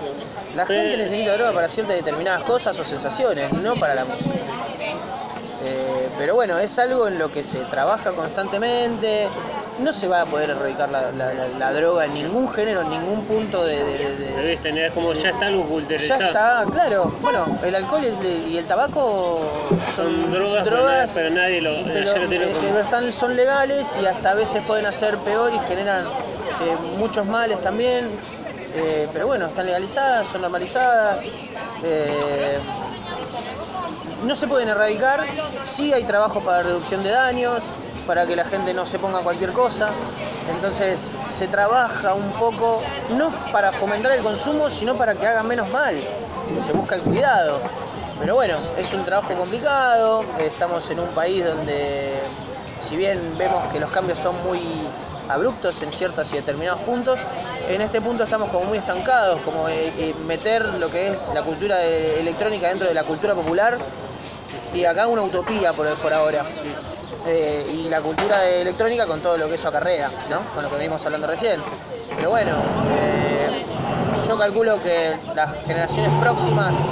La 0.56 0.65
Sí. 0.65 0.73
gente 0.73 0.97
necesita 0.97 1.34
droga 1.38 1.51
para 1.51 1.67
ciertas 1.67 1.95
determinadas 1.95 2.41
cosas 2.45 2.79
o 2.79 2.84
sensaciones, 2.84 3.53
no 3.53 3.75
para 3.75 3.93
la 3.93 4.06
música. 4.06 4.34
Eh, 5.65 6.10
pero 6.17 6.34
bueno, 6.34 6.58
es 6.58 6.79
algo 6.79 7.08
en 7.08 7.19
lo 7.19 7.29
que 7.29 7.43
se 7.43 7.60
trabaja 7.65 8.12
constantemente. 8.13 9.29
No 9.79 9.91
se 9.91 10.07
va 10.07 10.21
a 10.21 10.25
poder 10.25 10.51
erradicar 10.51 10.89
la, 10.89 11.12
la- 11.12 11.33
la- 11.33 11.47
la 11.47 11.73
droga 11.73 12.05
en 12.05 12.13
ningún 12.13 12.47
género, 12.49 12.81
en 12.81 12.89
ningún 12.91 13.25
punto 13.25 13.63
de- 13.65 13.83
de- 13.83 14.15
de, 14.15 14.31
de, 14.36 14.43
¿Viste? 14.51 14.86
Es 14.86 14.93
como 14.93 15.13
ya 15.13 15.29
está 15.31 15.47
algo 15.47 15.79
ya 15.81 15.95
está, 15.95 16.65
claro. 16.71 17.12
Bueno, 17.21 17.47
el 17.63 17.73
alcohol 17.73 18.01
y 18.47 18.57
el, 18.57 18.65
tabaco 18.65 19.41
son, 19.95 20.05
Son 20.21 20.31
drogas, 20.31 20.62
pero 20.63 20.77
drogas, 20.77 21.09
nadie- 21.09 21.13
pero 21.15 21.29
nadie 21.36 21.62
lo, 21.62 21.83
pero, 21.86 22.05
ya 22.13 22.19
lo 22.19 22.27
tiene 22.29 22.45
eh, 22.45 22.53
como- 22.53 22.67
pero 22.67 22.79
están, 22.81 23.13
son 23.13 23.36
legales 23.36 23.97
y 24.01 24.05
hasta 24.05 24.31
a 24.31 24.33
veces 24.36 24.63
pueden 24.63 24.86
hacer 24.86 25.17
peor 25.19 25.51
y 25.53 25.59
generan 25.67 26.05
eh, 26.05 26.75
muchos 26.97 27.25
males 27.25 27.59
también. 27.62 28.09
Eh, 28.75 29.07
pero 29.13 29.27
bueno, 29.27 29.47
están 29.47 29.65
legalizadas, 29.65 30.27
son 30.27 30.41
normalizadas. 30.41 31.25
eh, 31.83 32.59
no 34.23 34.36
se 34.36 34.47
pueden 34.47 34.69
erradicar, 34.69 35.19
sí 35.65 35.91
hay 35.93 36.03
trabajo 36.03 36.39
para 36.41 36.63
reducción 36.63 37.03
de 37.03 37.09
daños, 37.12 37.63
para 38.05 38.25
que 38.25 38.35
la 38.35 38.45
gente 38.45 38.73
no 38.73 38.85
se 38.85 38.99
ponga 38.99 39.19
cualquier 39.19 39.51
cosa. 39.53 39.89
Entonces 40.53 41.11
se 41.29 41.47
trabaja 41.47 42.13
un 42.13 42.31
poco, 42.33 42.81
no 43.17 43.29
para 43.51 43.71
fomentar 43.71 44.11
el 44.11 44.21
consumo, 44.21 44.69
sino 44.69 44.95
para 44.95 45.15
que 45.15 45.25
hagan 45.27 45.47
menos 45.47 45.69
mal. 45.69 45.95
Se 46.65 46.73
busca 46.73 46.95
el 46.95 47.01
cuidado. 47.01 47.61
Pero 48.19 48.35
bueno, 48.35 48.57
es 48.77 48.93
un 48.93 49.03
trabajo 49.03 49.33
complicado, 49.33 50.23
estamos 50.39 50.89
en 50.91 50.99
un 50.99 51.09
país 51.09 51.43
donde 51.43 52.13
si 52.79 52.95
bien 52.95 53.35
vemos 53.37 53.63
que 53.71 53.79
los 53.79 53.89
cambios 53.91 54.17
son 54.19 54.35
muy 54.43 54.59
abruptos 55.29 55.81
en 55.81 55.91
ciertos 55.91 56.31
y 56.33 56.35
determinados 56.35 56.81
puntos, 56.81 57.21
en 57.67 57.81
este 57.81 58.01
punto 58.01 58.23
estamos 58.25 58.49
como 58.49 58.65
muy 58.65 58.77
estancados, 58.77 59.41
como 59.41 59.67
eh, 59.69 59.91
eh, 59.97 60.13
meter 60.25 60.63
lo 60.75 60.89
que 60.91 61.07
es 61.07 61.31
la 61.33 61.41
cultura 61.43 61.77
de- 61.77 62.19
electrónica 62.19 62.67
dentro 62.67 62.87
de 62.87 62.93
la 62.93 63.03
cultura 63.03 63.33
popular 63.33 63.77
y 64.73 64.85
acá 64.85 65.07
una 65.07 65.21
utopía 65.23 65.73
por, 65.73 65.87
por 65.95 66.13
ahora. 66.13 66.45
Eh, 67.26 67.65
y 67.86 67.89
la 67.89 68.02
cultura 68.02 68.39
de 68.39 68.62
electrónica 68.62 69.06
con 69.08 69.21
todo 69.21 69.38
lo 69.38 69.47
que 69.47 69.56
eso 69.56 69.69
acarrea, 69.69 70.10
¿no? 70.30 70.41
Con 70.54 70.63
lo 70.63 70.69
que 70.69 70.76
venimos 70.76 71.06
hablando 71.06 71.28
recién. 71.28 71.62
Pero 72.15 72.30
bueno, 72.30 72.52
eh, 72.91 73.63
yo 74.28 74.38
calculo 74.38 74.82
que 74.82 75.15
las 75.36 75.49
generaciones 75.65 76.12
próximas 76.19 76.91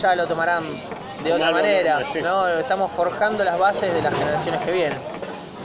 ya 0.00 0.14
lo 0.14 0.26
tomarán 0.26 0.64
de 1.22 1.32
otra 1.32 1.50
manera, 1.50 2.00
sí. 2.10 2.20
¿no? 2.22 2.48
Estamos 2.48 2.90
forjando 2.90 3.44
las 3.44 3.58
bases 3.58 3.92
de 3.92 4.02
las 4.02 4.14
generaciones 4.14 4.60
que 4.62 4.72
vienen. 4.72 4.98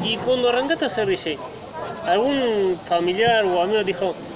Y 0.04 0.18
cuando 0.18 0.50
arrancaste 0.50 0.86
a 0.86 0.90
ser 0.90 1.08
DJ, 1.08 1.38
¿algún 2.06 2.78
familiar 2.88 3.46
o 3.46 3.62
amigo 3.62 3.84
dijo, 3.84 4.14
"Te- 4.14 4.33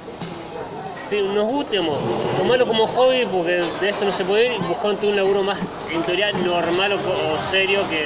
nos 1.16 1.46
gusta, 1.46 1.72
digamos, 1.72 1.98
tomarlo 2.38 2.68
como 2.68 2.88
hobby 2.88 3.26
porque 3.26 3.64
de 3.80 3.90
esto 3.90 4.06
no 4.06 4.12
se 4.12 4.26
puede 4.26 4.56
ir, 4.56 4.62
buscarte 4.62 5.08
un 5.08 5.16
laburo 5.16 5.44
más 5.44 5.58
en 5.92 6.04
teoría 6.04 6.32
normal 6.34 6.94
o, 6.94 7.50
serio 7.50 7.80
que... 7.90 8.06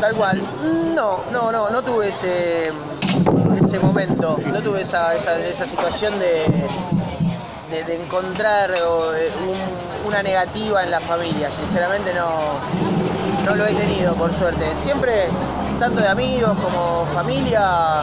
Tal 0.00 0.14
cual. 0.14 0.42
No, 0.94 1.20
no, 1.30 1.52
no, 1.52 1.70
no 1.70 1.82
tuve 1.82 2.08
ese, 2.08 2.72
ese 3.58 3.78
momento, 3.78 4.38
no 4.52 4.60
tuve 4.60 4.80
esa, 4.80 5.14
esa, 5.14 5.66
situación 5.66 6.18
de, 6.18 7.84
de, 7.86 7.94
encontrar 7.96 8.70
eh, 8.70 9.30
un- 9.48 10.08
una 10.08 10.22
negativa 10.22 10.82
en 10.82 10.90
la 10.90 11.00
familia. 11.00 11.50
Sinceramente 11.50 12.12
no, 12.14 12.28
no 13.46 13.54
lo 13.54 13.66
he 13.66 13.72
tenido, 13.74 14.14
por 14.14 14.32
suerte. 14.32 14.76
Siempre 14.76 15.28
tanto 15.80 16.02
de 16.02 16.08
amigos 16.08 16.58
como 16.62 17.06
familia, 17.06 18.02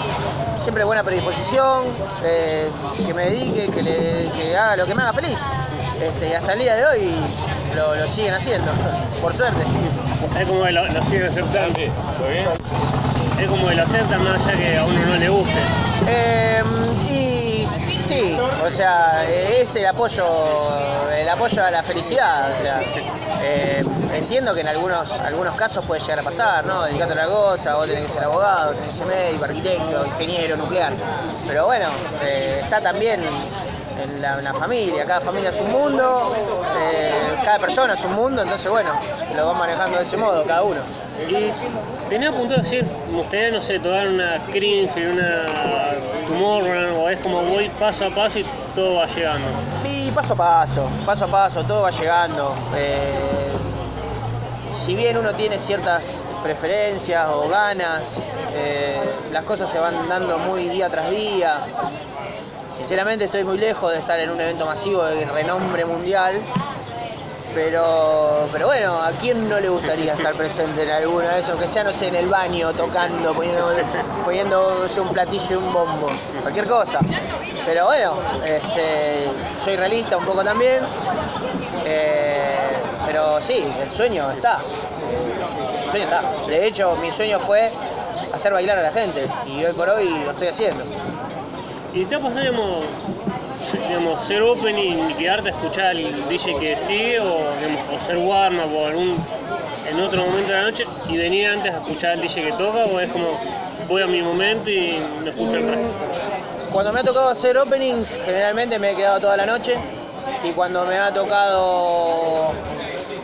siempre 0.58 0.84
buena 0.84 1.04
predisposición, 1.04 1.84
eh, 2.26 2.72
que 3.06 3.14
me 3.14 3.26
dedique, 3.26 3.70
que, 3.70 3.84
le, 3.84 4.32
que 4.36 4.58
haga 4.58 4.78
lo 4.78 4.86
que 4.88 4.96
me 4.96 5.04
haga 5.04 5.14
feliz. 5.14 5.40
Este, 6.02 6.30
y 6.30 6.34
hasta 6.34 6.54
el 6.54 6.60
día 6.60 6.76
de 6.76 6.86
hoy 6.88 7.12
lo, 7.76 7.96
lo 7.96 8.08
siguen 8.08 8.34
haciendo, 8.34 8.72
por 9.22 9.32
suerte. 9.32 9.62
Es 10.40 10.48
como 10.48 10.64
que 10.64 10.72
lo, 10.72 10.88
lo 10.88 11.06
siguen 11.06 11.28
aceptando. 11.28 11.80
Es 11.80 13.48
como 13.48 13.68
que 13.68 13.76
lo 13.76 13.84
aceptan 13.84 14.24
más 14.24 14.44
allá 14.44 14.58
que 14.58 14.78
a 14.80 14.84
uno 14.84 15.06
no 15.06 15.16
le 15.16 15.30
guste. 15.30 15.60
Eh, 16.08 16.64
y 17.12 17.37
sí, 18.08 18.38
o 18.66 18.72
sea, 18.72 19.26
es 19.30 19.76
el 19.76 19.86
apoyo, 19.86 20.26
el 21.14 21.28
apoyo 21.28 21.64
a 21.64 21.70
la 21.70 21.84
felicidad. 21.84 22.52
O 22.52 22.62
sea, 22.62 22.82
eh, 23.42 23.84
entiendo 24.14 24.54
que 24.54 24.62
en 24.62 24.68
algunos, 24.68 25.20
algunos 25.20 25.56
casos 25.56 25.84
puede 25.86 26.00
llegar 26.00 26.20
a 26.20 26.24
pasar, 26.24 26.66
¿no? 26.66 26.84
Dedicate 26.84 27.14
a 27.14 27.16
la 27.16 27.28
cosa, 27.28 27.76
vos 27.76 27.88
tenés 27.88 28.04
que 28.04 28.10
ser 28.10 28.24
abogado, 28.24 28.72
tenés 28.72 28.88
que 28.88 28.94
ser 28.94 29.08
médico, 29.08 29.46
arquitecto, 29.46 30.06
ingeniero 30.06 30.56
nuclear. 30.56 30.94
Pero 31.48 31.66
bueno, 31.66 31.88
eh, 32.24 32.62
está 32.64 32.80
también 32.80 33.22
en 33.22 34.22
la, 34.22 34.54
familia, 34.54 35.06
cada 35.06 35.20
familia 35.20 35.50
es 35.50 35.60
un 35.60 35.72
mundo, 35.72 36.34
eh, 36.80 37.12
cada 37.44 37.60
persona 37.60 37.94
es 37.94 38.06
un 38.06 38.14
mundo, 38.14 38.44
entonces 38.44 38.72
bueno, 38.72 38.92
lo 39.36 39.48
van 39.48 39.58
manejando 39.58 39.98
de 39.98 40.04
ese 40.04 40.18
modo 40.18 40.44
cada 40.46 40.64
uno. 40.64 40.80
Y 41.28 41.52
tenía 42.10 42.30
apuntado 42.30 42.62
a 42.62 42.64
decir, 42.64 42.86
me 43.10 43.52
no 43.52 43.62
sé, 43.62 43.80
tocar 43.80 44.08
una 44.08 44.40
Screenfield, 44.40 45.14
una 45.14 46.17
Tomorrowland, 46.28 46.98
o 46.98 47.10
es 47.10 47.20
como 47.20 47.42
voy 47.44 47.70
paso 47.80 48.06
a 48.06 48.10
paso 48.10 48.40
y 48.40 48.46
todo 48.76 48.96
va 48.96 49.08
llegando. 49.08 49.48
Y 49.86 50.12
paso 50.12 50.34
a 50.34 50.38
paso, 50.38 50.88
paso 51.06 51.26
a 51.26 51.28
paso, 51.28 51.64
todo 51.64 51.82
va 51.84 51.92
llegando. 51.92 52.54
Eh, 52.76 53.52
si 54.70 54.96
bien 54.96 55.18
uno 55.18 55.34
tiene 55.34 55.58
ciertas 55.58 56.24
preferencias 56.44 57.28
o 57.30 57.48
ganas, 57.48 58.28
eh, 58.54 59.00
las 59.32 59.44
cosas 59.44 59.70
se 59.70 59.80
van 59.80 60.08
dando 60.10 60.38
muy 60.40 60.68
día 60.70 60.90
tras 60.90 61.10
día. 61.10 61.60
Sinceramente 62.76 63.26
estoy 63.26 63.44
muy 63.44 63.58
lejos 63.58 63.92
de 63.92 64.00
estar 64.00 64.20
en 64.20 64.30
un 64.30 64.40
evento 64.40 64.66
masivo 64.66 65.04
de 65.04 65.26
renombre 65.26 65.86
mundial, 65.86 66.40
pero, 67.54 68.48
pero 68.52 68.68
bueno, 68.68 69.02
¿a 69.02 69.12
quién 69.12 69.50
no 69.50 69.60
le 69.60 69.70
gustaría 69.70 70.14
estar 70.14 70.34
presente 70.36 70.84
en 70.84 70.90
alguna 70.90 71.34
de 71.34 71.40
esas? 71.40 71.52
Aunque 71.52 71.68
sea, 71.68 71.84
no 71.84 71.94
sé, 71.94 72.08
en 72.08 72.16
el 72.16 72.28
baño, 72.28 72.74
tocando, 72.74 73.34
poniendo, 73.34 73.70
poniéndose 74.24 75.02
un 75.02 75.10
platillo 75.10 75.52
y 75.52 75.56
un 75.56 75.74
bombo, 75.74 76.10
cualquier 76.42 76.68
cosa. 76.68 77.00
Pero 77.66 77.86
bueno, 77.86 78.14
este, 78.46 79.28
soy 79.64 79.76
realista 79.76 80.18
un 80.18 80.26
poco 80.26 80.44
también, 80.44 80.84
eh, 81.86 82.56
pero 83.06 83.42
sí, 83.42 83.66
el 83.82 83.92
sueño 83.92 84.30
está. 84.32 84.60
El 85.86 85.92
sueño 85.92 86.06
está. 86.06 86.22
De 86.48 86.68
hecho, 86.68 86.96
mi 86.98 87.12
sueño 87.12 87.40
fue 87.40 87.72
hacer 88.34 88.54
bailar 88.54 88.78
a 88.78 88.84
la 88.84 88.92
gente 88.92 89.28
y 89.46 89.66
hoy 89.66 89.74
por 89.74 89.90
hoy 89.90 90.10
lo 90.24 90.32
estoy 90.32 90.48
haciendo. 90.48 90.84
¿Y 91.94 92.04
ha 92.14 92.20
pasado, 92.20 92.82
digamos, 93.88 94.26
ser 94.26 94.42
opening 94.42 95.10
y 95.10 95.14
quedarte 95.14 95.50
a 95.50 95.52
escuchar 95.52 95.86
al 95.88 96.30
DJ 96.30 96.58
que 96.60 96.78
sigue 96.78 97.20
o, 97.20 97.40
digamos, 97.60 97.82
o 97.94 98.00
ser 98.00 98.18
warm-up 98.18 98.76
o 98.76 98.86
algún, 98.88 99.18
en 99.90 100.00
otro 100.00 100.26
momento 100.26 100.50
de 100.52 100.56
la 100.56 100.64
noche 100.64 100.86
y 101.10 101.18
venir 101.18 101.48
antes 101.48 101.74
a 101.74 101.78
escuchar 101.78 102.12
al 102.12 102.22
DJ 102.22 102.44
que 102.44 102.52
toca 102.54 102.86
o 102.86 103.00
es 103.00 103.10
como 103.12 103.38
voy 103.88 104.02
a 104.02 104.08
mi 104.08 104.22
momento 104.22 104.70
y 104.70 105.00
no 105.24 105.30
escucho 105.30 105.58
el 105.58 105.64
resto? 105.64 105.88
Cuando 106.72 106.92
me 106.92 107.00
ha 107.00 107.04
tocado 107.04 107.30
hacer 107.30 107.58
openings, 107.58 108.20
generalmente 108.26 108.78
me 108.78 108.92
he 108.92 108.96
quedado 108.96 109.20
toda 109.22 109.38
la 109.38 109.46
noche. 109.46 109.78
Y 110.44 110.52
cuando 110.52 110.86
me 110.86 110.98
ha 110.98 111.14
tocado 111.14 112.52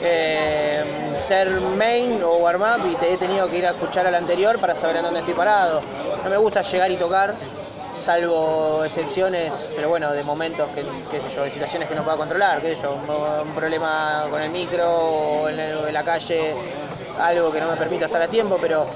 eh, 0.01 0.83
ser 1.17 1.49
main 1.77 2.21
o 2.23 2.37
warm 2.37 2.61
up 2.61 2.89
y 2.89 2.95
te 2.95 3.13
he 3.13 3.17
tenido 3.17 3.49
que 3.49 3.57
ir 3.57 3.65
a 3.65 3.71
escuchar 3.71 4.07
al 4.07 4.15
anterior 4.15 4.57
para 4.59 4.73
saber 4.73 4.97
en 4.97 5.03
dónde 5.03 5.19
estoy 5.19 5.33
parado. 5.33 5.81
No 6.23 6.29
me 6.29 6.37
gusta 6.37 6.61
llegar 6.61 6.91
y 6.91 6.95
tocar, 6.95 7.35
salvo 7.93 8.83
excepciones, 8.83 9.69
pero 9.75 9.89
bueno, 9.89 10.11
de 10.11 10.23
momentos 10.23 10.67
que, 10.73 10.83
qué 11.11 11.19
sé 11.19 11.29
yo, 11.35 11.43
de 11.43 11.51
situaciones 11.51 11.87
que 11.87 11.95
no 11.95 12.03
pueda 12.03 12.17
controlar, 12.17 12.61
qué 12.61 12.75
sé 12.75 12.83
yo, 12.83 12.93
un, 12.93 13.51
problema 13.53 14.25
con 14.29 14.41
el 14.41 14.49
micro 14.49 14.89
o 14.91 15.49
en, 15.49 15.93
la 15.93 16.03
calle, 16.03 16.55
algo 17.19 17.51
que 17.51 17.61
no 17.61 17.69
me 17.69 17.77
permita 17.77 18.05
estar 18.05 18.21
a 18.21 18.27
tiempo, 18.27 18.57
pero 18.59 18.87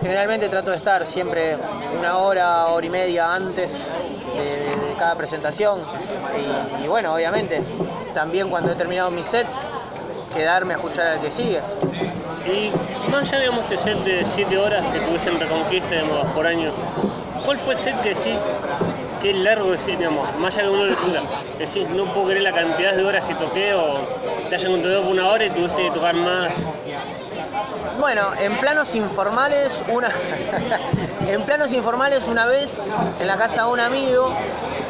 generalmente 0.00 0.48
trato 0.48 0.70
de 0.70 0.76
estar 0.76 1.04
siempre 1.04 1.56
una 1.98 2.18
hora, 2.18 2.68
hora 2.68 2.86
y 2.86 2.90
media 2.90 3.34
antes 3.34 3.86
de, 4.36 4.94
cada 4.98 5.16
presentación. 5.16 5.80
Y, 6.82 6.86
bueno, 6.86 7.14
obviamente, 7.14 7.60
también 8.14 8.48
cuando 8.48 8.72
he 8.72 8.76
terminado 8.76 9.10
mis 9.10 9.26
sets, 9.26 9.52
quedarme 10.32 10.74
a 10.74 10.76
escuchar 10.76 11.06
al 11.08 11.20
que 11.20 11.30
sigue. 11.30 11.60
Y 12.46 12.70
más 13.10 13.22
allá, 13.22 13.40
digamos, 13.40 13.64
este 13.64 13.78
set 13.78 13.98
de 14.04 14.24
7 14.24 14.58
horas 14.58 14.84
que 14.92 15.00
tuviste 15.00 15.30
en 15.30 15.40
Reconquista, 15.40 15.96
por 16.34 16.46
año, 16.46 16.70
¿cuál 17.44 17.58
fue 17.58 17.74
el 17.74 17.78
set 17.78 18.00
que 18.00 18.10
decís, 18.10 18.36
qué 19.20 19.32
largo 19.34 19.70
decís, 19.70 19.98
digamos, 19.98 20.34
más 20.38 20.56
allá 20.56 20.66
que 20.66 20.72
uno 20.72 20.84
lo 20.84 20.90
disfruta? 20.90 21.20
Decís, 21.58 21.88
no 21.90 22.04
puedo 22.06 22.26
creer 22.26 22.42
la 22.42 22.52
cantidad 22.52 22.94
de 22.94 23.04
horas 23.04 23.24
que 23.24 23.34
toqué 23.34 23.74
o 23.74 23.98
te 24.48 24.54
hayan 24.54 24.72
contratado 24.72 25.02
por 25.02 25.12
una 25.12 25.28
hora 25.28 25.44
y 25.44 25.50
tuviste 25.50 25.82
que 25.82 25.90
tocar 25.90 26.14
más. 26.14 26.52
Bueno, 28.00 28.22
en 28.40 28.56
planos 28.56 28.94
informales, 28.96 29.84
una 29.88 30.08
en 31.28 31.42
planos 31.42 31.72
informales 31.72 32.26
una 32.26 32.46
vez 32.46 32.82
en 33.20 33.26
la 33.26 33.36
casa 33.36 33.64
de 33.64 33.68
un 33.68 33.80
amigo, 33.80 34.34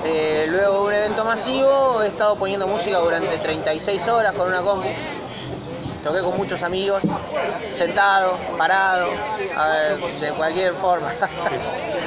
eh, 0.05 0.47
luego 0.49 0.75
de 0.75 0.87
un 0.89 0.95
evento 0.95 1.25
masivo, 1.25 2.03
he 2.03 2.07
estado 2.07 2.37
poniendo 2.37 2.67
música 2.67 2.99
durante 2.99 3.37
36 3.39 4.09
horas 4.09 4.33
con 4.33 4.49
una 4.49 4.63
compu. 4.63 4.89
Toqué 6.03 6.21
con 6.21 6.37
muchos 6.37 6.63
amigos, 6.63 7.03
sentado, 7.71 8.37
parado, 8.59 9.09
de 10.21 10.31
cualquier 10.33 10.75
forma. 10.75 11.09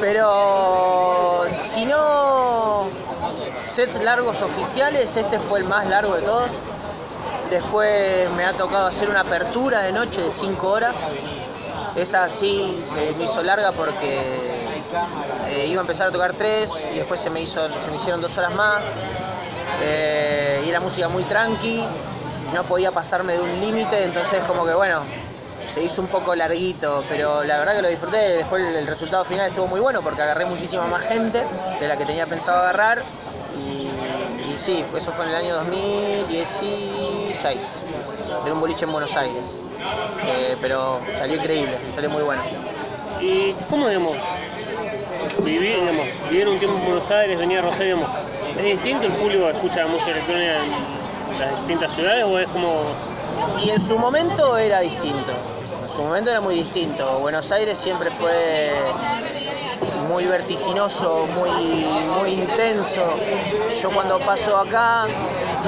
Pero 0.00 1.44
si 1.50 1.84
no 1.84 2.88
sets 3.64 4.02
largos 4.02 4.42
oficiales, 4.42 5.16
este 5.16 5.40
fue 5.40 5.60
el 5.60 5.64
más 5.64 5.88
largo 5.88 6.14
de 6.14 6.22
todos. 6.22 6.50
Después 7.50 8.30
me 8.32 8.44
ha 8.44 8.52
tocado 8.52 8.86
hacer 8.86 9.08
una 9.08 9.20
apertura 9.20 9.80
de 9.80 9.92
noche 9.92 10.22
de 10.22 10.30
5 10.30 10.68
horas. 10.68 10.96
Esa 11.96 12.28
sí 12.28 12.80
se 12.84 13.14
me 13.16 13.24
hizo 13.24 13.42
larga 13.42 13.72
porque 13.72 14.20
eh, 15.48 15.66
iba 15.66 15.80
a 15.80 15.82
empezar 15.82 16.08
a 16.08 16.12
tocar 16.12 16.34
3 16.34 16.90
y 16.94 16.98
después 16.98 17.20
se 17.20 17.30
me, 17.30 17.40
hizo, 17.40 17.66
se 17.66 17.90
me 17.90 17.96
hicieron 17.96 18.20
2 18.20 18.38
horas 18.38 18.54
más. 18.54 18.76
Eh, 19.82 20.62
y 20.64 20.68
era 20.68 20.80
música 20.80 21.08
muy 21.08 21.24
tranqui, 21.24 21.84
no 22.52 22.64
podía 22.64 22.92
pasarme 22.92 23.34
de 23.34 23.40
un 23.40 23.60
límite, 23.60 24.04
entonces 24.04 24.42
como 24.44 24.64
que 24.64 24.74
bueno, 24.74 25.02
se 25.72 25.82
hizo 25.82 26.02
un 26.02 26.08
poco 26.08 26.34
larguito, 26.34 27.02
pero 27.08 27.44
la 27.44 27.58
verdad 27.58 27.76
que 27.76 27.82
lo 27.82 27.88
disfruté. 27.88 28.16
Después 28.16 28.74
el, 28.74 28.86
resultado 28.86 29.24
final 29.24 29.48
estuvo 29.48 29.66
muy 29.66 29.80
bueno 29.80 30.02
porque 30.02 30.22
agarré 30.22 30.46
muchísima 30.46 30.86
más 30.86 31.04
gente 31.04 31.42
de 31.80 31.88
la 31.88 31.96
que 31.96 32.04
tenía 32.04 32.26
pensado 32.26 32.60
agarrar. 32.60 33.02
Y, 33.58 33.88
y 34.50 34.58
sí, 34.58 34.84
eso 34.96 35.12
fue 35.12 35.24
en 35.26 35.30
el 35.30 35.36
año 35.36 35.54
2016, 35.56 37.66
en 38.46 38.52
un 38.52 38.60
boliche 38.60 38.84
en 38.84 38.92
Buenos 38.92 39.16
Aires. 39.16 39.60
Eh, 40.24 40.56
pero 40.60 41.00
salió 41.16 41.36
increíble, 41.36 41.76
salió 41.94 42.10
muy 42.10 42.22
bueno. 42.22 42.42
¿Y 43.20 43.52
cómo, 43.68 43.88
digamos, 43.88 44.16
vivir, 45.44 45.80
digamos, 45.80 46.06
vivir 46.30 46.48
un 46.48 46.58
tiempo 46.58 46.78
en 46.78 46.84
Buenos 46.84 47.10
Aires, 47.10 47.38
venir 47.38 47.58
a 47.58 47.62
Rosario, 47.62 47.96
digamos, 47.96 48.16
¿es 48.56 48.64
distinto 48.64 49.06
el 49.06 49.12
público 49.12 49.44
que 49.44 49.50
escucha 49.50 49.82
la 49.82 49.88
música 49.88 50.12
electrónica 50.12 50.64
en 50.64 50.70
las 51.40 51.56
distintas 51.58 51.94
ciudades 51.94 52.24
o 52.24 52.38
es 52.38 52.48
como 52.48 52.80
Y 53.64 53.70
en 53.70 53.80
su 53.80 53.98
momento 53.98 54.56
era 54.56 54.80
distinto. 54.80 55.32
Su 55.98 56.04
momento 56.04 56.30
era 56.30 56.40
muy 56.40 56.54
distinto. 56.54 57.18
Buenos 57.18 57.50
Aires 57.50 57.76
siempre 57.76 58.08
fue 58.08 58.70
muy 60.08 60.26
vertiginoso, 60.26 61.26
muy, 61.34 61.50
muy 62.20 62.34
intenso. 62.34 63.02
Yo 63.82 63.90
cuando 63.90 64.20
paso 64.20 64.56
acá 64.56 65.06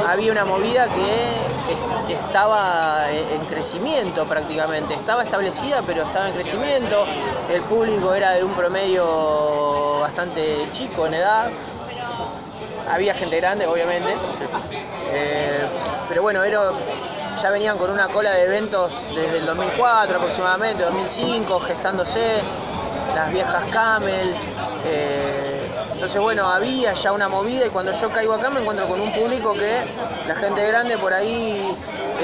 había 0.07 0.31
una 0.31 0.45
movida 0.45 0.85
que 0.85 2.13
es- 2.13 2.15
estaba 2.17 3.11
en 3.11 3.45
crecimiento 3.47 4.25
prácticamente. 4.25 4.95
Estaba 4.95 5.25
establecida 5.25 5.83
pero 5.85 6.03
estaba 6.05 6.29
en 6.29 6.35
crecimiento. 6.35 7.07
El 7.53 7.63
público 7.63 8.15
era 8.15 8.31
de 8.31 8.45
un 8.45 8.55
promedio 8.55 9.99
bastante 9.99 10.69
chico 10.71 11.07
en 11.09 11.15
edad. 11.15 11.51
Había 12.89 13.15
gente 13.15 13.37
grande, 13.39 13.67
obviamente. 13.67 14.15
Eh, 15.13 15.65
pero 16.09 16.23
bueno, 16.23 16.45
era, 16.45 16.71
ya 17.41 17.51
venían 17.51 17.79
con 17.79 17.91
una 17.91 18.09
cola 18.09 18.33
de 18.33 18.45
eventos 18.45 18.93
desde 19.15 19.39
el 19.39 19.47
2004 19.47 20.17
aproximadamente, 20.17 20.83
2005, 20.83 21.61
gestándose, 21.61 22.43
las 23.15 23.33
viejas 23.33 23.65
Camel. 23.71 24.35
eh, 24.87 25.57
entonces 25.95 26.21
bueno, 26.21 26.49
había 26.49 26.95
ya 26.95 27.13
una 27.13 27.29
movida 27.29 27.67
y 27.67 27.69
cuando 27.69 27.93
yo 27.93 28.11
caigo 28.11 28.33
acá 28.33 28.49
me 28.49 28.61
encuentro 28.61 28.87
con 28.89 29.01
un 29.01 29.13
público 29.13 29.53
que 29.53 29.71
la 30.27 30.35
gente 30.35 30.67
grande 30.67 30.97
por 30.97 31.13
ahí, 31.13 31.77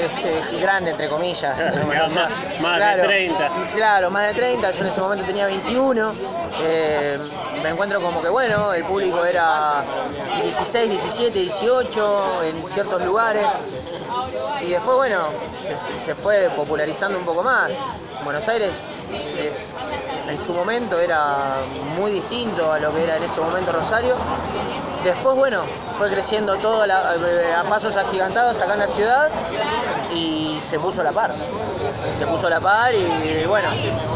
este, 0.05 0.59
grande 0.59 0.91
entre 0.91 1.09
comillas. 1.09 1.55
Claro, 1.57 2.05
o 2.05 2.09
sea, 2.09 2.29
más- 2.61 2.79
más 2.79 2.79
de 2.97 3.03
30. 3.03 3.51
Claro, 3.75 4.11
más 4.11 4.27
de 4.27 4.33
30, 4.33 4.71
yo 4.71 4.81
en 4.81 4.87
ese 4.87 5.01
momento 5.01 5.25
tenía 5.25 5.45
21, 5.45 6.13
eh, 6.61 7.17
me 7.63 7.69
encuentro 7.69 7.99
como 8.01 8.21
que 8.21 8.29
bueno, 8.29 8.73
el 8.73 8.83
público 8.83 9.23
era 9.25 9.83
16, 10.43 10.89
17, 10.89 11.39
18 11.39 12.43
en 12.43 12.67
ciertos 12.67 13.01
lugares. 13.03 13.47
Y 14.61 14.69
después, 14.71 14.97
bueno, 14.97 15.27
se, 15.59 15.75
se 16.03 16.15
fue 16.15 16.49
popularizando 16.55 17.17
un 17.17 17.25
poco 17.25 17.43
más. 17.43 17.69
Buenos 18.23 18.47
Aires 18.49 18.81
es, 19.39 19.71
en 20.27 20.39
su 20.39 20.53
momento 20.53 20.99
era 20.99 21.57
muy 21.95 22.11
distinto 22.11 22.71
a 22.71 22.79
lo 22.79 22.93
que 22.93 23.03
era 23.03 23.17
en 23.17 23.23
ese 23.23 23.39
momento 23.39 23.71
Rosario. 23.71 24.15
Después, 25.07 25.37
bueno, 25.37 25.61
fue 25.97 26.09
creciendo 26.09 26.57
todo 26.57 26.81
a, 26.81 26.87
la- 26.87 27.11
a 27.61 27.63
pasos 27.63 27.95
agigantados 27.95 28.59
acá 28.59 28.73
en 28.73 28.79
la 28.81 28.89
ciudad 28.89 29.29
y 30.13 30.57
se 30.59 30.77
puso 30.79 30.99
a 30.99 31.05
la 31.05 31.13
par. 31.13 31.31
Se 32.11 32.27
puso 32.27 32.47
a 32.47 32.49
la 32.49 32.59
par 32.59 32.93
y 32.93 33.45
bueno, 33.47 33.69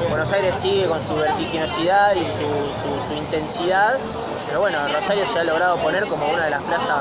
Buenos 0.09 0.29
Aires 0.33 0.53
sigue 0.53 0.87
con 0.87 1.01
su 1.01 1.15
vertiginosidad 1.15 2.13
y 2.15 2.25
su, 2.25 3.13
intensidad. 3.13 3.99
Pero 4.47 4.59
bueno, 4.59 4.79
Rosario 4.93 5.25
se 5.25 5.39
ha 5.39 5.45
logrado 5.45 5.77
poner 5.77 6.05
como 6.07 6.27
una 6.27 6.43
de 6.43 6.51
las 6.51 6.61
plazas 6.63 6.97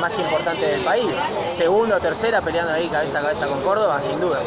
más 0.00 0.18
importantes 0.18 0.66
del 0.66 0.80
país. 0.80 1.14
Segunda 1.46 1.96
o 1.96 2.00
tercera 2.00 2.40
peleando 2.40 2.72
ahí 2.72 2.88
cabeza 2.88 3.18
a 3.18 3.22
cabeza 3.22 3.46
con 3.46 3.60
Córdoba, 3.60 4.00
sin 4.00 4.18
duda. 4.22 4.38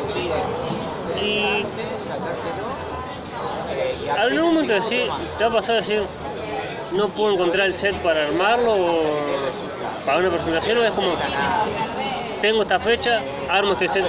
Y 1.24 1.64
algún 4.18 4.54
momento 4.54 4.74
decir, 4.74 5.08
¿te 5.38 5.44
ha 5.44 5.50
pasado 5.52 5.78
decir 5.78 6.04
no 6.94 7.10
puedo 7.10 7.34
encontrar 7.34 7.68
el 7.68 7.74
set 7.74 7.96
para 8.02 8.24
armarlo 8.24 8.74
o 8.74 9.04
para 10.06 10.20
una 10.20 10.30
presentación 10.30 10.78
o 10.78 10.84
es 10.84 10.92
como 10.92 11.10
tengo 12.42 12.62
esta 12.62 12.80
fecha, 12.80 13.20
armo 13.50 13.74
este 13.74 13.88
set? 13.88 14.06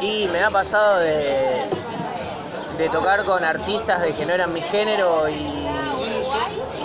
Y 0.00 0.26
me 0.32 0.42
ha 0.42 0.50
pasado 0.50 0.98
de, 0.98 1.64
de 2.78 2.88
tocar 2.88 3.24
con 3.24 3.44
artistas 3.44 4.00
de 4.02 4.12
que 4.14 4.24
no 4.26 4.32
eran 4.32 4.52
mi 4.52 4.60
género 4.62 5.28
y, 5.28 5.62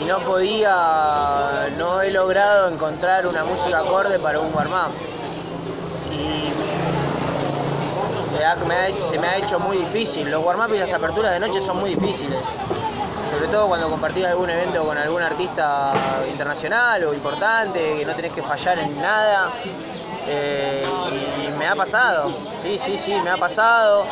no 0.06 0.20
podía, 0.20 1.70
no 1.78 2.02
he 2.02 2.12
logrado 2.12 2.68
encontrar 2.70 3.26
una 3.28 3.44
música 3.44 3.80
acorde 3.80 4.20
para 4.20 4.40
un 4.40 4.54
warm-up. 4.54 4.92
Y 6.14 6.52
se, 8.38 8.46
ha- 8.46 8.56
me 8.68 8.76
ha 8.76 8.88
hecho, 8.90 9.00
se 9.00 9.18
me 9.20 9.28
ha 9.28 9.38
hecho 9.38 9.60
muy 9.60 9.78
difícil. 9.78 10.30
Los 10.30 10.44
warm-up 10.46 10.72
y 10.74 10.78
las 10.78 10.94
aperturas 10.94 11.32
de 11.32 11.40
noche 11.40 11.60
son 11.60 11.80
muy 11.80 11.96
difíciles. 11.96 12.38
Sobre 13.38 13.52
todo 13.52 13.68
cuando 13.68 13.88
compartís 13.88 14.26
algún 14.26 14.50
evento 14.50 14.84
con 14.84 14.98
algún 14.98 15.22
artista 15.22 16.24
internacional 16.28 17.04
o 17.04 17.14
importante, 17.14 17.98
que 18.00 18.04
no 18.04 18.16
tenés 18.16 18.32
que 18.32 18.42
fallar 18.42 18.80
en 18.80 19.00
nada. 19.00 19.52
Eh, 20.28 20.84
y 21.46 21.52
me 21.60 21.68
ha 21.68 21.76
pasado, 21.76 22.32
sí, 22.60 22.80
sí, 22.80 22.98
sí, 22.98 23.14
me 23.24 23.30
ha 23.30 23.38
pasado. 23.38 24.08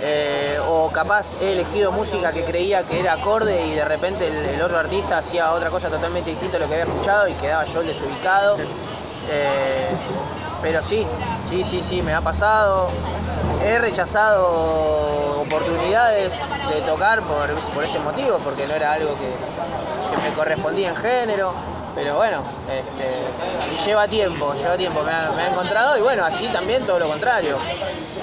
Eh, 0.00 0.58
o 0.66 0.90
capaz 0.90 1.36
he 1.42 1.52
elegido 1.52 1.92
música 1.92 2.32
que 2.32 2.42
creía 2.42 2.82
que 2.82 3.00
era 3.00 3.12
acorde 3.12 3.66
y 3.66 3.74
de 3.74 3.84
repente 3.84 4.28
el, 4.28 4.62
otro 4.62 4.78
artista 4.78 5.18
hacía 5.18 5.52
otra 5.52 5.68
cosa 5.68 5.90
totalmente 5.90 6.30
distinta 6.30 6.56
a 6.56 6.60
lo 6.60 6.66
que 6.66 6.80
había 6.80 6.86
escuchado 6.86 7.28
y 7.28 7.34
quedaba 7.34 7.66
yo 7.66 7.82
el 7.82 7.86
desubicado. 7.88 8.56
Eh, 9.28 9.90
pero 10.62 10.82
sí, 10.82 11.06
sí, 11.48 11.64
sí, 11.64 11.82
sí, 11.82 12.02
me 12.02 12.14
ha 12.14 12.20
pasado. 12.20 12.88
He 13.64 13.78
rechazado 13.78 15.40
oportunidades 15.42 16.42
de 16.72 16.80
tocar 16.82 17.20
por, 17.22 17.50
por 17.74 17.84
ese 17.84 17.98
motivo, 17.98 18.38
porque 18.38 18.66
no 18.66 18.74
era 18.74 18.92
algo 18.92 19.14
que, 19.14 19.26
que 20.16 20.22
me 20.28 20.34
correspondía 20.34 20.88
en 20.90 20.96
género. 20.96 21.52
Pero 21.94 22.16
bueno, 22.16 22.42
este, 22.72 23.18
lleva 23.84 24.06
tiempo, 24.06 24.54
lleva 24.54 24.76
tiempo, 24.76 25.02
me 25.02 25.12
ha, 25.12 25.30
me 25.32 25.42
ha 25.42 25.48
encontrado 25.48 25.98
y 25.98 26.00
bueno, 26.00 26.24
así 26.24 26.48
también 26.48 26.84
todo 26.86 27.00
lo 27.00 27.08
contrario. 27.08 27.56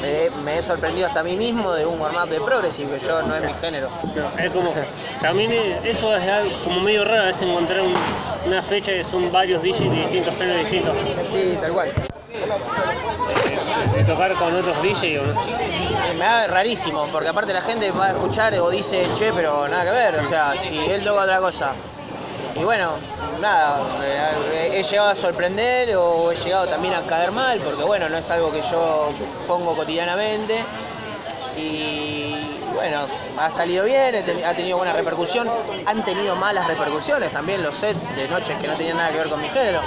Eh, 0.04 0.32
me 0.46 0.58
he 0.58 0.62
sorprendido 0.62 1.06
hasta 1.08 1.20
a 1.20 1.24
mí 1.24 1.36
mismo 1.36 1.74
de 1.74 1.86
un 1.86 2.00
warm-up 2.00 2.30
de 2.30 2.40
progressive, 2.40 2.98
que 2.98 3.06
yo 3.06 3.22
no 3.24 3.36
es 3.36 3.42
mi 3.44 3.54
género. 3.54 3.90
No, 4.16 4.42
es 4.42 4.52
como, 4.54 4.74
también 5.22 5.52
es- 5.52 5.84
eso 5.84 6.16
es 6.16 6.28
algo 6.30 6.50
como 6.64 6.80
medio 6.80 7.04
raro, 7.04 7.28
es 7.28 7.42
encontrar 7.42 7.82
un- 7.82 7.94
una 8.46 8.64
fecha 8.64 8.94
que 8.94 9.04
son 9.04 9.30
varios 9.34 9.62
DJs 9.62 9.80
de 9.92 9.98
distintos 9.98 10.36
géneros 10.38 10.62
distintos. 10.62 10.96
Sí, 11.32 11.58
tal 11.60 11.72
cual. 11.74 11.92
De 13.94 14.04
tocar 14.04 14.34
con 14.36 14.54
otros 14.54 14.82
DJs 14.82 15.20
o 15.20 15.26
no. 15.26 15.42
Me 16.14 16.20
da 16.20 16.48
rarísimo, 16.48 17.08
porque 17.12 17.30
aparte 17.30 17.54
la 17.54 17.62
gente 17.62 17.92
va 17.92 18.08
a 18.08 18.10
escuchar 18.12 18.54
o 18.56 18.70
dice, 18.70 19.04
che, 19.16 19.32
pero 19.34 19.68
nada 19.68 19.86
que 19.86 19.92
ver, 19.92 20.16
o 20.20 20.24
sea, 20.24 20.58
si 20.58 20.78
él 20.78 21.04
toca 21.04 21.22
otra 21.22 21.40
cosa. 21.40 21.72
Y 22.56 22.64
bueno, 22.64 22.94
nada, 23.40 23.82
eh, 24.04 24.72
he 24.74 24.84
llegado 24.84 25.10
a 25.10 25.16
sorprender 25.16 25.96
o 25.96 26.32
he 26.32 26.36
llegado 26.36 26.68
también 26.68 26.94
a 26.96 27.04
caer 27.04 27.32
mal, 27.32 27.60
porque 27.60 27.84
bueno, 27.84 28.10
no 28.10 28.18
es 28.18 28.30
algo 28.32 28.52
que 28.52 28.62
yo 28.62 29.12
pongo 29.48 29.76
cotidianamente. 29.76 30.64
Y 31.56 32.60
bueno, 32.74 33.02
ha 33.38 33.50
salido 33.50 33.84
bien, 33.86 34.16
ha 34.46 34.54
tenido 34.54 34.78
buena 34.78 34.94
repercusión, 34.94 35.50
han 35.86 36.04
tenido 36.06 36.36
malas 36.36 36.68
repercusiones 36.68 37.32
también 37.32 37.64
los 37.64 37.76
sets 37.76 38.16
de 38.16 38.28
noches 38.28 38.58
que 38.58 38.68
no 38.68 38.76
tenían 38.76 38.98
nada 38.98 39.12
que 39.12 39.18
ver 39.18 39.30
con 39.30 39.42
mi 39.42 39.50
género. 39.50 39.82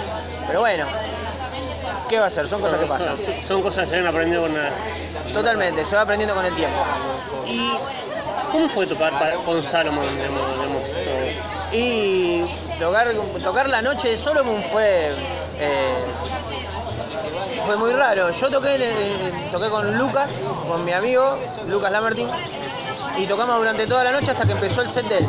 Pero 0.47 0.61
bueno, 0.61 0.87
¿qué 2.11 2.19
va 2.19 2.27
a 2.27 2.31
ser? 2.31 2.47
Son 2.49 2.61
cosas 2.61 2.79
que 2.81 2.87
pasan. 2.87 3.17
Son, 3.47 3.63
cosas 3.63 3.85
que 3.85 3.91
se 3.93 3.97
han 3.99 4.07
aprendido 4.07 4.43
con 4.43 4.53
la... 4.53 4.71
Totalmente, 5.33 5.85
se 5.85 5.95
va 5.95 6.03
aprendiendo 6.03 6.35
con 6.35 6.45
el 6.45 6.53
tiempo. 6.55 6.77
¿Y 7.47 7.73
cómo 8.51 8.69
fue 8.69 8.85
tocar 8.87 9.13
para- 9.13 9.37
con 9.37 9.63
todo? 9.63 9.93
Y 11.73 12.45
tocar, 12.81 13.09
tocar 13.45 13.69
la 13.69 13.81
noche 13.81 14.09
de 14.09 14.19
Solomon 14.19 14.61
fue, 14.65 15.11
eh, 15.61 15.95
fue 17.65 17.77
muy 17.77 17.93
raro. 17.93 18.31
Yo 18.33 18.51
toqué, 18.51 18.75
el- 18.75 19.51
toqué 19.53 19.71
con 19.71 19.97
Lucas, 19.97 20.53
con 20.67 20.85
mi 20.85 20.91
amigo, 20.93 21.39
Lucas 21.69 21.93
Lamertin, 21.93 22.29
y 23.19 23.27
tocamos 23.27 23.57
durante 23.57 23.87
toda 23.87 24.03
la 24.03 24.11
noche 24.11 24.33
hasta 24.33 24.45
que 24.47 24.53
empezó 24.53 24.83
el 24.83 24.89
set 24.89 25.07
de 25.07 25.19
él. 25.19 25.27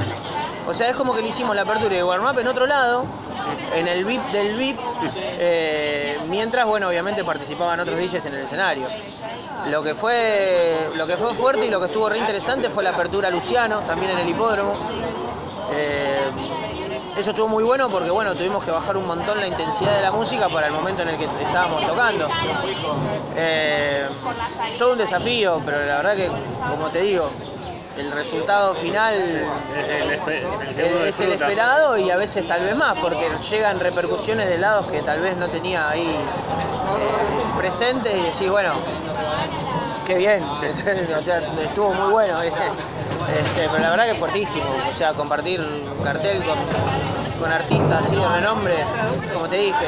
O 0.68 0.74
sea, 0.74 0.90
es 0.90 0.96
como 0.96 1.14
que 1.14 1.22
le 1.22 1.28
hicimos 1.28 1.56
la 1.56 1.62
apertura 1.62 1.96
de 1.96 2.04
warm-up 2.04 2.40
en 2.40 2.48
otro 2.48 2.66
lado, 2.66 3.06
en 3.76 3.88
el 3.88 4.06
VIP 4.06 4.24
del 4.32 4.56
VIP, 4.56 4.80
eh, 5.40 6.18
mientras, 6.30 6.66
bueno, 6.66 6.88
obviamente 6.88 7.24
participaban 7.24 7.80
otros 7.80 7.98
DJs 7.98 8.26
en 8.28 8.34
el 8.36 8.42
escenario. 8.42 8.88
Lo 9.70 9.84
que 9.84 9.94
fue, 9.94 10.90
lo 10.96 11.06
que 11.06 11.18
fue 11.18 11.34
fuerte 11.36 11.66
y 11.66 11.70
lo 11.70 11.80
que 11.80 11.86
estuvo 11.86 12.10
re 12.10 12.18
interesante 12.18 12.70
fue 12.70 12.84
la 12.84 12.92
apertura 12.92 13.28
a 13.28 13.32
Luciano, 13.32 13.80
también 13.82 14.12
en 14.12 14.20
el 14.20 14.30
hipódromo. 14.30 14.76
Eh, 15.74 16.32
eso 17.18 17.32
estuvo 17.32 17.48
muy 17.48 17.64
bueno 17.64 17.90
porque 17.90 18.10
bueno, 18.10 18.36
tuvimos 18.36 18.64
que 18.64 18.72
bajar 18.72 18.98
un 18.98 19.06
montón 19.06 19.40
la 19.40 19.48
intensidad 19.48 19.96
de 19.96 20.02
la 20.02 20.12
música 20.12 20.50
para 20.50 20.68
el 20.68 20.74
momento 20.74 21.04
en 21.04 21.10
el 21.10 21.18
que 21.18 21.26
estábamos 21.26 21.86
tocando. 21.86 22.28
Eh, 23.36 24.06
todo 24.80 24.94
un 24.94 24.98
desafío, 24.98 25.62
pero 25.66 25.86
la 25.86 25.98
verdad 25.98 26.16
que, 26.16 26.30
como 26.70 26.90
te 26.90 27.02
digo, 27.02 27.30
el 27.98 28.12
resultado 28.12 28.74
final 28.76 29.14
Es 30.78 30.80
el, 30.80 31.08
es 31.08 31.20
esperado 31.20 31.98
y 31.98 32.10
a 32.10 32.18
veces 32.18 32.48
tal 32.48 32.62
vez 32.62 32.76
más, 32.76 32.98
porque 33.00 33.30
llegan 33.50 33.80
repercusiones 33.80 34.48
de 34.48 34.58
lados 34.58 34.88
que 34.88 35.02
tal 35.02 35.20
vez 35.20 35.36
no 35.38 35.48
tenía 35.50 35.90
ahí 35.90 36.02
eh, 36.02 37.58
presentes 37.58 38.14
y 38.14 38.22
decís, 38.22 38.50
bueno, 38.50 38.74
qué 40.06 40.16
bien, 40.16 40.44
o 41.20 41.26
sea, 41.26 41.42
estuvo 41.64 41.94
muy 41.94 42.12
bueno. 42.12 42.38
Este, 43.32 43.70
pero 43.70 43.80
la 43.80 43.92
verdad 43.92 44.08
que 44.08 44.16
fuertísimo, 44.16 44.66
o 44.90 44.92
sea, 44.92 45.14
compartir 45.14 45.62
un 45.62 46.04
cartel 46.04 46.44
con, 46.44 46.58
con 47.40 47.52
artistas 47.52 48.06
así 48.06 48.18
de 48.18 48.28
renombre, 48.28 48.74
como 49.32 49.48
te 49.48 49.58
dije, 49.58 49.86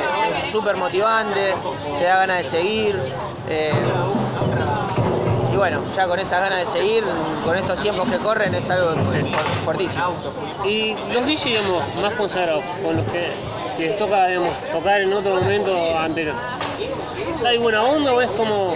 súper 0.50 0.78
motivante, 0.78 1.54
te 2.00 2.06
da 2.06 2.18
ganas 2.20 2.38
de 2.38 2.44
seguir. 2.46 2.96
eh, 3.50 3.84
bueno, 5.64 5.82
ya 5.96 6.08
con 6.08 6.20
esas 6.20 6.42
ganas 6.42 6.60
de 6.60 6.66
seguir, 6.66 7.06
con 7.46 7.56
estos 7.56 7.80
tiempos 7.80 8.10
que 8.10 8.18
corren, 8.18 8.54
es 8.54 8.70
algo 8.70 9.02
fuertísimo. 9.64 10.14
Y 10.66 10.94
los 11.14 11.26
DJs, 11.26 11.46
digamos, 11.46 11.96
más 12.02 12.14
consagrados, 12.16 12.66
con 12.84 12.98
los 12.98 13.08
que 13.08 13.30
les 13.80 13.98
toca, 13.98 14.28
digamos, 14.28 14.50
tocar 14.74 15.00
en 15.00 15.14
otro 15.14 15.36
momento 15.36 15.74
anterior. 15.98 16.36
¿Hay 17.46 17.60
buena 17.60 17.82
onda 17.82 18.12
o 18.12 18.20
es 18.20 18.30
como 18.32 18.74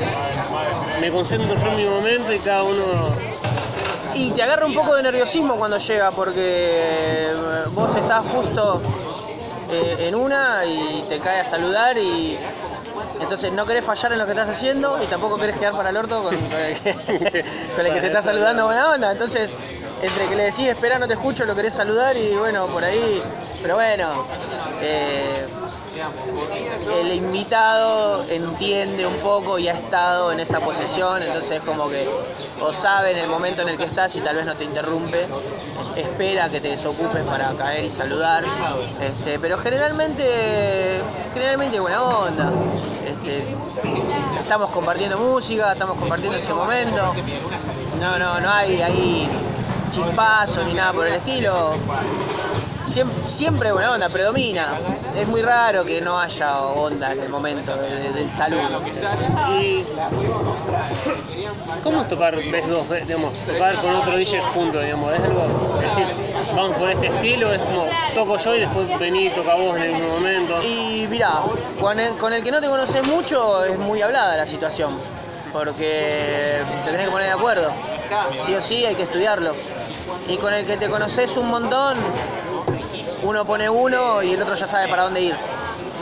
me 1.02 1.12
concentro 1.12 1.58
yo 1.58 1.68
en 1.68 1.76
mi 1.76 1.84
momento 1.84 2.32
y 2.32 2.40
cada 2.40 2.64
uno... 2.64 2.86
Y 4.14 4.32
te 4.32 4.44
agarra 4.44 4.66
un 4.66 4.74
poco 4.74 4.96
de 4.96 5.04
nerviosismo 5.04 5.58
cuando 5.58 5.80
llega, 5.80 6.12
porque 6.12 6.72
eh, 6.72 7.34
vos 7.74 7.94
estás 7.98 8.24
justo 8.34 8.82
eh, 9.70 10.08
en 10.08 10.16
una 10.16 10.64
y 10.66 11.04
te 11.10 11.20
cae 11.20 11.42
a 11.42 11.44
saludar 11.44 11.98
y 11.98 12.38
entonces 13.20 13.52
no 13.52 13.66
querés 13.66 13.86
fallar 13.86 14.14
en 14.14 14.20
lo 14.20 14.26
que 14.26 14.32
estás 14.32 14.50
haciendo 14.50 15.02
y 15.02 15.08
tampoco 15.08 15.38
querés 15.38 15.58
quedar 15.58 15.74
para 15.74 15.90
el 15.90 15.98
orto 15.98 16.24
con, 16.24 16.36
con 16.36 16.60
el, 16.60 16.80
que, 16.80 16.94
con 17.76 17.86
el 17.86 17.94
que 17.94 18.00
te 18.02 18.08
está 18.08 18.22
saludando 18.22 18.66
buena 18.66 18.92
onda. 18.92 19.12
Entonces, 19.12 19.56
entre 20.02 20.28
que 20.28 20.36
le 20.36 20.44
decís 20.44 20.68
espera, 20.68 21.00
no 21.00 21.08
te 21.08 21.14
escucho, 21.14 21.46
lo 21.46 21.56
querés 21.56 21.74
saludar 21.74 22.18
y 22.18 22.36
bueno, 22.36 22.68
por 22.68 22.84
ahí. 22.84 23.22
Pero 23.62 23.76
bueno, 23.76 24.26
eh, 24.82 25.48
el 27.00 27.12
invitado 27.14 28.26
entiende 28.30 29.06
un 29.06 29.16
poco 29.16 29.60
y 29.60 29.68
ha 29.68 29.74
estado 29.74 30.32
en 30.32 30.40
esa 30.40 30.60
posición, 30.60 31.24
entonces 31.24 31.52
es 31.52 31.62
como 31.62 31.90
que 31.90 32.08
o 32.62 32.74
sabe 32.74 33.12
en 33.12 33.18
el 33.18 33.30
momento 33.30 33.62
en 33.62 33.70
el 33.70 33.78
que 33.78 33.86
estás 33.86 34.16
y 34.16 34.22
tal 34.22 34.36
vez 34.36 34.46
no 34.46 34.56
te 34.56 34.64
interrumpe, 34.64 35.28
espera 35.96 36.50
que 36.50 36.60
te 36.60 36.70
desocupes 36.70 37.24
para 37.24 37.52
caer 37.54 37.86
y 37.86 37.90
saludar, 37.90 38.44
este, 39.02 39.40
pero 39.40 39.58
generalmente, 39.58 41.02
generalmente 41.34 41.80
buena 41.80 42.02
onda, 42.02 42.52
este, 43.06 43.44
estamos 44.40 44.70
compartiendo 44.72 45.18
música, 45.18 45.74
estamos 45.74 45.98
compartiendo 45.98 46.38
ese 46.38 46.54
momento, 46.54 47.14
no, 48.00 48.18
no, 48.18 48.40
no 48.40 48.50
hay 48.50 48.82
ahí 48.82 49.30
chispazo 49.92 50.64
ni 50.64 50.74
nada 50.74 50.94
por 50.94 51.08
el 51.08 51.14
estilo, 51.16 51.76
siempre, 52.88 53.18
siempre 53.30 53.72
buena 53.72 53.92
onda, 53.94 54.10
predomina. 54.10 54.70
Es 55.16 55.28
muy 55.28 55.42
raro 55.42 55.84
que 55.86 56.02
no 56.02 56.20
haya 56.20 56.62
onda 56.62 57.12
en 57.14 57.22
el 57.22 57.30
momento 57.30 57.76
de- 57.76 57.90
de- 58.00 58.12
del 58.14 58.32
saludo. 58.32 58.82
Y 59.60 59.84
¿Cómo 61.84 62.02
es 62.02 62.08
tocar 62.10 62.36
ves 62.36 62.68
dos, 62.68 62.88
ves, 62.90 63.08
digamos, 63.08 63.34
tocar 63.34 63.76
con 63.76 63.96
otro 63.96 64.18
DJ 64.18 64.42
junto, 64.54 64.80
digamos? 64.82 65.14
¿Es 65.14 65.24
algo, 65.24 65.44
es 65.82 65.96
decir, 65.96 66.06
vamos 66.56 66.78
por 66.78 66.90
este 66.90 67.08
estilo, 67.08 67.54
es 67.54 67.62
como 67.62 67.86
toco 68.14 68.38
yo 68.38 68.56
y 68.56 68.60
después 68.62 69.00
vení 69.00 69.28
y 69.28 69.30
toca 69.30 69.56
vos 69.56 69.78
en 69.78 69.84
el 69.84 69.94
mismo 69.94 70.10
momento? 70.10 70.62
Y 70.64 71.08
mirá, 71.10 71.42
con 71.80 72.00
el, 72.00 72.14
con 72.18 72.34
el 72.34 72.44
que 72.44 72.52
no 72.52 72.60
te 72.62 72.68
conoces 72.68 73.06
mucho 73.08 73.64
es 73.64 73.78
muy 73.78 74.02
hablada 74.02 74.36
la 74.36 74.46
situación, 74.46 74.98
porque 75.54 76.60
se 76.84 76.92
tenés 76.92 77.06
que 77.08 77.12
poner 77.12 77.28
de 77.28 77.34
acuerdo. 77.34 77.72
Sí 78.38 78.54
o 78.56 78.62
sí 78.62 78.86
hay 78.86 78.96
que 78.96 79.04
estudiarlo. 79.04 79.54
Y 80.28 80.38
con 80.38 80.54
el 80.54 80.66
que 80.66 80.76
te 80.78 80.90
conoces 80.90 81.38
un 81.38 81.48
montón, 81.48 81.96
uno 83.24 83.46
pone 83.46 83.70
uno 83.70 84.22
y 84.22 84.34
el 84.34 84.42
otro 84.42 84.56
ya 84.56 84.66
sabe 84.66 84.88
para 84.88 85.04
dónde 85.04 85.22
ir. 85.22 85.36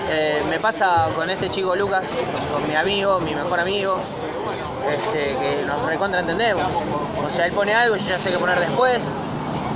Eh, 0.09 0.43
me 0.49 0.59
pasa 0.59 1.09
con 1.15 1.29
este 1.29 1.49
chico 1.49 1.75
Lucas, 1.75 2.13
con, 2.51 2.67
mi 2.67 2.75
amigo, 2.75 3.19
mi 3.19 3.33
mejor 3.33 3.59
amigo, 3.59 3.99
este, 4.89 5.35
que 5.37 5.65
nos 5.65 5.83
recontra 5.85 6.19
entendemos. 6.19 6.65
O 7.25 7.29
sea, 7.29 7.47
él 7.47 7.53
pone 7.53 7.73
algo, 7.73 7.95
yo 7.95 8.07
ya 8.07 8.19
sé 8.19 8.31
qué 8.31 8.37
poner 8.37 8.59
después, 8.59 9.13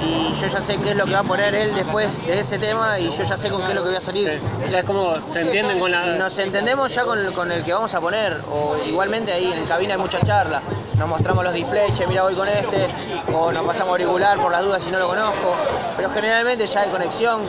y 0.02 0.34
yo 0.34 0.48
ya 0.48 0.62
sé 0.62 0.78
qué 0.78 0.92
es 0.92 0.96
lo 0.96 1.06
que 1.06 1.14
va 1.14 1.20
a 1.20 1.24
poner 1.24 1.54
él 1.56 1.74
después 1.76 2.26
de 2.26 2.40
ese 2.40 2.58
tema, 2.60 3.00
y 3.00 3.10
yo 3.10 3.24
ya 3.24 3.36
sé 3.38 3.50
con 3.50 3.62
qué 3.64 3.70
es 3.70 3.76
lo 3.76 3.82
que 3.84 3.90
voy 3.90 3.98
a 3.98 4.02
salir. 4.02 4.30
Sí. 4.34 4.64
O 4.66 4.68
sea, 4.70 4.80
es 4.80 4.86
como 4.86 5.16
se 5.32 5.42
entienden 5.42 5.80
con 5.80 5.92
la... 5.92 6.06
Nos 6.16 6.38
entendemos 6.40 6.94
ya 6.94 7.04
con 7.06 7.20
el, 7.20 7.34
con 7.34 7.52
el 7.52 7.64
que 7.64 7.74
vamos 7.74 7.94
a 7.94 8.02
poner, 8.02 8.40
o 8.52 8.78
igualmente 8.88 9.32
ahí 9.32 9.52
en 9.52 9.60
el 9.60 9.66
cabina 9.68 9.94
hay 9.96 10.00
mucha 10.00 10.22
charla. 10.22 10.62
Nos 10.98 11.08
mostramos 11.08 11.44
los 11.46 11.54
displays, 11.54 11.94
che, 11.94 12.06
mira 12.08 12.24
voy 12.24 12.34
con 12.36 12.48
este, 12.50 12.88
o 13.34 13.52
nos 13.54 13.66
pasamos 13.66 13.92
auricular 13.92 14.38
por 14.38 14.52
las 14.52 14.62
dudas 14.64 14.84
si 14.84 14.92
no 14.92 15.00
lo 15.00 15.08
conozco. 15.08 15.56
Pero 15.96 16.10
generalmente 16.10 16.66
ya 16.68 16.82
hay 16.82 16.90
conexión 16.90 17.42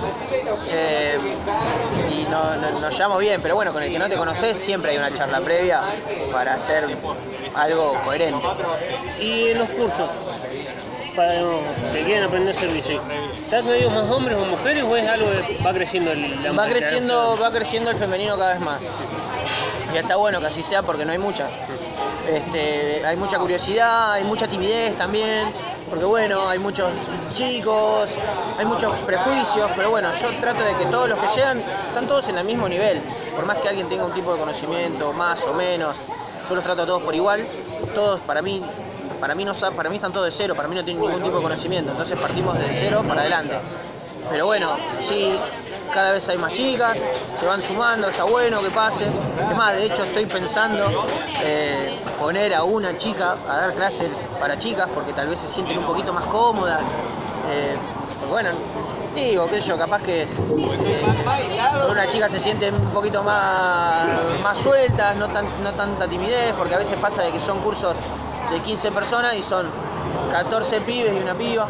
eh, 0.72 1.18
y 2.12 2.30
no- 2.30 2.54
no- 2.56 2.78
nos 2.78 2.96
llevamos 2.96 3.18
bien. 3.18 3.40
Pero 3.42 3.56
bueno, 3.56 3.72
con 3.72 3.82
el 3.82 3.90
que 3.90 3.98
no 3.98 4.08
te 4.08 4.16
conoces 4.16 4.56
siempre 4.56 4.92
hay 4.92 4.98
una 4.98 5.10
charla 5.12 5.40
previa 5.40 5.82
para 6.30 6.54
hacer 6.54 6.84
algo 7.56 8.00
coherente. 8.04 8.46
Y 9.20 9.48
en 9.48 9.58
los 9.58 9.68
cursos, 9.70 10.08
para 11.20 11.34
que 11.92 12.02
quieren 12.04 12.24
aprender 12.24 12.56
a 12.56 12.58
ser 12.58 12.72
DJ, 12.72 12.98
¿están 13.44 13.66
con 13.66 13.74
ellos 13.74 13.92
más 13.92 14.10
hombres 14.10 14.38
o 14.38 14.44
mujeres 14.46 14.84
o 14.84 14.96
es 14.96 15.06
algo 15.06 15.26
que 15.28 15.62
va 15.62 15.74
creciendo 15.74 16.12
el 16.12 16.42
la 16.42 16.52
Va 16.52 16.66
creciendo, 16.66 17.36
va 17.36 17.50
creciendo 17.50 17.90
el 17.90 17.96
femenino 17.96 18.38
cada 18.38 18.54
vez 18.54 18.62
más. 18.62 18.82
Y 19.92 19.98
está 19.98 20.16
bueno 20.16 20.40
que 20.40 20.46
así 20.46 20.62
sea 20.62 20.82
porque 20.82 21.04
no 21.04 21.12
hay 21.12 21.18
muchas. 21.18 21.58
Este, 22.26 23.04
hay 23.04 23.16
mucha 23.18 23.38
curiosidad, 23.38 24.12
hay 24.12 24.24
mucha 24.24 24.48
timidez 24.48 24.96
también, 24.96 25.52
porque 25.90 26.06
bueno, 26.06 26.48
hay 26.48 26.58
muchos 26.58 26.88
chicos, 27.34 28.16
hay 28.58 28.64
muchos 28.64 28.90
prejuicios, 29.00 29.70
pero 29.76 29.90
bueno, 29.90 30.10
yo 30.14 30.30
trato 30.40 30.64
de 30.64 30.74
que 30.76 30.86
todos 30.86 31.06
los 31.06 31.18
que 31.18 31.26
llegan 31.36 31.62
están 31.88 32.06
todos 32.06 32.30
en 32.30 32.38
el 32.38 32.44
mismo 32.46 32.66
nivel, 32.66 33.02
por 33.36 33.44
más 33.44 33.58
que 33.58 33.68
alguien 33.68 33.86
tenga 33.90 34.06
un 34.06 34.14
tipo 34.14 34.32
de 34.32 34.38
conocimiento 34.38 35.12
más 35.12 35.42
o 35.44 35.52
menos, 35.52 35.96
yo 36.48 36.54
los 36.54 36.64
trato 36.64 36.82
a 36.84 36.86
todos 36.86 37.02
por 37.02 37.14
igual, 37.14 37.46
todos 37.94 38.20
para 38.20 38.40
mí, 38.40 38.62
para 39.20 39.34
mí 39.34 39.44
no 39.44 39.52
para 39.76 39.90
mí 39.90 39.96
están 39.96 40.12
todos 40.12 40.26
de 40.26 40.32
cero, 40.32 40.54
para 40.56 40.66
mí 40.66 40.74
no 40.74 40.82
tienen 40.82 41.02
ningún 41.02 41.22
tipo 41.22 41.36
de 41.36 41.42
conocimiento, 41.42 41.90
entonces 41.90 42.18
partimos 42.18 42.58
de 42.58 42.72
cero 42.72 43.04
para 43.06 43.20
adelante. 43.20 43.58
Pero 44.30 44.46
bueno, 44.46 44.76
sí, 45.00 45.38
cada 45.92 46.12
vez 46.12 46.28
hay 46.28 46.38
más 46.38 46.52
chicas, 46.52 47.04
se 47.38 47.46
van 47.46 47.60
sumando, 47.62 48.08
está 48.08 48.24
bueno 48.24 48.62
que 48.62 48.70
pase. 48.70 49.06
Es 49.06 49.56
más, 49.56 49.74
de 49.74 49.86
hecho 49.86 50.02
estoy 50.04 50.26
pensando 50.26 50.84
eh, 51.42 51.92
poner 52.18 52.54
a 52.54 52.62
una 52.64 52.96
chica 52.96 53.36
a 53.48 53.56
dar 53.56 53.74
clases 53.74 54.24
para 54.38 54.56
chicas 54.56 54.88
porque 54.94 55.12
tal 55.12 55.28
vez 55.28 55.40
se 55.40 55.48
sienten 55.48 55.78
un 55.78 55.84
poquito 55.84 56.12
más 56.12 56.24
cómodas. 56.26 56.88
Eh, 57.50 57.76
bueno, 58.30 58.50
digo, 59.14 59.48
qué 59.48 59.60
sé 59.60 59.68
yo, 59.68 59.78
capaz 59.78 60.02
que 60.02 60.22
eh, 60.22 60.28
una 61.90 62.06
chica 62.06 62.28
se 62.28 62.38
siente 62.38 62.70
un 62.70 62.90
poquito 62.90 63.24
más, 63.24 64.06
más 64.42 64.56
sueltas, 64.56 65.16
no, 65.16 65.28
tan, 65.28 65.44
no 65.62 65.72
tanta 65.72 66.06
timidez, 66.06 66.52
porque 66.56 66.74
a 66.74 66.78
veces 66.78 66.96
pasa 66.98 67.22
de 67.22 67.32
que 67.32 67.40
son 67.40 67.58
cursos 67.60 67.96
de 68.50 68.60
15 68.60 68.92
personas 68.92 69.34
y 69.36 69.42
son 69.42 69.66
14 70.30 70.80
pibes 70.82 71.14
y 71.14 71.18
una 71.18 71.34
piba. 71.34 71.68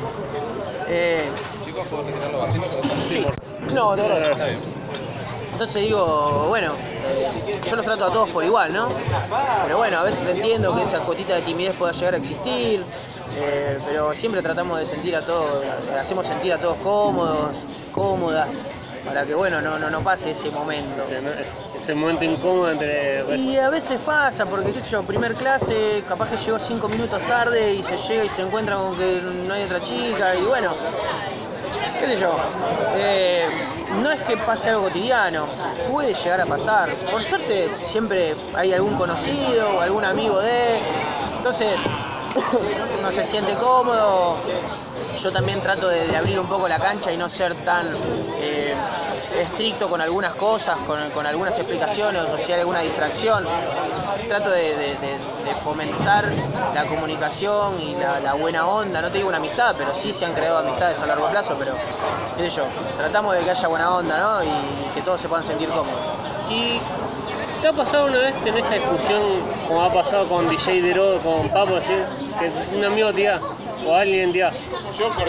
Eh, 0.89 1.29
Chicos, 1.65 1.87
¿puedo 1.89 2.03
retirar 2.05 2.31
los 2.33 2.43
vasitos? 2.43 2.69
Sí. 3.09 3.27
No, 3.75 3.95
de 3.97 4.03
verdad. 4.03 4.33
Está 4.33 4.45
bien. 4.47 4.59
Entonces 5.53 5.83
digo, 5.83 6.47
bueno, 6.49 6.73
yo 7.69 7.77
los 7.77 7.85
trato 7.85 8.07
a 8.07 8.11
todos 8.11 8.31
por 8.31 8.43
igual, 8.43 8.73
¿no? 8.73 8.89
Pero 9.65 9.77
bueno, 9.77 9.99
a 9.99 10.03
veces 10.05 10.27
entiendo 10.29 10.75
que 10.75 10.83
esa 10.83 11.01
cuotita 11.01 11.35
de 11.35 11.43
timidez 11.43 11.75
pueda 11.77 11.93
llegar 11.93 12.15
a 12.15 12.17
existir, 12.17 12.83
eh, 13.37 13.79
pero 13.87 14.15
siempre 14.15 14.41
tratamos 14.41 14.79
de 14.79 14.87
sentir 14.87 15.15
a 15.15 15.21
todos, 15.21 15.63
hacemos 16.01 16.27
sentir 16.27 16.55
a 16.55 16.59
todos 16.59 16.79
cómodos, 16.79 17.59
cómodas, 17.93 18.49
para 19.05 19.27
que 19.27 19.35
bueno, 19.35 19.61
no, 19.61 19.79
no, 19.79 19.91
no 19.91 20.01
pase 20.01 20.31
ese 20.31 20.51
momento. 20.51 21.05
Ese 21.81 21.95
momento 21.95 22.25
incómodo 22.25 22.71
entre... 22.71 23.25
Y 23.35 23.57
a 23.57 23.71
veces 23.71 23.99
pasa, 24.05 24.45
porque 24.45 24.73
qué 24.73 24.83
sé 24.83 24.91
yo, 24.91 25.03
primer 25.03 25.35
clase, 25.35 26.05
capaz 26.07 26.29
que 26.29 26.37
llegó 26.37 26.59
cinco 26.59 26.89
minutos 26.89 27.21
tarde 27.27 27.73
y 27.73 27.83
se 27.83 27.97
llega 27.97 28.25
y 28.25 28.29
se 28.29 28.43
encuentra 28.43 28.77
con 28.77 28.95
que 28.97 29.23
no 29.47 29.55
hay 29.55 29.63
otra 29.65 29.83
chica, 29.83 30.35
y 30.37 30.43
bueno, 30.43 30.75
qué 31.99 32.07
sé 32.07 32.17
yo, 32.17 32.37
eh, 32.97 33.47
no 34.03 34.11
es 34.11 34.21
que 34.21 34.37
pase 34.37 34.71
algo 34.71 34.85
cotidiano, 34.85 35.47
puede 35.91 36.13
llegar 36.13 36.43
a 36.43 36.47
pasar. 36.47 36.91
Por 37.11 37.23
suerte 37.23 37.71
siempre 37.83 38.35
hay 38.55 38.75
algún 38.75 38.95
conocido 38.97 39.71
o 39.71 39.81
algún 39.81 40.05
amigo 40.05 40.39
de, 40.39 40.81
entonces 41.39 41.77
no 43.03 43.11
se 43.11 43.25
siente 43.25 43.55
cómodo. 43.57 44.37
Yo 45.17 45.33
también 45.33 45.61
trato 45.61 45.89
de, 45.89 46.07
de 46.07 46.17
abrir 46.17 46.39
un 46.39 46.47
poco 46.47 46.69
la 46.69 46.79
cancha 46.79 47.13
y 47.13 47.17
no 47.17 47.29
ser 47.29 47.55
tan 47.65 47.87
eh, 48.39 48.75
estricto 49.41 49.89
con 49.89 50.01
algunas 50.01 50.35
cosas, 50.35 50.79
con, 50.87 51.27
algunas 51.27 51.59
explicaciones 51.59 52.23
o 52.23 52.39
si 52.39 52.53
hay 52.53 52.61
alguna 52.61 52.81
distracción. 52.81 53.45
Trato 54.29 54.51
de, 54.51 54.97
fomentar 55.65 56.25
la 56.75 56.87
comunicación 56.87 57.79
y 57.81 57.95
la, 57.97 58.21
la 58.21 58.33
buena 58.35 58.67
onda. 58.67 59.03
No 59.03 59.11
te 59.11 59.19
digo 59.19 59.29
una 59.29 59.39
amistad, 59.39 59.75
pero 59.77 59.95
sí 59.95 60.13
se 60.13 60.25
han 60.25 60.33
creado 60.33 60.59
amistades 60.59 61.03
a 61.03 61.07
largo 61.07 61.29
plazo, 61.29 61.57
pero 61.59 61.75
qué 62.37 62.49
sé 62.49 62.57
yo, 62.57 62.65
tratamos 62.97 63.35
de 63.35 63.43
que 63.43 63.51
haya 63.51 63.69
buena 63.69 63.95
onda, 63.95 64.19
¿no? 64.19 64.45
Y 64.45 64.95
que 64.95 65.03
todos 65.03 65.21
se 65.21 65.29
puedan 65.29 65.45
sentir 65.45 65.69
cómodos. 65.69 66.01
¿Y 66.49 66.81
te 67.61 67.69
ha 67.69 67.73
pasado 67.73 68.07
una 68.07 68.19
vez 68.19 68.35
en 68.45 68.57
esta 68.57 68.75
discusión, 68.75 69.23
como 69.69 69.83
ha 69.83 69.93
pasado 69.93 70.27
con 70.27 70.49
DJ 70.49 70.81
Dero, 70.83 71.19
con 71.23 71.49
Papo, 71.49 71.75
decir, 71.77 72.05
que 72.39 72.77
un 72.77 72.85
amigo 72.85 73.11
te 73.11 73.19
diga, 73.19 73.41
o 73.87 73.95
alguien 73.95 74.29
te 74.33 74.39
diga, 74.39 74.53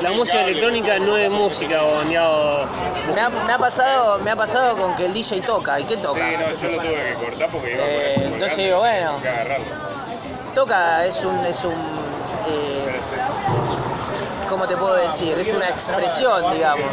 la 0.01 0.11
música 0.11 0.41
electrónica 0.43 0.99
no 0.99 1.17
es 1.17 1.29
música, 1.29 1.83
o 1.83 2.03
ni 2.03 2.17
o- 2.17 2.65
Me 3.15 3.21
ha, 3.21 3.29
me 3.29 3.53
ha 3.53 3.57
pasado, 3.57 4.19
me 4.19 4.31
ha 4.31 4.35
pasado 4.35 4.77
con 4.77 4.95
que 4.95 5.05
el 5.05 5.13
DJ 5.13 5.41
toca, 5.41 5.79
¿y 5.79 5.83
qué 5.83 5.97
toca? 5.97 6.19
Sí, 6.29 6.35
no, 6.37 6.49
yo 6.55 6.67
lo 6.77 6.81
tuve 6.81 6.93
que 7.03 7.13
cortar 7.15 7.49
porque 7.49 7.73
iba 7.73 7.83
Eh, 7.85 8.21
entonces 8.25 8.57
digo, 8.57 8.79
bueno. 8.79 9.07
tengo 9.09 9.21
que 9.21 9.29
agarrarlo. 9.29 9.65
Toca 10.55 11.05
es 11.05 11.23
un, 11.23 11.45
es 11.45 11.63
un 11.63 11.73
¿cómo 14.51 14.67
te 14.67 14.75
puedo 14.75 14.95
decir? 14.95 15.39
Es 15.39 15.53
una 15.53 15.69
expresión, 15.69 16.51
digamos. 16.51 16.85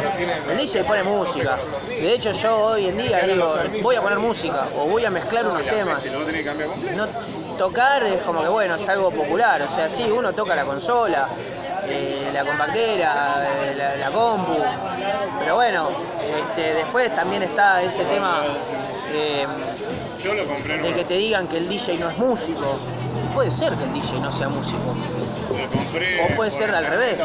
El 0.49 0.57
DJ 0.57 0.85
pone 0.85 1.03
música. 1.03 1.57
De 1.89 2.13
hecho, 2.13 2.31
yo 2.31 2.57
hoy 2.57 2.87
en 2.87 2.97
día 2.97 3.19
digo, 3.27 3.53
voy 3.83 3.97
a 3.97 4.01
poner 4.01 4.17
música 4.17 4.65
o 4.77 4.85
voy 4.85 5.03
a 5.03 5.11
mezclar 5.11 5.45
unos 5.45 5.65
temas. 5.65 6.03
No 6.95 7.07
tocar 7.57 8.01
es 8.03 8.21
como 8.21 8.41
que 8.41 8.47
bueno, 8.47 8.75
es 8.75 8.87
algo 8.87 9.11
popular. 9.11 9.61
O 9.61 9.69
sea, 9.69 9.89
sí, 9.89 10.09
uno 10.09 10.31
toca 10.31 10.55
la 10.55 10.63
consola, 10.63 11.27
eh, 11.89 12.29
la 12.33 12.45
compactera, 12.45 13.45
eh, 13.65 13.97
la, 13.99 14.09
compu. 14.09 14.55
Pero 15.39 15.55
bueno, 15.55 15.89
este, 16.39 16.75
después 16.75 17.13
también 17.13 17.43
está 17.43 17.83
ese 17.83 18.05
tema 18.05 18.41
eh, 19.11 19.45
de 20.81 20.93
que 20.93 21.03
te 21.03 21.15
digan 21.15 21.45
que 21.49 21.57
el 21.57 21.67
DJ 21.67 21.97
no 21.97 22.09
es 22.09 22.17
músico. 22.17 22.79
Puede 23.33 23.51
ser 23.51 23.73
que 23.73 23.83
el 23.83 23.93
DJ 23.93 24.21
no 24.21 24.31
sea 24.31 24.47
músico. 24.47 24.95
O 26.23 26.35
puede 26.35 26.51
ser 26.51 26.73
al 26.73 26.85
revés, 26.85 27.23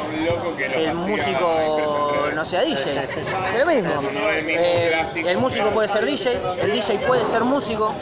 que, 0.57 0.87
el 0.87 0.95
músico 0.95 2.29
no 2.35 2.45
sea 2.45 2.63
DJ. 2.63 3.05
Es 3.53 3.59
lo 3.59 3.67
mismo. 3.67 4.03
Eh, 4.23 5.05
el 5.27 5.39
músico 5.39 5.71
puede 5.71 5.89
ser 5.89 6.05
DJ, 6.05 6.41
el 6.63 6.73
DJ 6.73 6.99
puede 7.07 7.27
ser 7.27 7.43
músico, 7.45 7.93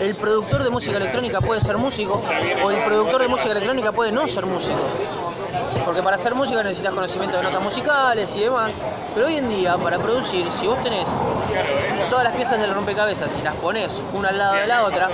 el 0.00 0.14
productor 0.16 0.64
de 0.64 0.70
música 0.70 0.96
electrónica 0.96 1.40
puede 1.40 1.60
ser 1.60 1.76
músico, 1.76 2.22
o 2.62 2.70
el 2.70 2.84
productor 2.84 3.22
de 3.22 3.28
música 3.28 3.52
electrónica 3.52 3.92
puede 3.92 4.12
no 4.12 4.26
ser 4.28 4.46
músico. 4.46 4.80
Porque 5.84 6.02
para 6.02 6.16
hacer 6.16 6.34
música 6.34 6.62
necesitas 6.62 6.94
conocimiento 6.94 7.36
de 7.36 7.42
notas 7.42 7.62
musicales 7.62 8.34
y 8.36 8.40
demás. 8.40 8.72
Pero 9.14 9.26
hoy 9.26 9.36
en 9.36 9.48
día, 9.48 9.76
para 9.76 9.98
producir, 9.98 10.50
si 10.50 10.66
vos 10.66 10.82
tenés 10.82 11.14
todas 12.08 12.24
las 12.24 12.32
piezas 12.32 12.58
del 12.58 12.74
rompecabezas 12.74 13.36
y 13.38 13.42
las 13.42 13.54
pones 13.56 14.00
una 14.12 14.30
al 14.30 14.38
lado 14.38 14.54
de 14.54 14.66
la 14.66 14.84
otra, 14.84 15.10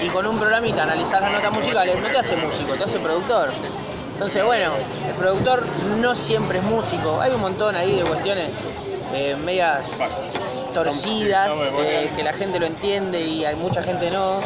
y 0.00 0.08
con 0.08 0.26
un 0.26 0.38
programita 0.38 0.84
analizás 0.84 1.20
las 1.20 1.32
notas 1.32 1.52
musicales, 1.52 2.00
no 2.00 2.08
te 2.08 2.18
hace 2.18 2.36
músico, 2.36 2.74
te 2.74 2.84
hace 2.84 2.98
productor. 2.98 3.50
Entonces, 4.14 4.44
bueno, 4.44 4.70
el 5.08 5.14
productor 5.14 5.64
no 6.00 6.14
siempre 6.14 6.58
es 6.58 6.64
músico. 6.64 7.20
Hay 7.20 7.32
un 7.32 7.40
montón 7.40 7.76
ahí 7.76 7.96
de 7.96 8.04
cuestiones 8.04 8.48
eh, 9.12 9.36
medias 9.44 9.98
torcidas, 10.72 11.68
eh, 11.78 12.10
que 12.14 12.22
la 12.22 12.32
gente 12.32 12.58
lo 12.58 12.66
entiende 12.66 13.20
y 13.20 13.44
hay 13.44 13.56
mucha 13.56 13.82
gente 13.82 14.10
no. 14.10 14.40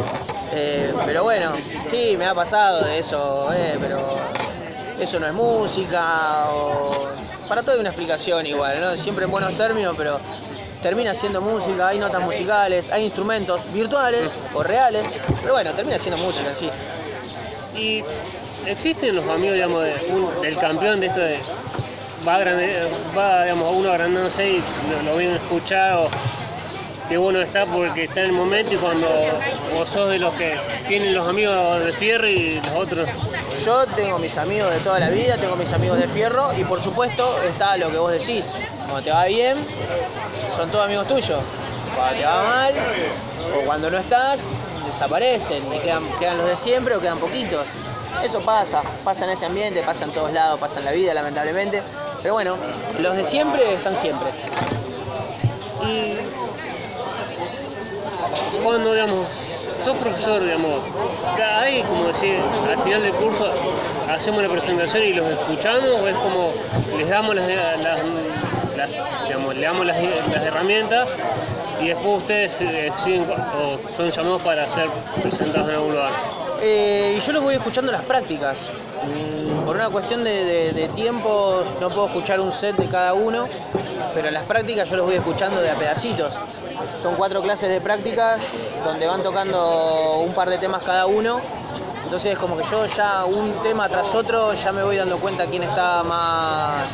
Eh, 0.53 0.93
pero 1.05 1.23
bueno, 1.23 1.53
sí, 1.91 2.17
me 2.17 2.27
ha 2.27 2.35
pasado 2.35 2.85
de 2.85 2.99
eso, 2.99 3.51
eh, 3.53 3.77
pero 3.81 3.99
eso 4.99 5.21
no 5.21 5.27
es 5.27 5.35
música, 5.35 6.51
o 6.51 7.07
para 7.49 7.63
todo 7.63 7.75
hay 7.75 7.81
una 7.81 7.91
explicación 7.91 8.47
igual, 8.47 8.81
¿no? 8.81 8.97
Siempre 8.97 9.27
en 9.27 9.31
buenos 9.31 9.55
términos, 9.57 9.95
pero 9.97 10.19
termina 10.83 11.13
siendo 11.13 11.41
música, 11.41 11.89
hay 11.89 11.99
notas 11.99 12.23
musicales, 12.23 12.91
hay 12.91 13.05
instrumentos 13.05 13.71
virtuales 13.73 14.23
o 14.55 14.63
reales, 14.63 15.05
pero 15.43 15.53
bueno, 15.53 15.73
termina 15.75 15.99
siendo 15.99 16.23
música 16.23 16.51
en 16.51 16.57
sí. 16.57 16.71
Y 17.75 18.03
existen 18.71 19.17
los 19.17 19.27
amigos, 19.29 19.59
del 20.43 20.57
campeón 20.57 21.01
de 21.01 21.07
esto 21.07 21.21
de 21.21 21.39
va, 22.27 23.71
uno 23.71 23.91
agrandándose 23.91 24.49
y 24.49 24.65
lo, 24.91 25.03
lo 25.11 25.17
vienen 25.17 25.37
a 25.37 25.41
escuchar 25.41 25.93
o 25.95 26.09
qué 27.09 27.17
bueno 27.17 27.41
está 27.41 27.65
porque 27.65 28.05
está 28.05 28.21
en 28.21 28.27
el 28.27 28.33
momento 28.33 28.75
y 28.75 28.77
cuando 28.77 29.09
vos 29.75 29.89
sos 29.89 30.11
de 30.11 30.19
los 30.19 30.35
que 30.35 30.57
tienen 30.87 31.15
los 31.15 31.27
amigos 31.27 31.85
de 31.85 31.93
fierro 31.93 32.29
y 32.29 32.61
los 32.61 32.75
otros 32.75 33.09
Yo 33.65 33.87
tengo 33.87 34.19
mis 34.19 34.37
amigos 34.37 34.73
de 34.73 34.81
toda 34.81 34.99
la 34.99 35.09
vida, 35.09 35.37
tengo 35.39 35.57
mis 35.57 35.73
amigos 35.73 35.99
de 35.99 36.09
fierro 36.09 36.51
y 36.59 36.65
por 36.65 36.81
supuesto 36.81 37.25
está 37.49 37.77
lo 37.77 37.91
que 37.91 37.99
vos 37.99 38.13
decís. 38.13 38.53
Cuando 38.87 39.03
te 39.03 39.11
va 39.11 39.25
bien, 39.25 39.57
son 40.57 40.71
todos 40.71 40.85
amigos 40.85 41.09
tuyos. 41.09 41.41
Cuando 41.97 42.19
te 42.19 42.27
va 42.27 42.43
mal 42.43 42.75
o 43.57 43.65
cuando 43.65 43.91
no 43.91 43.99
estás, 43.99 44.41
desaparecen 44.87 45.63
y 45.75 45.79
quedan 45.79 46.39
los 46.39 46.47
de 46.47 46.57
siempre 46.57 46.95
o 46.95 47.01
quedan 47.01 47.19
poquitos. 47.19 47.71
Eso 48.25 48.41
pasa, 48.41 48.83
pasa 49.05 49.25
en 49.25 49.31
este 49.31 49.47
ambiente, 49.47 49.83
pasa 49.83 50.05
en 50.05 50.13
todos 50.13 50.33
lados, 50.33 50.59
pasa 50.59 50.81
en 50.81 50.87
la 50.87 50.93
vida 50.93 51.15
lamentablemente. 51.15 51.83
Pero 52.23 52.35
bueno, 52.35 52.57
los 53.01 53.17
de 53.17 53.25
siempre 53.25 53.75
están 53.75 53.97
siempre. 53.97 54.29
y 55.87 56.19
cuando 58.63 58.93
digamos 58.93 59.27
sos 59.85 59.97
profesor 59.99 60.43
digamos 60.43 60.83
hay 61.39 61.83
como 61.83 62.07
decir 62.07 62.41
al 62.69 62.83
final 62.83 63.03
del 63.03 63.13
curso 63.13 63.51
hacemos 64.11 64.43
la 64.43 64.49
presentación 64.49 65.03
y 65.05 65.13
los 65.13 65.27
escuchamos 65.27 65.85
o 65.85 66.09
es 66.09 66.17
como 66.17 66.53
les 66.97 67.09
damos 67.09 67.37
las, 67.37 67.47
le 69.55 69.63
damos 69.63 69.87
las, 69.87 69.97
herramientas 70.43 71.09
y 71.81 71.89
después 71.89 72.19
ustedes 72.19 72.61
eh, 72.61 72.93
siguen 72.97 73.27
o 73.31 73.79
son 73.97 74.11
llamados 74.11 74.43
para 74.43 74.69
ser 74.69 74.89
presentados 75.23 75.69
en 75.69 75.75
algún 75.77 75.93
lugar 75.93 76.13
Eh, 76.61 77.15
y 77.17 77.21
yo 77.21 77.33
los 77.33 77.43
voy 77.43 77.55
escuchando 77.55 77.93
las 77.93 78.03
prácticas. 78.03 78.71
Mm, 79.05 79.65
Por 79.65 79.77
una 79.77 79.91
cuestión 79.91 80.25
de, 80.25 80.73
de- 80.73 80.89
tiempos 80.89 81.69
no 81.81 81.91
puedo 81.91 82.07
escuchar 82.07 82.41
un 82.41 82.51
set 82.51 82.77
de 82.77 82.87
cada 82.89 83.13
uno, 83.15 83.47
pero 84.15 84.31
las 84.31 84.43
prácticas 84.45 84.89
yo 84.91 84.97
los 84.97 85.07
voy 85.07 85.15
escuchando 85.17 85.61
de 85.61 85.71
a 85.71 85.75
pedacitos. 85.75 86.35
Son 87.01 87.15
cuatro 87.17 87.43
clases 87.43 87.69
de 87.69 87.81
prácticas 87.81 88.49
donde 88.85 89.07
van 89.07 89.23
tocando 89.23 90.19
un 90.27 90.33
par 90.33 90.49
de 90.51 90.59
temas 90.59 90.83
cada 90.83 91.07
uno. 91.07 91.41
Entonces 92.05 92.37
como 92.39 92.57
que 92.57 92.65
yo 92.65 92.87
ya 92.87 93.25
un 93.27 93.53
tema 93.63 93.89
tras 93.89 94.15
otro 94.15 94.55
ya 94.55 94.73
me 94.73 94.83
voy 94.83 94.97
dando 94.97 95.19
cuenta 95.19 95.45
quién 95.47 95.63
está 95.63 96.03
más, 96.03 96.89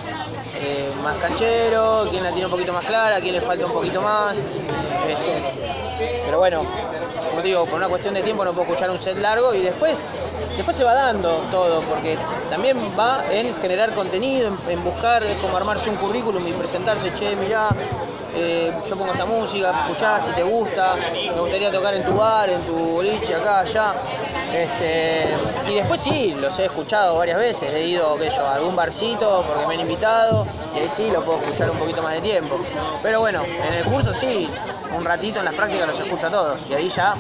eh, 0.61 0.91
más 1.03 1.17
canchero, 1.19 2.07
quién 2.11 2.25
la 2.25 2.31
tiene 2.33 2.47
un 2.47 2.51
poquito 2.53 2.73
más 2.73 2.85
clara, 2.85 3.21
quién 3.21 3.35
le 3.35 3.41
falta 3.41 3.65
un 3.65 3.73
poquito 3.73 4.03
más. 4.03 4.39
Este, 4.39 5.43
pero 6.27 6.39
bueno, 6.39 6.65
como 7.35 7.43
digo, 7.43 7.67
por 7.67 7.79
una 7.79 7.89
cuestión 7.89 8.15
de 8.15 8.23
tiempo 8.23 8.45
no 8.45 8.53
puedo 8.53 8.63
escuchar 8.63 8.91
un 8.91 8.99
set 8.99 9.19
largo 9.19 9.53
y 9.53 9.61
después, 9.61 10.07
después 10.57 10.77
se 10.77 10.85
va 10.85 10.95
dando 10.95 11.39
todo, 11.51 11.81
porque 11.83 12.17
también 12.49 12.79
va 12.97 13.25
en 13.33 13.53
generar 13.57 13.93
contenido, 13.93 14.57
en, 14.69 14.85
buscar 14.85 15.21
cómo 15.43 15.57
armarse 15.57 15.91
un 15.91 15.97
currículum 15.97 16.47
y 16.47 16.53
presentarse, 16.53 17.13
che, 17.15 17.35
mirá, 17.35 17.71
eh, 18.37 18.73
yo 18.89 18.97
pongo 18.97 19.11
esta 19.11 19.27
música, 19.27 19.73
escuchá 19.73 20.21
si 20.21 20.31
te 20.31 20.45
gusta, 20.45 20.95
me 21.13 21.41
gustaría 21.41 21.73
tocar 21.73 21.95
en 21.95 22.05
tu 22.05 22.15
bar, 22.15 22.49
en 22.49 22.61
tu 22.63 22.73
boliche, 22.73 23.35
acá, 23.35 23.61
allá. 23.61 23.95
Este, 24.55 25.27
y 25.69 25.75
después 25.75 26.01
sí, 26.01 26.37
los 26.39 26.57
he 26.61 26.67
escuchado 26.67 27.17
varias 27.19 27.39
veces, 27.39 27.73
he 27.73 27.89
ido 27.89 28.17
qué 28.17 28.31
yo, 28.31 28.47
a 28.47 28.55
algún 28.55 28.77
barcito 28.77 29.43
porque 29.45 29.67
me 29.67 29.75
han 29.75 29.81
invitado 29.81 30.47
y 30.77 30.79
ahí 30.79 30.89
sí 30.89 31.11
lo 31.11 31.25
puedo 31.25 31.41
escuchar 31.41 31.69
un 31.71 31.79
poquito 31.79 32.01
más 32.01 32.15
de 32.15 32.21
tiempo. 32.21 32.61
Pero 33.03 33.19
bueno, 33.19 33.43
en 33.43 33.75
el 33.75 33.85
curso 33.87 34.15
sí, 34.15 34.49
un 34.97 35.05
ratito 35.05 35.39
en 35.41 35.45
las 35.45 35.55
prácticas 35.55 35.87
los 35.87 36.01
escucho 36.01 36.27
a 36.27 36.31
todos 36.31 36.59
y 36.69 36.75
ahí 36.75 36.89
ya 36.89 37.15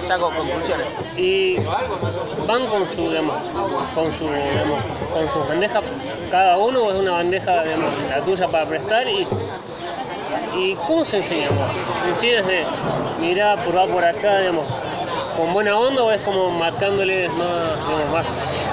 saco 0.00 0.32
conclusiones. 0.34 0.86
y 1.16 1.56
van 2.46 2.66
con 2.66 2.86
su 2.86 3.08
digamos 3.08 3.36
con 3.94 4.12
su 4.12 4.24
digamos, 4.24 4.82
con 5.12 5.28
sus 5.28 5.48
bandejas 5.48 5.82
cada 6.30 6.56
uno 6.56 6.84
o 6.84 6.92
es 6.92 6.98
una 6.98 7.12
bandeja 7.12 7.62
digamos, 7.62 7.90
la 8.08 8.20
tuya 8.20 8.48
para 8.48 8.66
prestar 8.66 9.08
y 9.08 9.26
y 10.56 10.74
cómo 10.86 11.04
se 11.04 11.18
enseña 11.18 11.48
se 12.02 12.08
enseña 12.08 12.42
desde 12.42 12.64
mirá 13.20 13.56
por 13.64 13.76
va 13.76 13.86
por 13.86 14.04
acá 14.04 14.38
digamos 14.38 14.66
con 15.36 15.52
buena 15.52 15.78
onda 15.78 16.02
o 16.02 16.10
es 16.10 16.20
como 16.22 16.50
marcándoles 16.50 17.30
más 17.32 17.48
digamos 17.88 18.10
más 18.12 18.26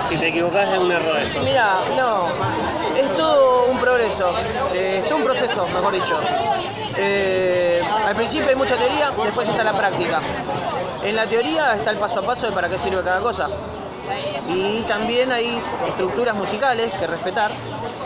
si 0.09 0.17
te 0.17 0.27
equivocas 0.29 0.73
es 0.73 0.79
un 0.79 0.91
error 0.91 1.17
esto 1.17 1.41
Mira, 1.43 1.81
no, 1.95 2.27
es 2.97 3.15
todo 3.15 3.65
un 3.69 3.79
progreso, 3.79 4.33
eh, 4.73 4.99
es 4.99 5.05
todo 5.05 5.17
un 5.17 5.23
proceso, 5.23 5.67
mejor 5.67 5.93
dicho. 5.93 6.17
Eh, 6.97 7.66
al 8.07 8.15
principio 8.15 8.47
hay 8.47 8.55
mucha 8.55 8.77
teoría, 8.77 9.11
después 9.11 9.49
está 9.49 9.65
la 9.65 9.73
práctica. 9.73 10.21
En 11.03 11.13
la 11.17 11.27
teoría 11.27 11.75
está 11.75 11.91
el 11.91 11.97
paso 11.97 12.21
a 12.21 12.23
paso 12.23 12.47
de 12.47 12.53
para 12.53 12.69
qué 12.69 12.77
sirve 12.77 13.03
cada 13.03 13.19
cosa. 13.19 13.49
Y 14.47 14.83
también 14.83 15.29
hay 15.29 15.61
estructuras 15.89 16.33
musicales 16.33 16.93
que 16.93 17.05
respetar 17.05 17.51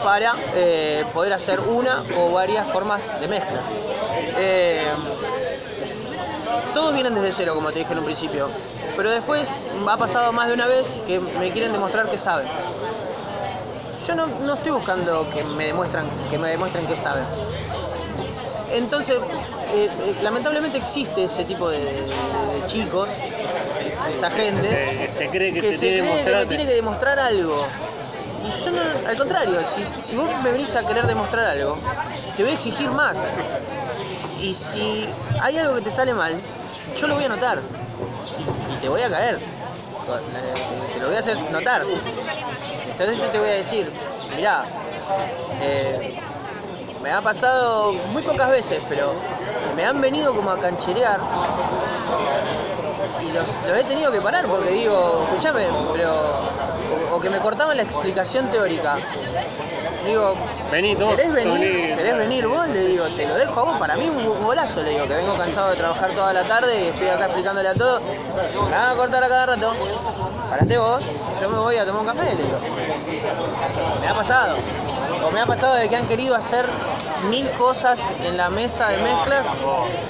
para 0.03 0.33
eh, 0.55 1.05
poder 1.13 1.33
hacer 1.33 1.59
una 1.59 2.03
o 2.17 2.31
varias 2.31 2.67
formas 2.71 3.19
de 3.21 3.27
mezclas. 3.27 3.63
Eh, 4.37 4.81
todos 6.73 6.95
vienen 6.95 7.13
desde 7.13 7.31
cero, 7.31 7.53
como 7.53 7.71
te 7.71 7.79
dije 7.79 7.93
en 7.93 7.99
un 7.99 8.05
principio. 8.05 8.49
Pero 8.97 9.11
después 9.11 9.67
ha 9.87 9.97
pasado 9.97 10.33
más 10.33 10.47
de 10.47 10.55
una 10.55 10.65
vez 10.65 11.03
que 11.05 11.19
me 11.19 11.51
quieren 11.51 11.73
demostrar 11.73 12.09
que 12.09 12.17
saben. 12.17 12.47
Yo 14.07 14.15
no, 14.15 14.25
no 14.25 14.55
estoy 14.55 14.71
buscando 14.71 15.29
que 15.29 15.43
me 15.43 15.65
demuestran, 15.67 16.07
que 16.31 16.39
me 16.39 16.49
demuestren 16.49 16.87
que 16.87 16.95
saben. 16.95 17.23
Entonces, 18.71 19.19
eh, 19.73 19.89
eh, 20.01 20.15
lamentablemente 20.21 20.77
existe 20.77 21.23
ese 21.25 21.45
tipo 21.45 21.69
de, 21.69 21.79
de- 21.79 22.53
de 22.53 22.65
chicos, 22.65 23.09
es- 23.85 24.15
esa 24.17 24.29
gente, 24.31 25.03
Eh, 25.05 25.07
se 25.09 25.29
cree 25.29 25.53
que, 25.53 25.61
que 25.61 25.69
te 25.69 25.77
se 25.77 25.87
tiene 25.91 26.09
cree 26.09 26.25
que 26.25 26.35
me 26.39 26.45
tiene 26.45 26.65
que 26.65 26.73
demostrar 26.73 27.19
algo. 27.19 27.67
Y 28.45 28.49
yo 28.65 28.71
no, 28.71 28.81
al 29.07 29.17
contrario, 29.17 29.63
si, 29.65 29.85
si 29.85 30.15
vos 30.15 30.29
me 30.43 30.51
venís 30.51 30.75
a 30.75 30.83
querer 30.83 31.05
demostrar 31.05 31.45
algo, 31.45 31.77
te 32.35 32.43
voy 32.43 32.51
a 32.51 32.55
exigir 32.55 32.89
más. 32.91 33.29
Y 34.41 34.53
si 34.53 35.07
hay 35.39 35.57
algo 35.59 35.75
que 35.75 35.81
te 35.81 35.91
sale 35.91 36.13
mal, 36.13 36.35
yo 36.97 37.07
lo 37.07 37.15
voy 37.15 37.23
a 37.25 37.29
notar. 37.29 37.61
Y, 38.39 38.73
y 38.73 38.77
te 38.77 38.89
voy 38.89 39.01
a 39.01 39.09
caer. 39.09 39.39
Te 40.93 40.99
lo 40.99 41.07
voy 41.07 41.15
a 41.15 41.19
hacer 41.19 41.37
notar. 41.51 41.83
Entonces 42.89 43.21
yo 43.21 43.29
te 43.29 43.39
voy 43.39 43.49
a 43.49 43.53
decir, 43.53 43.91
mirá, 44.35 44.65
eh, 45.61 45.99
me 47.03 47.11
ha 47.11 47.21
pasado 47.21 47.93
muy 48.11 48.21
pocas 48.21 48.49
veces, 48.49 48.81
pero 48.89 49.13
me 49.75 49.85
han 49.85 49.99
venido 50.01 50.33
como 50.35 50.51
a 50.51 50.59
cancherear 50.59 51.19
y 53.21 53.31
los, 53.31 53.47
los 53.67 53.77
he 53.79 53.83
tenido 53.83 54.11
que 54.11 54.21
parar 54.21 54.45
porque 54.45 54.69
digo, 54.71 55.23
escúchame, 55.27 55.65
pero. 55.93 56.11
O, 57.11 57.15
o 57.15 57.21
que 57.21 57.29
me 57.29 57.39
cortaban 57.39 57.77
la 57.77 57.83
explicación 57.83 58.49
teórica. 58.49 58.97
Digo, 60.05 60.33
Vení, 60.71 60.95
¿querés 60.95 61.31
venir? 61.31 61.59
vení. 61.59 61.95
¿Querés 61.95 62.17
venir 62.17 62.47
vos? 62.47 62.67
Le 62.67 62.85
digo, 62.87 63.05
te 63.15 63.27
lo 63.27 63.35
dejo 63.35 63.59
a 63.59 63.63
vos. 63.63 63.77
Para 63.79 63.95
mí 63.95 64.09
un 64.09 64.27
un 64.27 64.43
golazo, 64.43 64.81
le 64.81 64.89
digo, 64.91 65.07
que 65.07 65.15
vengo 65.15 65.35
cansado 65.37 65.69
de 65.69 65.75
trabajar 65.77 66.11
toda 66.11 66.33
la 66.33 66.43
tarde 66.43 66.85
y 66.85 66.87
estoy 66.87 67.07
acá 67.09 67.25
explicándole 67.25 67.69
a 67.69 67.73
todo. 67.75 68.01
Me 68.01 68.71
van 68.75 68.89
a 68.89 68.95
cortar 68.95 69.23
a 69.23 69.27
cada 69.27 69.45
rato. 69.45 69.73
Parate 70.49 70.77
vos, 70.77 71.01
yo 71.39 71.49
me 71.49 71.59
voy 71.59 71.77
a 71.77 71.85
tomar 71.85 72.01
un 72.01 72.07
café, 72.07 72.35
le 72.35 72.43
digo. 72.43 72.57
Me 74.01 74.07
ha 74.07 74.13
pasado. 74.15 74.55
O 75.23 75.31
me 75.31 75.41
ha 75.41 75.45
pasado 75.45 75.75
de 75.75 75.87
que 75.89 75.95
han 75.95 76.07
querido 76.07 76.35
hacer 76.35 76.65
mil 77.29 77.49
cosas 77.51 78.11
en 78.25 78.37
la 78.37 78.49
mesa 78.49 78.89
de 78.89 78.97
mezclas 78.97 79.47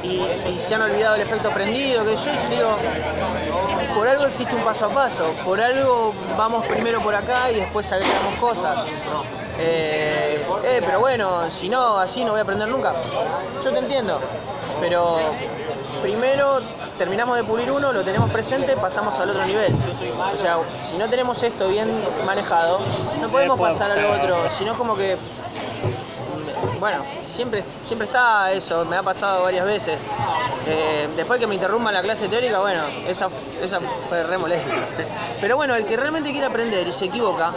y, 0.03 0.21
se 0.57 0.75
han 0.75 0.81
olvidado 0.81 1.15
el 1.15 1.21
efecto 1.21 1.49
prendido, 1.51 2.03
que 2.05 2.15
yo 2.15 2.31
digo, 2.49 2.77
por 3.95 4.07
algo 4.07 4.25
existe 4.25 4.55
un 4.55 4.61
paso 4.61 4.85
a 4.85 4.89
paso, 4.89 5.25
por 5.43 5.59
algo 5.59 6.13
vamos 6.37 6.65
primero 6.67 7.01
por 7.01 7.15
acá 7.15 7.51
y 7.51 7.55
después 7.55 7.91
agregamos 7.91 8.35
cosas. 8.35 8.77
Eh, 9.59 10.43
eh, 10.65 10.81
pero 10.85 10.99
bueno, 10.99 11.49
si 11.49 11.69
no, 11.69 11.97
así 11.97 12.23
no 12.23 12.31
voy 12.31 12.39
a 12.39 12.43
aprender 12.43 12.69
nunca. 12.69 12.93
Yo 13.63 13.71
te 13.71 13.79
entiendo, 13.79 14.19
pero 14.79 15.19
primero 16.01 16.61
terminamos 17.01 17.35
de 17.35 17.43
pulir 17.43 17.71
uno, 17.71 17.91
lo 17.91 18.03
tenemos 18.03 18.29
presente, 18.29 18.77
pasamos 18.77 19.19
al 19.19 19.31
otro 19.31 19.43
nivel. 19.43 19.73
O 20.31 20.37
sea, 20.37 20.59
si 20.79 20.97
no 20.97 21.09
tenemos 21.09 21.41
esto 21.41 21.67
bien 21.67 21.89
manejado, 22.27 22.79
no 23.19 23.27
podemos 23.27 23.59
pasar 23.59 23.89
al 23.89 24.05
otro, 24.05 24.47
sino 24.51 24.77
como 24.77 24.95
que 24.95 25.17
bueno, 26.79 27.03
siempre, 27.25 27.63
siempre 27.81 28.05
está 28.05 28.51
eso, 28.51 28.85
me 28.85 28.97
ha 28.97 29.01
pasado 29.01 29.41
varias 29.41 29.65
veces. 29.65 29.99
Eh, 30.67 31.09
después 31.15 31.39
que 31.39 31.47
me 31.47 31.55
interrumpa 31.55 31.91
la 31.91 32.03
clase 32.03 32.27
teórica, 32.27 32.59
bueno, 32.59 32.83
esa, 33.07 33.29
esa 33.63 33.79
fue 34.07 34.21
re 34.21 34.37
molesta. 34.37 34.69
Pero 35.39 35.55
bueno, 35.55 35.73
el 35.73 35.85
que 35.85 35.97
realmente 35.97 36.29
quiere 36.29 36.45
aprender 36.45 36.87
y 36.87 36.93
se 36.93 37.05
equivoca, 37.05 37.51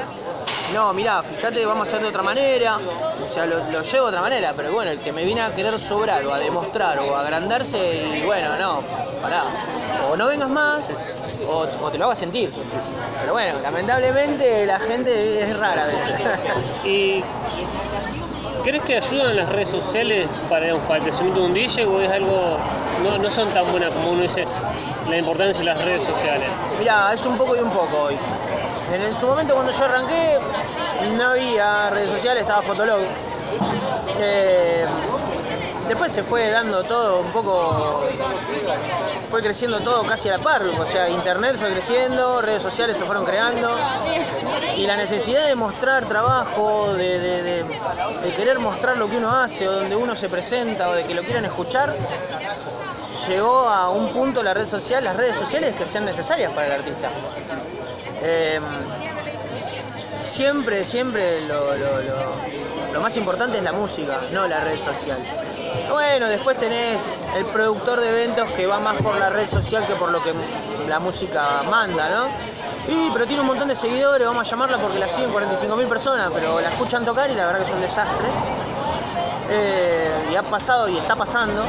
no, 0.73 0.93
mirá, 0.93 1.23
fíjate, 1.23 1.65
vamos 1.67 1.87
a 1.87 1.91
hacer 1.91 2.03
de 2.03 2.09
otra 2.09 2.23
manera, 2.23 2.79
o 3.23 3.29
sea, 3.29 3.47
lo, 3.47 3.59
lo 3.71 3.83
llevo 3.83 4.05
de 4.05 4.09
otra 4.09 4.21
manera, 4.21 4.53
pero 4.57 4.73
bueno, 4.73 4.91
el 4.91 4.99
que 4.99 5.13
me 5.13 5.25
viene 5.25 5.43
a 5.43 5.51
querer 5.51 5.79
sobrar 5.79 6.25
o 6.27 6.33
a 6.33 6.39
demostrar 6.39 6.99
o 6.99 7.15
a 7.15 7.21
agrandarse, 7.21 8.19
y 8.19 8.25
bueno, 8.25 8.57
no, 8.59 8.81
pará, 9.23 9.45
o 10.11 10.17
no 10.17 10.27
vengas 10.27 10.49
más, 10.49 10.91
o, 11.49 11.67
o 11.83 11.91
te 11.91 11.99
lo 11.99 12.07
hagas 12.07 12.19
sentir. 12.19 12.53
Pero 13.21 13.33
bueno, 13.33 13.61
lamentablemente 13.63 14.67
la 14.67 14.81
gente 14.81 15.43
es 15.43 15.59
rara 15.59 15.85
a 15.85 15.87
veces. 15.87 16.21
Y 16.85 17.23
¿Crees 18.65 18.83
que 18.85 18.97
ayudan 18.97 19.37
las 19.37 19.49
redes 19.51 19.69
sociales 19.69 20.27
para, 20.49 20.75
para 20.77 20.97
el 20.97 21.03
crecimiento 21.03 21.41
de 21.41 21.47
un 21.47 21.53
DJ 21.53 21.85
o 21.85 22.01
es 22.01 22.11
algo, 22.11 22.57
no, 23.03 23.19
no 23.19 23.31
son 23.31 23.49
tan 23.51 23.71
buenas 23.71 23.93
como 23.93 24.13
uno 24.13 24.23
dice, 24.23 24.47
la 25.09 25.19
importancia 25.19 25.59
de 25.61 25.67
las 25.67 25.85
redes 25.85 26.03
sociales? 26.03 26.49
Mirá, 26.79 27.13
es 27.13 27.27
un 27.27 27.37
poco 27.37 27.55
y 27.57 27.61
un 27.61 27.69
poco 27.69 28.05
hoy. 28.05 28.15
En, 28.93 29.15
su 29.17 29.27
momento 29.27 29.55
cuando 29.55 29.73
yo 29.73 29.85
arranqué 29.85 30.39
no 31.17 31.31
había 31.31 31.91
redes 31.91 32.11
sociales, 32.11 32.43
estaba 32.43 32.63
Fotolog. 32.63 33.01
Eh, 34.21 34.87
después 35.89 36.13
se 36.13 36.23
fue 36.23 36.51
dando 36.51 36.85
todo 36.85 37.21
un 37.21 37.33
poco, 37.33 38.05
fue 39.31 39.43
creciendo 39.43 39.81
todo 39.81 40.05
casi 40.07 40.29
a 40.29 40.37
la 40.37 40.39
par, 40.39 40.63
o 40.63 40.87
sea, 40.87 41.09
internet 41.09 41.57
fue 41.59 41.71
creciendo, 41.73 42.41
redes 42.43 42.63
sociales 42.63 42.97
se 42.97 43.05
fueron 43.05 43.25
creando 43.25 43.71
y 44.77 44.87
la 44.87 44.97
necesidad 44.97 45.47
de 45.47 45.57
mostrar 45.57 46.07
trabajo, 46.07 46.93
de- 46.95 47.21
de 47.21 48.33
querer 48.37 48.59
mostrar 48.59 48.97
lo 48.97 49.09
que 49.09 49.17
uno 49.17 49.33
hace 49.35 49.69
o 49.69 49.73
donde 49.73 49.97
uno 49.97 50.15
se 50.15 50.29
presenta 50.29 50.89
o 50.91 50.93
de 50.93 51.05
que 51.05 51.15
lo 51.15 51.23
quieran 51.23 51.45
escuchar, 51.45 51.95
llegó 53.29 53.69
a 53.69 53.91
un 53.91 54.09
punto 54.09 54.43
la 54.43 54.55
red 54.55 54.67
social, 54.67 55.03
las 55.05 55.17
redes 55.17 55.37
sociales 55.37 55.75
que 55.77 55.87
sean 55.87 56.05
necesarias 56.05 56.53
para 56.53 56.67
el 56.67 56.73
artista. 56.73 57.09
Eh, 58.27 58.59
siempre, 60.21 60.85
siempre 60.85 61.43
lo- 61.43 61.75
lo 62.93 63.01
más 63.01 63.17
importante 63.17 63.59
es 63.59 63.65
la 63.65 63.73
música, 63.73 64.19
no 64.33 64.47
la 64.47 64.61
red 64.61 64.79
social. 64.79 65.19
Bueno, 65.91 66.29
después 66.29 66.57
tenés 66.59 67.19
el 67.37 67.45
productor 67.47 68.01
de 68.01 68.09
eventos 68.09 68.49
que 68.53 68.67
va 68.67 68.79
más 68.81 68.95
por 69.03 69.17
la 69.19 69.29
red 69.31 69.47
social 69.49 69.87
que 69.87 69.95
por 69.95 70.11
lo 70.11 70.23
que 70.23 70.33
la 70.89 70.99
música 71.01 71.63
manda, 71.69 72.09
¿no? 72.11 72.29
Y, 72.89 73.11
pero 73.13 73.27
tiene 73.27 73.41
un 73.41 73.47
montón 73.49 73.67
de 73.69 73.75
seguidores, 73.75 74.27
vamos 74.27 74.47
a 74.47 74.51
llamarla 74.51 74.79
porque 74.79 74.99
la 74.99 75.09
siguen 75.09 75.31
45.000 75.31 75.87
personas, 75.89 76.31
pero 76.33 76.61
la 76.61 76.69
escuchan 76.69 77.05
tocar 77.05 77.31
y 77.31 77.35
la 77.35 77.47
verdad 77.47 77.61
que 77.61 77.67
es 77.67 77.73
un 77.73 77.81
desastre. 77.81 78.27
Eh, 79.51 80.29
y 80.33 80.37
ha 80.37 80.43
pasado 80.43 80.89
y 80.89 80.97
está 80.97 81.17
pasando. 81.17 81.65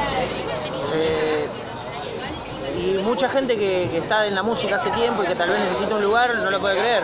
Mucha 3.16 3.30
gente 3.30 3.56
que, 3.56 3.88
que 3.90 3.96
está 3.96 4.26
en 4.26 4.34
la 4.34 4.42
música 4.42 4.76
hace 4.76 4.90
tiempo 4.90 5.24
y 5.24 5.26
que 5.26 5.34
tal 5.34 5.48
vez 5.48 5.58
necesita 5.60 5.94
un 5.94 6.02
lugar 6.02 6.34
no 6.34 6.50
lo 6.50 6.60
puede 6.60 6.76
creer. 6.78 7.02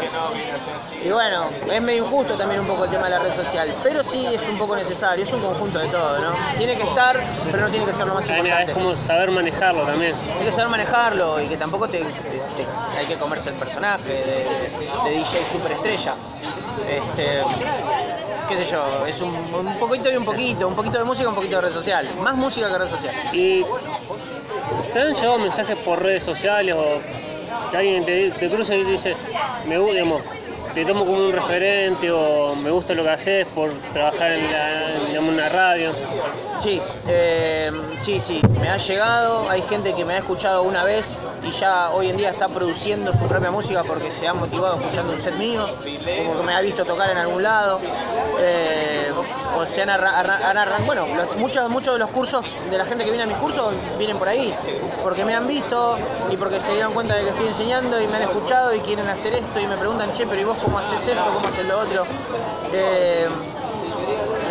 Y 1.03 1.09
bueno, 1.11 1.47
es 1.73 1.81
medio 1.81 2.05
injusto 2.05 2.35
también 2.37 2.61
un 2.61 2.67
poco 2.67 2.85
el 2.85 2.91
tema 2.91 3.05
de 3.05 3.13
la 3.13 3.19
red 3.21 3.33
social, 3.33 3.75
pero 3.83 4.05
sí 4.05 4.27
es 4.35 4.47
un 4.47 4.59
poco 4.59 4.77
necesario, 4.77 5.25
es 5.25 5.33
un 5.33 5.41
conjunto 5.41 5.79
de 5.79 5.89
todo, 5.89 6.19
¿no? 6.19 6.33
Tiene 6.59 6.77
que 6.77 6.83
estar, 6.83 7.19
pero 7.51 7.63
no 7.65 7.71
tiene 7.71 7.87
que 7.87 7.95
ser 7.95 8.07
lo 8.07 8.13
más 8.13 8.29
importante. 8.29 8.73
Es 8.73 8.77
como 8.77 8.95
saber 8.95 9.31
manejarlo 9.31 9.85
también. 9.87 10.15
Hay 10.39 10.45
que 10.45 10.53
saber 10.53 10.69
manejarlo 10.69 11.41
y 11.41 11.47
que 11.47 11.57
tampoco 11.57 11.89
te, 11.89 12.01
te- 12.05 12.05
te- 12.05 12.99
hay 12.99 13.07
que 13.07 13.17
comerse 13.17 13.49
el 13.49 13.55
personaje 13.55 14.03
de, 14.07 15.11
de 15.11 15.17
DJ 15.17 15.47
superestrella. 15.51 16.13
Este, 16.91 17.43
qué 18.51 18.57
sé 18.59 18.65
yo, 18.65 19.07
es 19.07 19.19
un, 19.23 19.31
un 19.35 19.79
poquito 19.79 20.11
y 20.13 20.17
un 20.17 20.27
poquito, 20.27 20.69
un 20.69 20.75
poquito 20.75 20.99
de 20.99 21.05
música, 21.05 21.27
un 21.31 21.35
poquito 21.35 21.57
de 21.57 21.63
red 21.63 21.73
social. 21.73 22.07
Más 22.21 22.35
música 22.35 22.69
que 22.69 22.77
red 22.77 22.89
social. 22.89 23.15
Y 23.33 23.65
te 24.93 25.01
han 25.01 25.15
llegado 25.15 25.39
mensajes 25.39 25.77
por 25.79 26.03
redes 26.03 26.23
sociales 26.23 26.75
o 26.75 27.01
alguien 27.77 28.05
te, 28.05 28.31
cruza 28.49 28.75
y 28.75 28.85
te 28.85 28.91
dice, 28.91 29.17
me 29.67 29.79
digamos, 29.79 30.23
te 30.75 30.85
tomo 30.85 31.05
como 31.05 31.25
un 31.25 31.33
referente 31.33 32.11
o 32.11 32.55
me 32.57 32.71
gusta 32.71 32.95
lo 32.95 33.03
que 33.03 33.11
haces 33.11 33.47
por 33.49 33.71
trabajar 33.93 34.33
en, 34.33 34.51
la, 34.51 35.21
una 35.21 35.49
radio. 35.49 35.91
Sí, 36.59 36.81
eh, 37.09 37.71
sí, 38.01 38.21
sí, 38.21 38.41
me 38.61 38.69
ha 38.69 38.77
llegado, 38.77 39.49
hay 39.51 39.63
gente 39.63 39.95
que 39.95 40.05
me 40.05 40.15
ha 40.15 40.19
escuchado 40.19 40.63
una 40.63 40.85
vez 40.85 41.19
y 41.43 41.51
ya 41.51 41.91
hoy 41.91 42.09
en 42.09 42.17
día 42.17 42.31
está 42.31 42.49
produciendo 42.49 43.13
su 43.13 43.27
propia 43.27 43.51
música 43.51 43.83
porque 43.83 44.11
se 44.11 44.29
ha 44.29 44.35
motivado 44.35 44.77
escuchando 44.77 45.13
un 45.13 45.21
set 45.21 45.35
mío, 45.37 45.67
como 46.19 46.39
que 46.39 46.47
me 46.47 46.55
ha 46.55 46.61
visto 46.61 46.85
tocar 46.85 47.11
en 47.11 47.19
algún 47.19 47.43
lado, 47.43 47.81
eh, 48.41 49.11
o 49.57 49.67
se 49.67 49.83
han 49.83 49.91
arrancado, 49.91 50.85
bueno, 50.85 51.07
muchos, 51.39 51.69
muchos 51.71 51.95
de 51.95 51.99
los 51.99 52.11
cursos 52.11 52.45
de 52.71 52.79
la 52.79 52.85
gente 52.85 53.05
que 53.05 53.11
viene 53.11 53.25
a 53.25 53.27
mis 53.27 53.37
cursos 53.37 53.73
vienen 53.99 54.19
por 54.19 54.29
ahí, 54.29 54.55
porque 55.03 55.25
me 55.25 55.35
han 55.35 55.47
visto 55.47 55.99
y 56.31 56.37
porque 56.37 56.61
se 56.61 56.73
dieron 56.73 56.93
cuenta 56.93 57.15
de 57.15 57.23
que 57.23 57.31
estoy 57.31 57.49
enseñando 57.49 58.01
y 58.01 58.07
me 58.09 58.17
han 58.17 58.23
escuchado 58.23 58.75
y 58.75 58.81
quieren 58.81 59.09
hacer 59.09 59.35
esto 59.35 59.61
y 59.61 59.67
me 59.67 59.77
preguntan, 59.77 60.13
che, 60.13 60.27
pero 60.27 60.41
¿y 60.41 60.45
vos 60.45 60.59
cómo 60.63 60.79
haces 60.79 61.07
esto? 61.07 61.23
¿Cómo 61.35 61.47
haces 61.47 61.67
lo 61.67 61.79
otro? 61.79 62.05
Eh, 62.73 63.29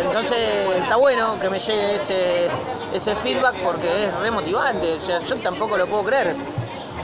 entonces 0.06 0.38
está 0.76 0.96
bueno 0.96 1.38
que 1.40 1.48
me 1.48 1.58
llegue 1.58 1.96
ese, 1.96 2.48
ese 2.92 3.14
feedback 3.16 3.54
porque 3.64 3.88
es 4.04 4.14
re 4.20 4.30
motivante. 4.30 4.94
O 4.94 5.00
sea, 5.00 5.20
yo 5.20 5.36
tampoco 5.36 5.76
lo 5.76 5.86
puedo 5.86 6.04
creer. 6.04 6.36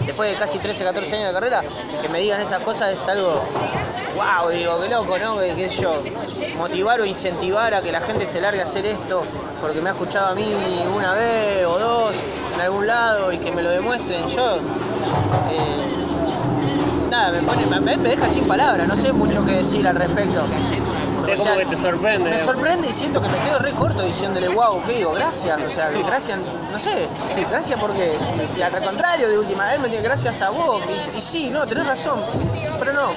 Después 0.07 0.31
de 0.31 0.37
casi 0.37 0.59
13, 0.59 0.85
14 0.85 1.17
años 1.17 1.29
de 1.29 1.35
carrera, 1.35 1.63
que 2.01 2.09
me 2.09 2.21
digan 2.21 2.41
esas 2.41 2.61
cosas 2.61 2.93
es 2.93 3.09
algo, 3.09 3.45
wow, 4.15 4.51
digo, 4.51 4.81
qué 4.81 4.89
loco, 4.89 5.19
¿no? 5.19 5.39
Que, 5.39 5.69
sé 5.69 5.83
yo, 5.83 6.03
motivar 6.57 7.01
o 7.01 7.05
incentivar 7.05 7.75
a 7.75 7.83
que 7.83 7.93
la 7.93 8.01
gente 8.01 8.27
se 8.27 8.41
largue 8.41 8.61
a 8.61 8.65
hacer 8.65 8.87
esto 8.87 9.23
porque 9.61 9.81
me 9.81 9.91
ha 9.91 9.93
escuchado 9.93 10.29
a 10.29 10.35
mí 10.35 10.47
una 10.95 11.15
vez 11.15 11.67
o 11.67 11.79
dos 11.79 12.17
en 12.55 12.61
algún 12.61 12.87
lado 12.87 13.33
y 13.33 13.39
que 13.39 13.51
me 13.53 13.63
lo 13.63 13.71
demuestren. 13.71 14.27
Yo, 14.29 14.57
eh, 15.51 15.83
nada, 17.11 17.33
me, 17.33 17.43
pone, 17.43 17.67
me, 17.67 17.97
me 17.97 18.09
deja 18.09 18.29
sin 18.29 18.45
palabras, 18.45 18.87
no 18.89 18.97
sé 18.97 19.13
mucho 19.13 19.45
qué 19.45 19.53
decir 19.53 19.87
al 19.87 19.97
respecto. 19.97 20.43
Es 21.33 21.41
O 21.41 21.43
sea, 21.43 21.57
que 21.57 21.67
te 21.67 21.77
sorprende. 21.77 22.31
me 22.31 22.37
digamos. 22.37 22.55
sorprende 22.55 22.89
y 22.89 22.93
siento 22.93 23.21
que 23.21 23.29
me 23.29 23.39
quedo 23.41 23.59
re 23.59 23.73
corto 23.73 24.03
diciéndole, 24.03 24.49
wow, 24.49 24.83
¿qué 24.85 24.93
digo? 24.95 25.13
Gracias, 25.13 25.61
o 25.63 25.69
sea, 25.69 25.91
gracias, 25.91 26.39
no 26.73 26.79
sé, 26.79 27.09
gracias 27.51 27.79
porque, 27.81 28.17
si, 28.53 28.63
al 28.63 28.73
contrario, 28.83 29.29
de 29.29 29.39
última 29.39 29.67
vez 29.67 29.79
me 29.81 29.89
dice 29.89 30.03
gracias 30.03 30.41
a 30.43 30.51
vos, 30.51 30.83
y, 31.15 31.19
y 31.19 31.21
sí, 31.21 31.51
no, 31.51 31.67
tenés 31.67 31.87
razón, 31.87 32.21
pero 32.79 32.93
no. 32.93 33.13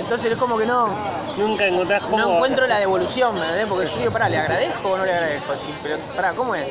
Entonces 0.00 0.32
es 0.32 0.38
como 0.38 0.56
que 0.56 0.66
no, 0.66 0.88
Nunca 1.36 1.66
encontrás 1.66 2.02
cómo... 2.04 2.18
no 2.18 2.34
encuentro 2.36 2.66
la 2.66 2.78
devolución, 2.78 3.34
¿me 3.34 3.40
entendés? 3.40 3.66
Porque 3.66 3.86
yo 3.86 3.98
digo, 3.98 4.12
pará, 4.12 4.28
¿le 4.28 4.38
agradezco 4.38 4.90
o 4.90 4.96
no 4.96 5.04
le 5.04 5.12
agradezco? 5.12 5.56
Sí, 5.56 5.74
pero, 5.82 5.98
pará, 6.16 6.32
¿cómo 6.32 6.54
es? 6.54 6.66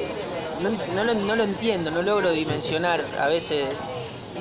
No, 0.62 0.70
no 0.96 1.04
lo, 1.04 1.14
no 1.16 1.36
lo 1.36 1.44
entiendo, 1.44 1.92
no 1.92 2.02
logro 2.02 2.32
dimensionar 2.32 3.04
a 3.20 3.28
veces. 3.28 3.68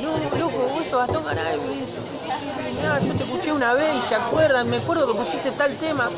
No, 0.01 0.13
loco, 0.39 0.59
vos 0.75 0.87
sos 0.87 1.01
Gastón 1.01 1.25
Garay, 1.25 1.59
mirá, 2.77 2.99
yo 2.99 3.15
te 3.15 3.23
escuché 3.25 3.53
una 3.53 3.75
vez 3.75 3.95
y 3.97 4.01
se 4.01 4.15
acuerdan, 4.15 4.69
me 4.69 4.77
acuerdo 4.79 5.07
que 5.07 5.15
pusiste 5.15 5.51
tal 5.53 5.75
tema. 5.77 6.11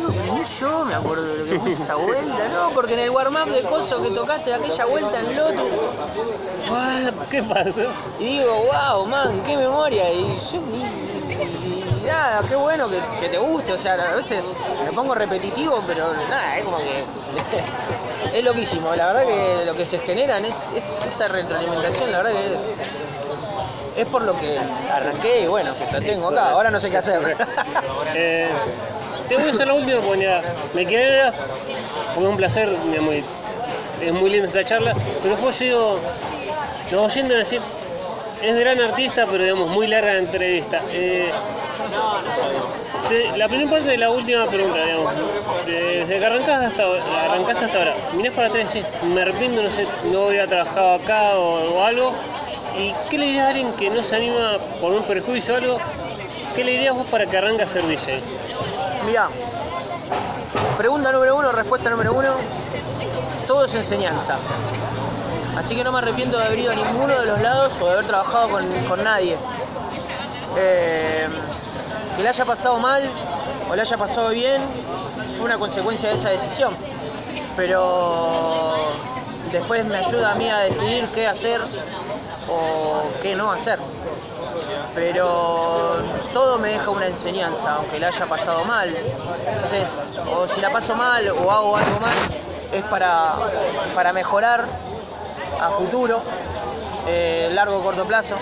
Yo, 0.00 0.08
ni 0.08 0.44
yo 0.44 0.84
me 0.84 0.94
acuerdo 0.94 1.24
de 1.24 1.38
lo 1.38 1.44
que 1.44 1.54
puse 1.60 1.72
esa 1.82 1.94
vuelta, 1.94 2.48
¿no? 2.48 2.70
Porque 2.74 2.94
en 2.94 3.00
el 3.00 3.10
warm-up 3.10 3.48
de 3.52 3.62
coso 3.62 4.02
que 4.02 4.10
tocaste 4.10 4.52
aquella 4.52 4.84
vuelta 4.86 5.20
en 5.20 5.36
Lotus, 5.36 5.62
¿Qué 7.30 7.42
pasó? 7.42 7.82
y 8.18 8.38
digo, 8.38 8.66
wow, 8.66 9.06
man, 9.06 9.42
qué 9.46 9.56
memoria. 9.56 10.10
Y 10.12 10.36
yo 10.52 10.60
ni- 10.60 11.08
nada, 12.06 12.42
qué 12.48 12.56
bueno 12.56 12.88
que, 12.88 13.00
que 13.20 13.28
te 13.28 13.38
guste. 13.38 13.72
O 13.72 13.78
sea, 13.78 13.94
a 13.94 14.14
veces 14.16 14.42
me 14.84 14.92
pongo 14.92 15.14
repetitivo, 15.14 15.82
pero 15.86 16.12
nada, 16.28 16.58
es 16.58 16.64
como 16.64 16.78
que. 16.78 17.04
es 18.38 18.44
loquísimo. 18.44 18.94
La 18.96 19.06
verdad 19.06 19.26
que 19.26 19.64
lo 19.64 19.74
que 19.76 19.86
se 19.86 19.98
generan 19.98 20.44
es, 20.44 20.70
es 20.74 21.02
esa 21.06 21.28
retroalimentación, 21.28 22.10
la 22.10 22.18
verdad 22.22 22.32
que 22.32 22.46
es, 22.46 22.52
es 23.98 24.06
por 24.06 24.22
lo 24.22 24.38
que 24.38 24.58
arranqué 24.92 25.42
y 25.42 25.46
bueno, 25.46 25.74
que 25.76 25.92
la 25.92 26.00
tengo 26.00 26.28
acá. 26.28 26.50
Ahora 26.50 26.70
no 26.70 26.80
sé 26.80 26.90
qué 26.90 26.98
hacer. 26.98 27.36
Eh, 28.14 28.48
te 29.28 29.36
voy 29.36 29.48
a 29.48 29.52
hacer 29.52 29.66
la 29.66 29.74
última 29.74 30.00
porque 30.00 30.22
ya 30.22 30.42
me 30.72 30.86
quedé 30.86 31.28
es 31.28 31.34
un 32.16 32.36
placer, 32.36 32.74
digamos, 32.90 33.14
es 34.02 34.12
muy 34.12 34.30
linda 34.30 34.48
esta 34.48 34.64
charla, 34.64 34.94
pero 35.22 35.34
después 35.34 35.58
digo, 35.58 35.98
los 36.90 37.04
oyentes 37.04 37.34
a 37.34 37.38
decir, 37.38 37.60
es 38.42 38.58
gran 38.58 38.80
artista, 38.80 39.26
pero 39.30 39.44
digamos, 39.44 39.68
muy 39.68 39.86
larga 39.86 40.12
la 40.14 40.18
entrevista. 40.18 40.80
Eh, 40.92 41.30
la 43.36 43.48
primera 43.48 43.70
parte 43.70 43.88
de 43.88 43.98
la 43.98 44.10
última 44.10 44.46
pregunta, 44.46 44.82
digamos, 44.84 45.12
desde 45.66 46.18
que 46.18 46.26
arrancaste 46.26 46.66
hasta, 46.66 46.84
arrancaste 47.26 47.64
hasta 47.66 47.78
ahora, 47.78 47.94
mirás 48.14 48.34
para 48.34 48.48
atrás 48.48 48.74
y 48.74 48.78
decís, 48.78 48.92
me 49.02 49.22
arrepiento, 49.22 49.62
no 49.62 49.70
sé, 49.70 49.86
no 50.10 50.26
hubiera 50.26 50.46
trabajado 50.46 50.94
acá 50.94 51.36
o, 51.36 51.74
o 51.74 51.84
algo, 51.84 52.12
¿y 52.78 52.94
qué 53.10 53.18
le 53.18 53.26
dirías 53.26 53.46
a 53.46 53.48
alguien 53.48 53.72
que 53.72 53.90
no 53.90 54.02
se 54.02 54.16
anima 54.16 54.58
por 54.80 54.92
un 54.92 55.02
perjuicio 55.02 55.54
o 55.54 55.56
algo? 55.56 55.78
¿Qué 56.54 56.64
le 56.64 56.72
dirías 56.72 56.94
vos 56.94 57.06
para 57.06 57.26
que 57.26 57.36
arranque 57.36 57.64
a 57.64 57.68
ser 57.68 57.86
DJ? 57.86 58.22
Mirá, 59.04 59.28
pregunta 60.76 61.12
número 61.12 61.36
uno, 61.36 61.52
respuesta 61.52 61.90
número 61.90 62.12
uno, 62.14 62.30
todo 63.46 63.64
es 63.64 63.74
enseñanza. 63.74 64.36
Así 65.56 65.74
que 65.74 65.82
no 65.82 65.90
me 65.90 65.98
arrepiento 65.98 66.38
de 66.38 66.44
haber 66.44 66.58
ido 66.58 66.70
a 66.70 66.74
ninguno 66.74 67.18
de 67.18 67.26
los 67.26 67.40
lados 67.40 67.72
o 67.80 67.86
de 67.86 67.92
haber 67.94 68.06
trabajado 68.06 68.48
con, 68.48 68.64
con 68.84 69.02
nadie. 69.02 69.36
Eh, 70.56 71.28
que 72.16 72.22
le 72.22 72.28
haya 72.28 72.44
pasado 72.44 72.78
mal 72.78 73.02
o 73.70 73.74
le 73.74 73.82
haya 73.82 73.96
pasado 73.96 74.30
bien 74.30 74.62
fue 75.36 75.46
una 75.46 75.58
consecuencia 75.58 76.08
de 76.10 76.14
esa 76.14 76.30
decisión. 76.30 76.72
Pero 77.56 78.92
después 79.50 79.84
me 79.84 79.96
ayuda 79.96 80.32
a 80.32 80.34
mí 80.36 80.48
a 80.48 80.58
decidir 80.58 81.06
qué 81.14 81.26
hacer 81.26 81.60
o 82.48 83.02
qué 83.22 83.34
no 83.34 83.50
hacer 83.50 83.78
pero 84.98 86.00
todo 86.32 86.58
me 86.58 86.70
deja 86.70 86.90
una 86.90 87.06
enseñanza, 87.06 87.76
aunque 87.76 88.00
la 88.00 88.08
haya 88.08 88.26
pasado 88.26 88.64
mal. 88.64 88.92
Entonces, 89.46 90.02
o 90.34 90.48
si 90.48 90.60
la 90.60 90.72
paso 90.72 90.96
mal 90.96 91.28
o 91.30 91.50
hago 91.52 91.76
algo 91.76 92.00
mal, 92.00 92.16
es 92.72 92.82
para, 92.84 93.34
para 93.94 94.12
mejorar 94.12 94.64
a 95.60 95.70
futuro, 95.70 96.20
eh, 97.06 97.48
largo 97.52 97.78
o 97.78 97.82
corto 97.82 98.04
plazo. 98.06 98.34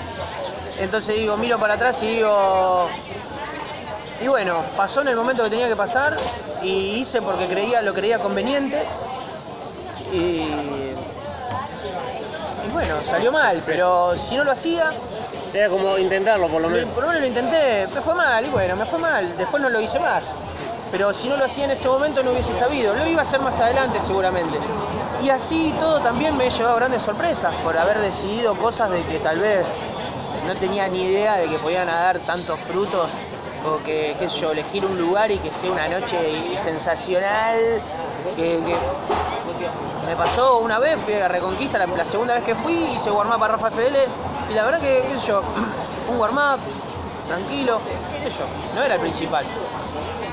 Entonces 0.79 1.17
digo, 1.17 1.37
miro 1.37 1.59
para 1.59 1.75
atrás 1.75 2.03
y 2.03 2.07
digo, 2.07 2.89
y 4.23 4.29
bueno, 4.29 4.63
pasó 4.77 5.03
en 5.03 5.09
el 5.09 5.17
momento 5.17 5.45
que 5.45 5.51
tenía 5.51 5.69
que 5.69 5.77
pasar 5.77 6.17
y 6.63 6.99
hice 6.99 7.21
porque 7.21 7.47
creía, 7.49 7.83
lo 7.83 7.93
creía 7.93 8.19
conveniente. 8.19 8.83
Y, 10.13 10.49
bueno, 12.77 13.03
salió 13.03 13.33
mal, 13.33 13.63
pero 13.65 14.15
si 14.19 14.37
no 14.37 14.45
lo 14.45 14.53
hacía, 14.53 14.93
Era 15.55 15.71
como 15.71 15.97
intentarlo 15.97 16.47
por 16.49 16.61
lo 16.61 16.69
menos. 16.69 16.85
por 16.93 17.05
lo 17.05 17.09
menos 17.09 17.23
lo 17.23 17.27
intenté, 17.29 17.89
me 17.95 18.03
fue 18.03 18.15
mal 18.15 18.45
y 18.45 18.51
bueno, 18.51 18.77
me 18.77 18.85
fue 18.85 18.99
mal, 18.99 19.35
después 19.39 19.63
no 19.63 19.71
lo 19.71 19.81
hice 19.81 19.99
más. 19.99 20.35
Pero 20.93 21.15
si 21.15 21.27
no 21.29 21.39
lo 21.39 21.47
hacía 21.47 21.65
en 21.65 21.71
ese 21.71 21.89
momento 21.89 22.23
no 22.23 22.33
hubiese 22.33 22.53
sabido, 22.55 22.95
lo 22.95 23.07
iba 23.07 23.21
a 23.21 23.23
hacer 23.23 23.41
más 23.41 23.59
adelante 23.61 23.99
seguramente. 24.03 24.59
Y 25.23 25.31
así 25.31 25.75
todo 25.81 26.01
también 26.01 26.37
me 26.37 26.47
he 26.47 26.51
llevado 26.51 26.77
grandes 26.77 27.01
sorpresas 27.03 27.55
por 27.65 27.79
haber 27.79 27.99
decidido 27.99 28.55
cosas 28.57 28.91
de 28.91 29.03
que 29.05 29.19
tal 29.21 29.39
vez 29.41 29.65
no 30.47 30.55
tenía 30.57 30.87
ni 30.89 31.03
idea 31.03 31.37
de 31.39 31.49
que 31.49 31.59
podían 31.59 31.87
dar 31.87 32.19
tantos 32.21 32.61
frutos 32.61 33.11
o 33.65 33.83
que, 33.83 34.15
qué 34.19 34.29
sé 34.29 34.41
yo, 34.41 34.53
elegir 34.53 34.85
un 34.85 34.99
lugar 34.99 35.31
y 35.31 35.39
que 35.39 35.51
sea 35.53 35.71
una 35.73 35.89
noche 35.89 36.19
sensacional. 36.59 37.57
Que, 38.37 38.43
que- 38.65 38.79
me 40.07 40.15
pasó 40.15 40.59
una 40.59 40.79
vez, 40.79 40.97
fui 41.03 41.15
a 41.15 41.27
Reconquista, 41.27 41.85
la, 41.85 42.05
segunda 42.05 42.35
vez 42.35 42.45
que 42.45 42.55
fui, 42.55 42.75
hice 42.75 43.11
warm-up 43.11 43.43
a 43.43 43.49
Rafa 43.49 43.69
FL 43.69 43.97
y 44.51 44.55
la 44.55 44.65
verdad 44.65 44.81
que, 44.81 45.05
qué 45.09 45.19
sé 45.19 45.27
yo, 45.27 45.43
un 46.09 46.17
warm-up, 46.17 46.61
tranquilo, 47.27 47.81
qué 48.23 48.31
sé 48.31 48.39
yo, 48.39 48.45
no 48.75 48.83
era 48.83 48.95
el 48.95 49.01
principal. 49.01 49.45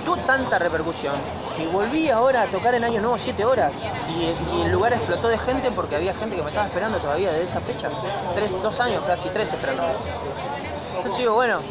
Tuvo 0.05 0.17
tanta 0.17 0.59
repercusión 0.59 1.15
que 1.57 1.65
volví 1.67 2.09
ahora 2.09 2.43
a 2.43 2.47
tocar 2.47 2.75
en 2.75 2.83
Año 2.83 3.01
Nuevo 3.01 3.17
7 3.17 3.45
horas 3.45 3.81
y, 4.09 4.57
y 4.57 4.61
el 4.61 4.71
lugar 4.71 4.93
explotó 4.93 5.27
de 5.29 5.37
gente 5.37 5.71
porque 5.71 5.95
había 5.95 6.13
gente 6.13 6.35
que 6.35 6.43
me 6.43 6.49
estaba 6.49 6.67
esperando 6.67 6.99
todavía 6.99 7.31
de 7.31 7.43
esa 7.43 7.59
fecha. 7.61 7.89
Tres, 8.35 8.61
dos 8.61 8.79
años, 8.79 9.03
casi 9.07 9.29
tres 9.29 9.53
esperando. 9.53 9.83
Entonces 10.95 11.17
digo, 11.17 11.33
bueno, 11.33 11.61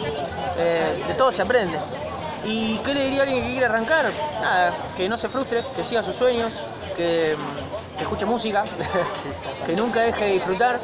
eh, 0.57 1.05
de 1.07 1.15
todo 1.15 1.31
se 1.31 1.43
aprende. 1.43 1.79
¿Y 2.45 2.79
qué 2.79 2.95
le 2.95 3.05
diría 3.05 3.21
a 3.21 3.23
alguien 3.25 3.45
que 3.45 3.51
quiere 3.51 3.67
arrancar? 3.67 4.11
Nada, 4.41 4.73
que 4.97 5.09
no 5.09 5.17
se 5.17 5.29
frustre, 5.29 5.63
que 5.77 5.85
siga 5.85 6.03
sus 6.03 6.17
sueños, 6.17 6.61
que, 6.97 7.37
que 8.03 8.05
escuche 8.05 8.27
música, 8.27 8.65
que 9.67 9.77
nunca 9.77 10.01
deje 10.01 10.25
de 10.25 10.33
disfrutar, 10.33 10.81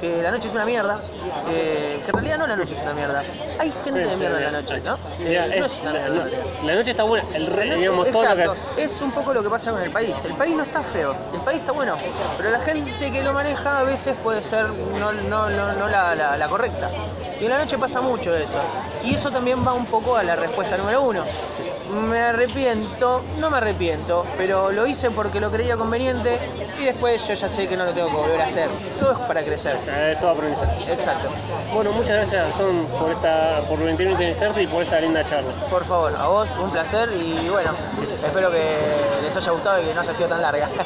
que 0.00 0.20
la 0.20 0.32
noche 0.32 0.48
es 0.48 0.54
una 0.54 0.64
mierda, 0.64 1.00
que, 1.48 2.00
que 2.04 2.10
en 2.10 2.14
realidad 2.14 2.38
no 2.38 2.46
la 2.48 2.56
noche 2.56 2.74
es 2.74 2.82
una 2.82 2.92
mierda. 2.94 3.22
Hay 3.60 3.70
gente 3.84 4.00
de 4.00 4.16
mierda 4.16 4.38
en 4.38 4.44
la 4.44 4.50
noche, 4.60 4.80
¿no? 4.80 4.98
Eh, 5.20 5.54
no 5.60 5.64
es- 5.66 5.80
una 5.82 5.92
la, 5.92 6.08
mierda. 6.08 6.30
la 6.64 6.74
noche 6.74 6.90
está 6.90 7.04
buena, 7.04 7.24
el 7.34 7.46
re, 7.46 7.76
digamos, 7.76 8.08
Exacto, 8.08 8.54
es 8.76 9.00
un 9.00 9.12
poco 9.12 9.32
lo 9.32 9.42
que 9.44 9.50
pasa 9.50 9.70
con 9.70 9.80
el 9.80 9.90
país. 9.92 10.24
El 10.24 10.34
país 10.34 10.56
no 10.56 10.64
está 10.64 10.82
feo, 10.82 11.14
el 11.32 11.40
país 11.40 11.60
está 11.60 11.70
bueno, 11.72 11.96
pero 12.36 12.50
la 12.50 12.58
gente 12.60 13.12
que 13.12 13.22
lo 13.22 13.32
maneja 13.32 13.80
a 13.80 13.84
veces 13.84 14.16
puede 14.24 14.42
ser 14.42 14.70
no, 14.70 15.12
no, 15.12 15.50
no, 15.50 15.72
no 15.74 15.88
la, 15.88 16.14
la- 16.16 16.36
la 16.36 16.48
correcta. 16.48 16.90
Y 17.40 17.44
en 17.44 17.50
la 17.50 17.58
noche 17.58 17.78
pasa 17.78 18.02
mucho 18.02 18.36
eso. 18.36 18.58
Y 19.02 19.14
eso 19.14 19.30
también 19.30 19.66
va 19.66 19.72
un 19.72 19.86
poco 19.86 20.14
a 20.14 20.22
la 20.22 20.36
respuesta 20.36 20.76
número 20.76 21.02
uno. 21.02 21.24
Me 21.90 22.20
arrepiento, 22.20 23.22
no 23.40 23.50
me 23.50 23.56
arrepiento, 23.56 24.26
pero 24.36 24.70
lo 24.70 24.86
hice 24.86 25.10
porque 25.10 25.40
lo 25.40 25.50
creía 25.50 25.76
conveniente 25.76 26.38
y 26.78 26.84
después 26.84 27.26
yo 27.26 27.34
ya 27.34 27.48
sé 27.48 27.66
que 27.66 27.76
no 27.76 27.84
lo 27.84 27.94
tengo 27.94 28.10
que 28.10 28.16
volver 28.16 28.40
a 28.40 28.44
hacer. 28.44 28.68
Todo 28.98 29.12
es 29.12 29.18
para 29.20 29.42
crecer. 29.42 29.76
Eh, 29.88 30.16
todo 30.20 30.30
aprendizaje. 30.30 30.92
Exacto. 30.92 31.30
Bueno, 31.72 31.92
muchas 31.92 32.30
gracias 32.30 32.52
por 32.98 33.10
esta, 33.10 33.62
por 33.68 33.78
permitirme 33.78 34.12
entrevistarte 34.12 34.62
y 34.62 34.66
por 34.66 34.82
esta 34.82 35.00
linda 35.00 35.24
charla. 35.24 35.52
Por 35.70 35.84
favor, 35.84 36.14
a 36.14 36.26
vos 36.28 36.50
un 36.62 36.70
placer 36.70 37.08
y 37.12 37.48
bueno, 37.48 37.70
espero 38.24 38.50
que 38.50 38.76
les 39.22 39.36
haya 39.36 39.50
gustado 39.52 39.82
y 39.82 39.86
que 39.86 39.94
no 39.94 40.00
haya 40.00 40.14
sido 40.14 40.28
tan 40.28 40.42
larga. 40.42 40.68